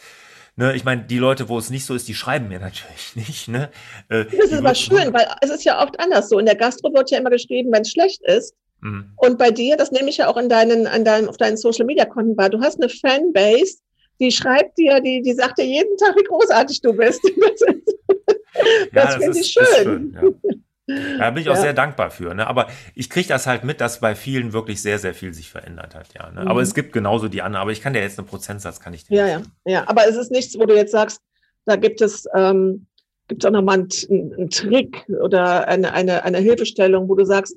Ne, 0.56 0.74
ich 0.74 0.84
meine, 0.84 1.02
die 1.02 1.18
Leute, 1.18 1.48
wo 1.48 1.58
es 1.58 1.68
nicht 1.70 1.84
so 1.84 1.94
ist, 1.94 2.08
die 2.08 2.14
schreiben 2.14 2.48
mir 2.48 2.60
natürlich 2.60 3.16
nicht. 3.16 3.48
Ne? 3.48 3.70
Äh, 4.08 4.24
das 4.24 4.50
ist 4.50 4.54
aber 4.54 4.74
schön, 4.74 5.12
weil 5.12 5.26
es 5.42 5.50
ist 5.50 5.64
ja 5.64 5.82
oft 5.82 6.00
anders 6.00 6.28
so. 6.28 6.38
In 6.38 6.46
der 6.46 6.56
Gastro 6.56 6.92
wird 6.94 7.10
ja 7.10 7.18
immer 7.18 7.30
geschrieben, 7.30 7.70
wenn 7.72 7.82
es 7.82 7.90
schlecht 7.90 8.22
ist. 8.24 8.54
Mhm. 8.80 9.12
Und 9.16 9.38
bei 9.38 9.50
dir, 9.50 9.76
das 9.76 9.90
nehme 9.92 10.08
ich 10.08 10.18
ja 10.18 10.28
auch 10.28 10.36
in 10.36 10.48
deinen, 10.48 10.86
an 10.86 11.04
deinen, 11.04 11.28
auf 11.28 11.36
deinen 11.36 11.56
Social 11.56 11.86
Media 11.86 12.04
Konten 12.04 12.36
wahr. 12.36 12.50
Du 12.50 12.60
hast 12.60 12.80
eine 12.80 12.88
Fanbase, 12.88 13.78
die 14.20 14.30
schreibt 14.30 14.78
dir, 14.78 15.00
die, 15.00 15.22
die 15.22 15.32
sagt 15.34 15.58
dir 15.58 15.66
jeden 15.66 15.96
Tag, 15.98 16.16
wie 16.16 16.24
großartig 16.24 16.80
du 16.80 16.94
bist. 16.94 17.20
das, 18.92 19.14
ja, 19.14 19.20
finde 19.20 19.38
ich 19.38 19.46
schön. 19.46 19.64
schön 19.74 20.12
ja. 20.14 20.56
Da 21.18 21.30
bin 21.30 21.42
ich 21.42 21.48
auch 21.50 21.56
sehr 21.56 21.72
dankbar 21.72 22.10
für. 22.10 22.32
Ne? 22.34 22.46
Aber 22.46 22.68
ich 22.94 23.10
kriege 23.10 23.26
das 23.26 23.48
halt 23.48 23.64
mit, 23.64 23.80
dass 23.80 24.00
bei 24.00 24.14
vielen 24.14 24.52
wirklich 24.52 24.80
sehr, 24.80 25.00
sehr 25.00 25.14
viel 25.14 25.34
sich 25.34 25.50
verändert 25.50 25.96
hat. 25.96 26.14
Ja, 26.14 26.30
ne? 26.30 26.42
mhm. 26.42 26.48
Aber 26.48 26.62
es 26.62 26.74
gibt 26.74 26.92
genauso 26.92 27.26
die 27.28 27.42
anderen. 27.42 27.62
Aber 27.62 27.72
ich 27.72 27.80
kann 27.80 27.92
dir 27.92 28.00
jetzt 28.00 28.18
einen 28.18 28.28
Prozentsatz, 28.28 28.78
kann 28.78 28.94
ich 28.94 29.04
dir 29.04 29.16
Ja, 29.16 29.26
ja, 29.26 29.42
ja. 29.64 29.88
Aber 29.88 30.08
es 30.08 30.16
ist 30.16 30.30
nichts, 30.30 30.56
wo 30.56 30.64
du 30.64 30.76
jetzt 30.76 30.92
sagst, 30.92 31.20
da 31.64 31.74
gibt 31.74 32.00
es, 32.00 32.28
ähm, 32.34 32.86
gibt 33.26 33.42
es 33.42 33.48
auch 33.48 33.52
nochmal 33.52 33.78
einen, 33.78 34.34
einen 34.34 34.50
Trick 34.50 35.04
oder 35.08 35.66
eine, 35.66 35.92
eine, 35.92 36.22
eine 36.22 36.38
Hilfestellung, 36.38 37.08
wo 37.08 37.16
du 37.16 37.24
sagst, 37.24 37.56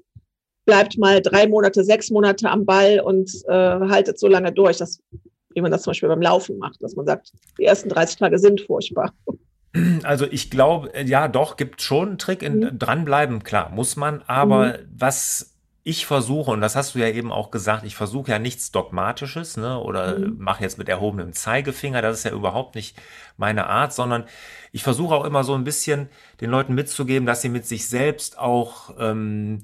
bleibt 0.65 0.97
mal 0.97 1.21
drei 1.21 1.47
Monate, 1.47 1.83
sechs 1.83 2.09
Monate 2.09 2.49
am 2.49 2.65
Ball 2.65 2.99
und 2.99 3.29
äh, 3.47 3.51
haltet 3.51 4.17
so 4.17 4.27
lange 4.27 4.51
durch, 4.51 4.77
dass, 4.77 4.99
wie 5.53 5.61
man 5.61 5.71
das 5.71 5.83
zum 5.83 5.91
Beispiel 5.91 6.09
beim 6.09 6.21
Laufen 6.21 6.57
macht, 6.57 6.81
dass 6.81 6.95
man 6.95 7.05
sagt, 7.05 7.31
die 7.59 7.65
ersten 7.65 7.89
30 7.89 8.17
Tage 8.17 8.39
sind 8.39 8.61
furchtbar. 8.61 9.13
Also 10.03 10.25
ich 10.29 10.49
glaube, 10.49 10.93
äh, 10.93 11.05
ja, 11.05 11.27
doch, 11.27 11.57
gibt 11.57 11.81
schon 11.81 12.09
einen 12.09 12.17
Trick. 12.17 12.41
In, 12.41 12.59
mhm. 12.59 12.79
Dranbleiben, 12.79 13.43
klar, 13.43 13.69
muss 13.69 13.95
man. 13.95 14.21
Aber 14.27 14.65
mhm. 14.65 14.73
was 14.97 15.55
ich 15.83 16.05
versuche, 16.05 16.51
und 16.51 16.61
das 16.61 16.75
hast 16.75 16.93
du 16.93 16.99
ja 16.99 17.07
eben 17.07 17.31
auch 17.31 17.51
gesagt, 17.51 17.83
ich 17.83 17.95
versuche 17.95 18.31
ja 18.31 18.39
nichts 18.39 18.71
Dogmatisches, 18.71 19.57
ne, 19.57 19.79
oder 19.79 20.19
mhm. 20.19 20.35
mache 20.37 20.63
jetzt 20.63 20.77
mit 20.77 20.89
erhobenem 20.89 21.33
Zeigefinger, 21.33 22.01
das 22.01 22.19
ist 22.19 22.23
ja 22.25 22.31
überhaupt 22.31 22.75
nicht 22.75 22.97
meine 23.37 23.67
Art, 23.67 23.93
sondern 23.93 24.25
ich 24.71 24.83
versuche 24.83 25.15
auch 25.15 25.25
immer 25.25 25.43
so 25.43 25.55
ein 25.55 25.63
bisschen 25.63 26.09
den 26.41 26.51
Leuten 26.51 26.75
mitzugeben, 26.75 27.25
dass 27.25 27.41
sie 27.41 27.49
mit 27.49 27.65
sich 27.65 27.87
selbst 27.87 28.37
auch 28.37 28.93
ähm, 28.99 29.63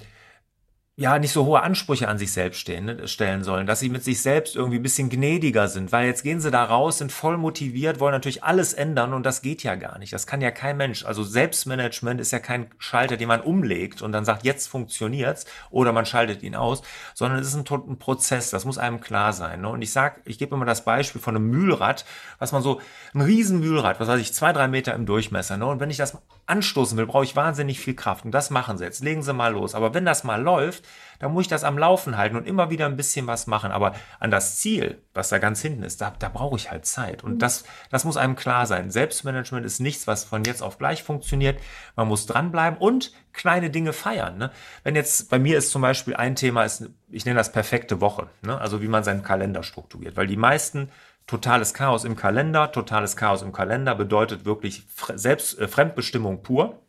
ja, 0.98 1.20
nicht 1.20 1.34
so 1.34 1.44
hohe 1.44 1.62
Ansprüche 1.62 2.08
an 2.08 2.18
sich 2.18 2.32
selbst 2.32 2.62
stehen, 2.62 2.86
ne, 2.86 3.08
stellen 3.10 3.44
sollen, 3.44 3.68
dass 3.68 3.82
sie 3.82 3.90
mit 3.90 4.06
sich 4.06 4.22
selbst 4.22 4.56
irgendwie 4.56 4.78
ein 4.80 4.84
bisschen 4.84 5.10
gnädiger 5.10 5.68
sind, 5.68 5.92
weil 5.92 6.08
jetzt 6.08 6.24
gehen 6.24 6.40
sie 6.40 6.52
da 6.52 6.64
raus, 6.64 7.00
sind 7.00 7.12
voll 7.12 7.36
motiviert, 7.36 8.00
wollen 8.00 8.14
natürlich 8.14 8.46
alles 8.46 8.72
ändern 8.72 9.12
und 9.12 9.26
das 9.26 9.42
geht 9.42 9.62
ja 9.64 9.76
gar 9.76 10.00
nicht. 10.00 10.14
Das 10.14 10.26
kann 10.26 10.40
ja 10.40 10.52
kein 10.52 10.78
Mensch. 10.78 11.04
Also 11.04 11.24
Selbstmanagement 11.24 12.22
ist 12.22 12.32
ja 12.32 12.40
kein 12.40 12.68
Schalter, 12.78 13.18
den 13.18 13.28
man 13.28 13.42
umlegt 13.42 14.02
und 14.02 14.14
dann 14.14 14.24
sagt, 14.24 14.46
jetzt 14.46 14.68
funktioniert's 14.68 15.46
oder 15.70 15.92
man 15.92 16.06
schaltet 16.06 16.42
ihn 16.44 16.56
aus, 16.56 16.82
sondern 17.14 17.40
es 17.40 17.48
ist 17.50 17.56
ein, 17.56 18.00
Prozess, 18.00 18.50
das 18.50 18.64
muss 18.64 18.78
einem 18.78 19.02
klar 19.02 19.34
sein. 19.34 19.62
Ne? 19.62 19.70
Und 19.70 19.82
ich 19.82 19.92
sag, 19.92 20.22
ich 20.24 20.38
gebe 20.38 20.56
immer 20.56 20.66
das 20.66 20.86
Beispiel 20.86 21.20
von 21.20 21.36
einem 21.36 21.50
Mühlrad, 21.50 22.06
was 22.40 22.54
man 22.54 22.62
so, 22.62 22.80
ein 23.14 23.20
riesen 23.20 23.60
Mühlrad, 23.60 24.00
was 24.00 24.08
weiß 24.08 24.22
ich, 24.22 24.34
zwei, 24.34 24.54
drei 24.54 24.70
Meter 24.70 24.94
im 24.94 25.06
Durchmesser, 25.06 25.58
ne? 25.58 25.66
Und 25.66 25.80
wenn 25.80 25.90
ich 25.90 25.98
das 25.98 26.18
anstoßen 26.48 26.98
will, 26.98 27.08
brauche 27.08 27.24
ich 27.24 27.36
wahnsinnig 27.36 27.80
viel 27.80 27.96
Kraft. 27.96 28.26
Und 28.26 28.32
das 28.32 28.50
machen 28.50 28.78
sie 28.78 28.84
jetzt. 28.84 29.04
Legen 29.04 29.24
sie 29.24 29.34
mal 29.34 29.54
los. 29.54 29.74
Aber 29.74 29.94
wenn 29.94 30.06
das 30.06 30.24
mal 30.24 30.42
läuft, 30.42 30.86
dann 31.20 31.34
muss 31.34 31.44
ich 31.44 31.48
das 31.48 31.64
am 31.64 31.78
Laufen 31.78 32.18
halten 32.18 32.36
und 32.36 32.46
immer 32.46 32.70
wieder 32.70 32.86
ein 32.86 32.98
bisschen 32.98 33.26
was 33.26 33.48
machen. 33.48 33.72
Aber 33.72 33.94
an 34.20 34.32
das 34.32 34.58
Ziel, 34.58 35.02
was 35.14 35.30
da 35.30 35.40
ganz 35.40 35.62
hinten 35.62 35.84
ist, 35.84 36.02
da, 36.02 36.14
da 36.20 36.30
brauche 36.30 36.56
ich 36.56 36.70
halt 36.70 36.86
Zeit. 36.86 37.24
Und 37.24 37.36
mhm. 37.36 37.40
das, 37.40 37.64
das 37.90 38.06
muss 38.06 38.18
einem 38.18 38.36
klar 38.36 38.68
sein. 38.68 38.92
Selbstmanagement 38.92 39.66
ist 39.66 39.80
nichts, 39.80 40.08
was 40.08 40.24
von 40.24 40.44
jetzt 40.44 40.62
auf 40.62 40.78
gleich 40.78 41.04
funktioniert. 41.04 41.60
Man 41.96 42.08
muss 42.08 42.28
dranbleiben 42.28 42.78
und 42.78 43.12
kleine 43.34 43.70
Dinge 43.72 43.94
feiern. 43.94 44.38
Ne? 44.38 44.52
Wenn 44.84 44.96
jetzt 44.96 45.30
bei 45.30 45.40
mir 45.40 45.58
ist 45.58 45.72
zum 45.72 45.82
Beispiel 45.82 46.16
ein 46.16 46.36
Thema, 46.36 46.64
ist, 46.64 46.90
ich 47.10 47.26
nenne 47.26 47.38
das 47.38 47.52
perfekte 47.52 48.02
Woche. 48.02 48.28
Ne? 48.42 48.60
Also 48.60 48.82
wie 48.82 48.88
man 48.88 49.04
seinen 49.04 49.24
Kalender 49.24 49.64
strukturiert. 49.64 50.16
Weil 50.16 50.28
die 50.28 50.38
meisten 50.38 50.90
totales 51.28 51.74
Chaos 51.74 52.04
im 52.04 52.16
Kalender, 52.16 52.72
totales 52.72 53.18
Chaos 53.18 53.42
im 53.42 53.52
Kalender 53.52 53.96
bedeutet 53.96 54.46
wirklich 54.46 54.84
selbst 55.16 55.58
äh, 55.60 55.68
Fremdbestimmung 55.68 56.44
pur. 56.44 56.82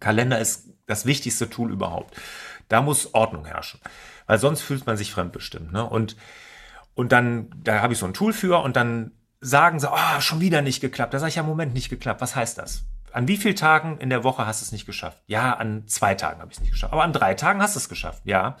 Kalender 0.00 0.38
ist 0.38 0.70
das 0.86 1.06
wichtigste 1.06 1.48
Tool 1.48 1.72
überhaupt. 1.72 2.14
Da 2.68 2.82
muss 2.82 3.14
Ordnung 3.14 3.44
herrschen, 3.44 3.80
weil 4.26 4.38
sonst 4.38 4.62
fühlt 4.62 4.86
man 4.86 4.96
sich 4.96 5.12
fremdbestimmt. 5.12 5.72
Ne? 5.72 5.88
Und, 5.88 6.16
und 6.94 7.12
dann, 7.12 7.50
da 7.62 7.80
habe 7.80 7.92
ich 7.92 7.98
so 7.98 8.06
ein 8.06 8.14
Tool 8.14 8.32
für 8.32 8.62
und 8.62 8.76
dann 8.76 9.12
sagen 9.40 9.78
sie, 9.78 9.90
oh, 9.90 10.20
schon 10.20 10.40
wieder 10.40 10.62
nicht 10.62 10.80
geklappt. 10.80 11.14
Da 11.14 11.18
sage 11.18 11.28
ich 11.28 11.36
ja, 11.36 11.42
Moment, 11.42 11.74
nicht 11.74 11.90
geklappt. 11.90 12.20
Was 12.20 12.34
heißt 12.34 12.58
das? 12.58 12.84
An 13.12 13.28
wie 13.28 13.36
vielen 13.36 13.54
Tagen 13.54 13.98
in 13.98 14.10
der 14.10 14.24
Woche 14.24 14.46
hast 14.46 14.60
du 14.60 14.64
es 14.64 14.72
nicht 14.72 14.86
geschafft? 14.86 15.18
Ja, 15.26 15.52
an 15.52 15.86
zwei 15.86 16.14
Tagen 16.14 16.40
habe 16.40 16.50
ich 16.50 16.56
es 16.56 16.60
nicht 16.62 16.72
geschafft. 16.72 16.92
Aber 16.92 17.04
an 17.04 17.12
drei 17.12 17.34
Tagen 17.34 17.62
hast 17.62 17.76
du 17.76 17.78
es 17.78 17.88
geschafft, 17.88 18.22
ja. 18.24 18.56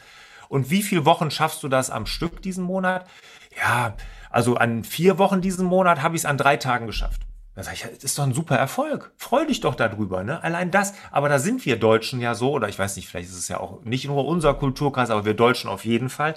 Und 0.48 0.70
wie 0.70 0.82
viele 0.82 1.04
Wochen 1.04 1.30
schaffst 1.30 1.62
du 1.62 1.68
das 1.68 1.90
am 1.90 2.06
Stück 2.06 2.42
diesen 2.42 2.62
Monat? 2.62 3.08
Ja, 3.56 3.96
also 4.34 4.56
an 4.56 4.82
vier 4.82 5.18
Wochen 5.18 5.40
diesen 5.40 5.64
Monat 5.64 6.02
habe 6.02 6.16
ich 6.16 6.22
es 6.22 6.26
an 6.26 6.36
drei 6.36 6.56
Tagen 6.56 6.86
geschafft. 6.86 7.22
Da 7.54 7.62
sage 7.62 7.76
ich, 7.76 7.82
das 7.82 8.02
ist 8.02 8.18
doch 8.18 8.24
ein 8.24 8.34
super 8.34 8.56
Erfolg. 8.56 9.12
Freu 9.16 9.46
dich 9.46 9.60
doch 9.60 9.76
darüber, 9.76 10.24
ne? 10.24 10.42
Allein 10.42 10.72
das. 10.72 10.92
Aber 11.12 11.28
da 11.28 11.38
sind 11.38 11.64
wir 11.64 11.78
Deutschen 11.78 12.20
ja 12.20 12.34
so, 12.34 12.50
oder 12.50 12.68
ich 12.68 12.76
weiß 12.76 12.96
nicht, 12.96 13.08
vielleicht 13.08 13.28
ist 13.28 13.38
es 13.38 13.46
ja 13.46 13.60
auch 13.60 13.84
nicht 13.84 14.06
nur 14.06 14.26
unser 14.26 14.54
Kulturkreis, 14.54 15.10
aber 15.10 15.24
wir 15.24 15.34
Deutschen 15.34 15.70
auf 15.70 15.84
jeden 15.84 16.08
Fall. 16.08 16.34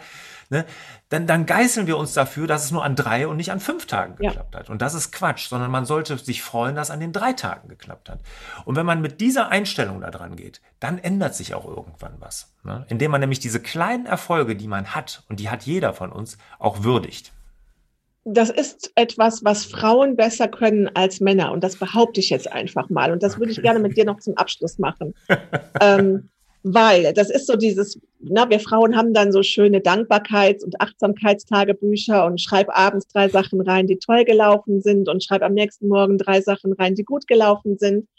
Ne? 0.49 0.63
Dann, 1.09 1.25
dann 1.25 1.47
geißeln 1.47 1.87
wir 1.87 1.97
uns 1.97 2.13
dafür, 2.13 2.45
dass 2.45 2.65
es 2.65 2.71
nur 2.71 2.83
an 2.83 2.95
drei 2.95 3.27
und 3.27 3.35
nicht 3.35 3.51
an 3.51 3.59
fünf 3.59 3.87
Tagen 3.87 4.15
geklappt 4.15 4.53
ja. 4.53 4.59
hat. 4.59 4.69
Und 4.69 4.83
das 4.83 4.93
ist 4.93 5.11
Quatsch, 5.11 5.47
sondern 5.47 5.71
man 5.71 5.85
sollte 5.85 6.19
sich 6.19 6.43
freuen, 6.43 6.75
dass 6.75 6.91
an 6.91 6.99
den 6.99 7.13
drei 7.13 7.33
Tagen 7.33 7.67
geklappt 7.67 8.09
hat. 8.09 8.19
Und 8.63 8.75
wenn 8.75 8.85
man 8.85 9.01
mit 9.01 9.19
dieser 9.19 9.49
Einstellung 9.49 10.01
da 10.01 10.11
dran 10.11 10.35
geht, 10.35 10.61
dann 10.79 10.99
ändert 10.99 11.33
sich 11.33 11.55
auch 11.55 11.65
irgendwann 11.65 12.17
was. 12.19 12.53
Ne? 12.63 12.85
Indem 12.89 13.09
man 13.09 13.21
nämlich 13.21 13.39
diese 13.39 13.59
kleinen 13.59 14.05
Erfolge, 14.05 14.55
die 14.55 14.67
man 14.67 14.93
hat, 14.93 15.23
und 15.29 15.39
die 15.39 15.49
hat 15.49 15.63
jeder 15.63 15.93
von 15.93 16.11
uns, 16.11 16.37
auch 16.59 16.83
würdigt 16.83 17.33
das 18.29 18.49
ist 18.49 18.91
etwas, 18.95 19.45
was 19.45 19.63
Frauen 19.63 20.17
besser 20.17 20.49
können 20.49 20.89
als 20.93 21.21
Männer. 21.21 21.53
Und 21.53 21.63
das 21.63 21.77
behaupte 21.77 22.19
ich 22.19 22.29
jetzt 22.29 22.51
einfach 22.51 22.89
mal. 22.89 23.13
Und 23.13 23.23
das 23.23 23.33
okay. 23.33 23.39
würde 23.39 23.51
ich 23.53 23.61
gerne 23.61 23.79
mit 23.79 23.95
dir 23.95 24.03
noch 24.03 24.19
zum 24.19 24.35
Abschluss 24.35 24.77
machen. 24.79 25.13
ähm, 25.81 26.29
weil 26.63 27.13
das 27.13 27.29
ist 27.29 27.47
so 27.47 27.55
dieses, 27.55 27.97
na, 28.19 28.49
wir 28.49 28.59
Frauen 28.59 28.97
haben 28.97 29.13
dann 29.13 29.31
so 29.31 29.43
schöne 29.43 29.79
Dankbarkeits- 29.79 30.65
und 30.65 30.81
Achtsamkeitstagebücher 30.81 32.25
und 32.25 32.41
schreib 32.41 32.67
abends 32.69 33.07
drei 33.07 33.29
Sachen 33.29 33.61
rein, 33.61 33.87
die 33.87 33.97
toll 33.97 34.25
gelaufen 34.25 34.81
sind 34.81 35.07
und 35.07 35.23
schreib 35.23 35.41
am 35.41 35.53
nächsten 35.53 35.87
Morgen 35.87 36.17
drei 36.17 36.41
Sachen 36.41 36.73
rein, 36.73 36.95
die 36.95 37.05
gut 37.05 37.27
gelaufen 37.27 37.77
sind. 37.77 38.09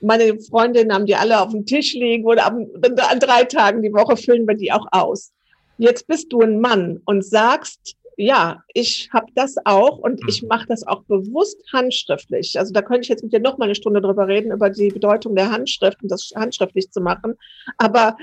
Meine 0.00 0.40
Freundinnen 0.40 0.94
haben 0.94 1.04
die 1.06 1.16
alle 1.16 1.42
auf 1.42 1.50
dem 1.50 1.66
Tisch 1.66 1.92
liegen 1.92 2.24
oder 2.24 2.46
an, 2.46 2.68
an 2.82 3.20
drei 3.20 3.44
Tagen 3.44 3.82
die 3.82 3.92
Woche 3.92 4.16
füllen 4.16 4.48
wir 4.48 4.56
die 4.56 4.72
auch 4.72 4.86
aus. 4.92 5.32
Jetzt 5.76 6.06
bist 6.06 6.32
du 6.32 6.40
ein 6.40 6.60
Mann 6.60 7.02
und 7.04 7.24
sagst, 7.24 7.96
ja, 8.16 8.62
ich 8.74 9.10
habe 9.12 9.26
das 9.34 9.56
auch 9.64 9.98
und 9.98 10.22
mhm. 10.22 10.28
ich 10.28 10.42
mache 10.42 10.66
das 10.68 10.86
auch 10.86 11.02
bewusst 11.04 11.62
handschriftlich. 11.72 12.58
Also 12.58 12.72
da 12.72 12.82
könnte 12.82 13.02
ich 13.02 13.08
jetzt 13.08 13.22
mit 13.22 13.32
dir 13.32 13.40
noch 13.40 13.58
mal 13.58 13.66
eine 13.66 13.74
Stunde 13.74 14.00
drüber 14.00 14.28
reden, 14.28 14.52
über 14.52 14.70
die 14.70 14.88
Bedeutung 14.88 15.34
der 15.34 15.50
Handschrift 15.50 16.02
und 16.02 16.10
das 16.10 16.32
handschriftlich 16.34 16.90
zu 16.90 17.00
machen. 17.00 17.34
Aber 17.78 18.16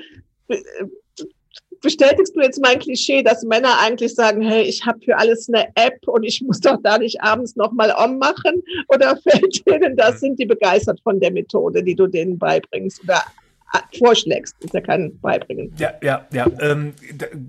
äh, 0.47 0.57
bestätigst 1.81 2.35
du 2.35 2.41
jetzt 2.41 2.61
mein 2.61 2.79
Klischee, 2.79 3.23
dass 3.23 3.43
Männer 3.43 3.79
eigentlich 3.79 4.13
sagen, 4.13 4.41
hey, 4.41 4.63
ich 4.63 4.85
habe 4.85 4.99
für 5.01 5.17
alles 5.17 5.47
eine 5.47 5.67
App 5.75 6.07
und 6.07 6.23
ich 6.23 6.41
muss 6.41 6.59
doch 6.59 6.77
da 6.83 6.97
nicht 6.97 7.21
abends 7.21 7.55
nochmal 7.55 7.93
on 7.97 8.17
machen? 8.17 8.61
Oder 8.89 9.17
fällt 9.23 9.65
denen 9.67 9.95
das, 9.95 10.15
mhm. 10.15 10.19
sind 10.19 10.39
die 10.39 10.45
begeistert 10.45 10.99
von 11.01 11.19
der 11.19 11.31
Methode, 11.31 11.83
die 11.83 11.95
du 11.95 12.07
denen 12.07 12.37
beibringst? 12.37 13.03
Oder 13.03 13.23
vorschlägst. 13.97 14.55
Ist 14.59 14.73
ja 14.73 14.81
kein 14.81 15.19
Beibringen. 15.19 15.73
Ja, 15.77 15.93
ja, 16.01 16.25
ja. 16.31 16.47
Ähm, 16.59 16.93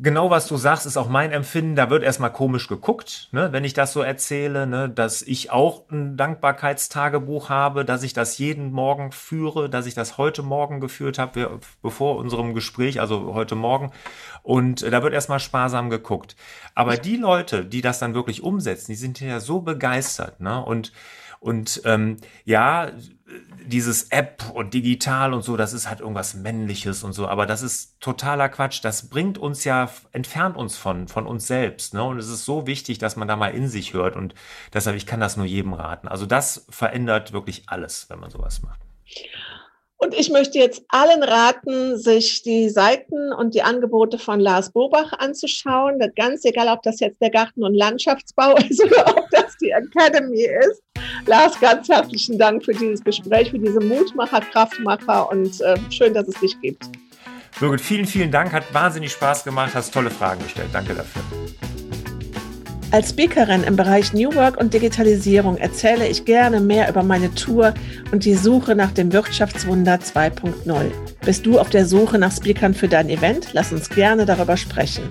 genau 0.02 0.30
was 0.30 0.46
du 0.46 0.56
sagst, 0.56 0.86
ist 0.86 0.96
auch 0.96 1.08
mein 1.08 1.32
Empfinden. 1.32 1.76
Da 1.76 1.90
wird 1.90 2.02
erstmal 2.02 2.32
komisch 2.32 2.68
geguckt, 2.68 3.28
ne, 3.32 3.52
wenn 3.52 3.64
ich 3.64 3.74
das 3.74 3.92
so 3.92 4.02
erzähle, 4.02 4.66
ne, 4.66 4.88
dass 4.88 5.22
ich 5.22 5.50
auch 5.50 5.88
ein 5.90 6.16
Dankbarkeitstagebuch 6.16 7.48
habe, 7.48 7.84
dass 7.84 8.02
ich 8.02 8.12
das 8.12 8.38
jeden 8.38 8.72
Morgen 8.72 9.12
führe, 9.12 9.70
dass 9.70 9.86
ich 9.86 9.94
das 9.94 10.18
heute 10.18 10.42
Morgen 10.42 10.80
geführt 10.80 11.18
habe, 11.18 11.60
bevor 11.82 12.16
unserem 12.16 12.54
Gespräch, 12.54 13.00
also 13.00 13.34
heute 13.34 13.54
Morgen. 13.54 13.92
Und 14.42 14.82
da 14.82 15.02
wird 15.02 15.14
erstmal 15.14 15.40
sparsam 15.40 15.90
geguckt. 15.90 16.36
Aber 16.74 16.96
die 16.96 17.16
Leute, 17.16 17.64
die 17.64 17.82
das 17.82 17.98
dann 17.98 18.14
wirklich 18.14 18.42
umsetzen, 18.42 18.92
die 18.92 18.96
sind 18.96 19.20
ja 19.20 19.40
so 19.40 19.60
begeistert, 19.60 20.40
ne? 20.40 20.64
Und 20.64 20.92
und 21.40 21.80
ähm, 21.86 22.18
ja, 22.44 22.92
dieses 23.66 24.10
App 24.10 24.44
und 24.54 24.74
digital 24.74 25.32
und 25.32 25.42
so, 25.42 25.56
das 25.56 25.72
ist 25.72 25.88
halt 25.88 26.00
irgendwas 26.00 26.34
Männliches 26.34 27.02
und 27.02 27.14
so, 27.14 27.28
aber 27.28 27.46
das 27.46 27.62
ist 27.62 27.98
totaler 28.00 28.48
Quatsch. 28.48 28.80
Das 28.82 29.08
bringt 29.08 29.38
uns 29.38 29.64
ja, 29.64 29.90
entfernt 30.12 30.56
uns 30.56 30.76
von, 30.76 31.08
von 31.08 31.26
uns 31.26 31.46
selbst. 31.46 31.94
Ne? 31.94 32.04
Und 32.04 32.18
es 32.18 32.28
ist 32.28 32.44
so 32.44 32.66
wichtig, 32.66 32.98
dass 32.98 33.16
man 33.16 33.26
da 33.26 33.36
mal 33.36 33.54
in 33.54 33.68
sich 33.68 33.94
hört. 33.94 34.16
Und 34.16 34.34
deshalb, 34.74 34.96
ich 34.96 35.06
kann 35.06 35.20
das 35.20 35.36
nur 35.36 35.46
jedem 35.46 35.72
raten. 35.72 36.08
Also 36.08 36.26
das 36.26 36.66
verändert 36.68 37.32
wirklich 37.32 37.62
alles, 37.66 38.10
wenn 38.10 38.20
man 38.20 38.30
sowas 38.30 38.62
macht. 38.62 38.80
Und 39.96 40.14
ich 40.14 40.30
möchte 40.30 40.58
jetzt 40.58 40.82
allen 40.88 41.22
raten, 41.22 41.98
sich 41.98 42.42
die 42.42 42.70
Seiten 42.70 43.34
und 43.34 43.54
die 43.54 43.62
Angebote 43.62 44.18
von 44.18 44.40
Lars 44.40 44.72
Bobach 44.72 45.12
anzuschauen. 45.12 45.98
Ganz 46.16 46.44
egal, 46.46 46.68
ob 46.68 46.82
das 46.82 47.00
jetzt 47.00 47.20
der 47.20 47.30
Garten- 47.30 47.62
und 47.62 47.74
Landschaftsbau 47.74 48.56
ist 48.68 48.82
oder 48.82 49.16
ob 49.16 49.28
das 49.30 49.56
die 49.58 49.70
Academy 49.70 50.42
ist. 50.42 50.82
Lars, 51.26 51.58
ganz 51.60 51.88
herzlichen 51.88 52.38
Dank 52.38 52.64
für 52.64 52.72
dieses 52.72 53.02
Gespräch, 53.02 53.50
für 53.50 53.58
diese 53.58 53.80
Mutmacher, 53.80 54.40
Kraftmacher 54.40 55.30
und 55.30 55.60
äh, 55.60 55.76
schön, 55.90 56.14
dass 56.14 56.28
es 56.28 56.34
dich 56.40 56.60
gibt. 56.60 56.84
Birgit, 57.58 57.80
vielen, 57.80 58.06
vielen 58.06 58.30
Dank. 58.30 58.52
Hat 58.52 58.72
wahnsinnig 58.72 59.12
Spaß 59.12 59.44
gemacht, 59.44 59.72
hast 59.74 59.92
tolle 59.92 60.10
Fragen 60.10 60.42
gestellt. 60.42 60.68
Danke 60.72 60.94
dafür. 60.94 61.22
Als 62.92 63.10
Speakerin 63.10 63.62
im 63.62 63.76
Bereich 63.76 64.12
New 64.12 64.34
Work 64.34 64.56
und 64.56 64.74
Digitalisierung 64.74 65.56
erzähle 65.58 66.08
ich 66.08 66.24
gerne 66.24 66.58
mehr 66.58 66.88
über 66.88 67.04
meine 67.04 67.32
Tour 67.34 67.72
und 68.10 68.24
die 68.24 68.34
Suche 68.34 68.74
nach 68.74 68.90
dem 68.90 69.12
Wirtschaftswunder 69.12 69.94
2.0. 69.94 70.90
Bist 71.24 71.46
du 71.46 71.60
auf 71.60 71.70
der 71.70 71.86
Suche 71.86 72.18
nach 72.18 72.32
Speakern 72.32 72.74
für 72.74 72.88
dein 72.88 73.08
Event? 73.08 73.50
Lass 73.52 73.72
uns 73.72 73.88
gerne 73.90 74.26
darüber 74.26 74.56
sprechen. 74.56 75.04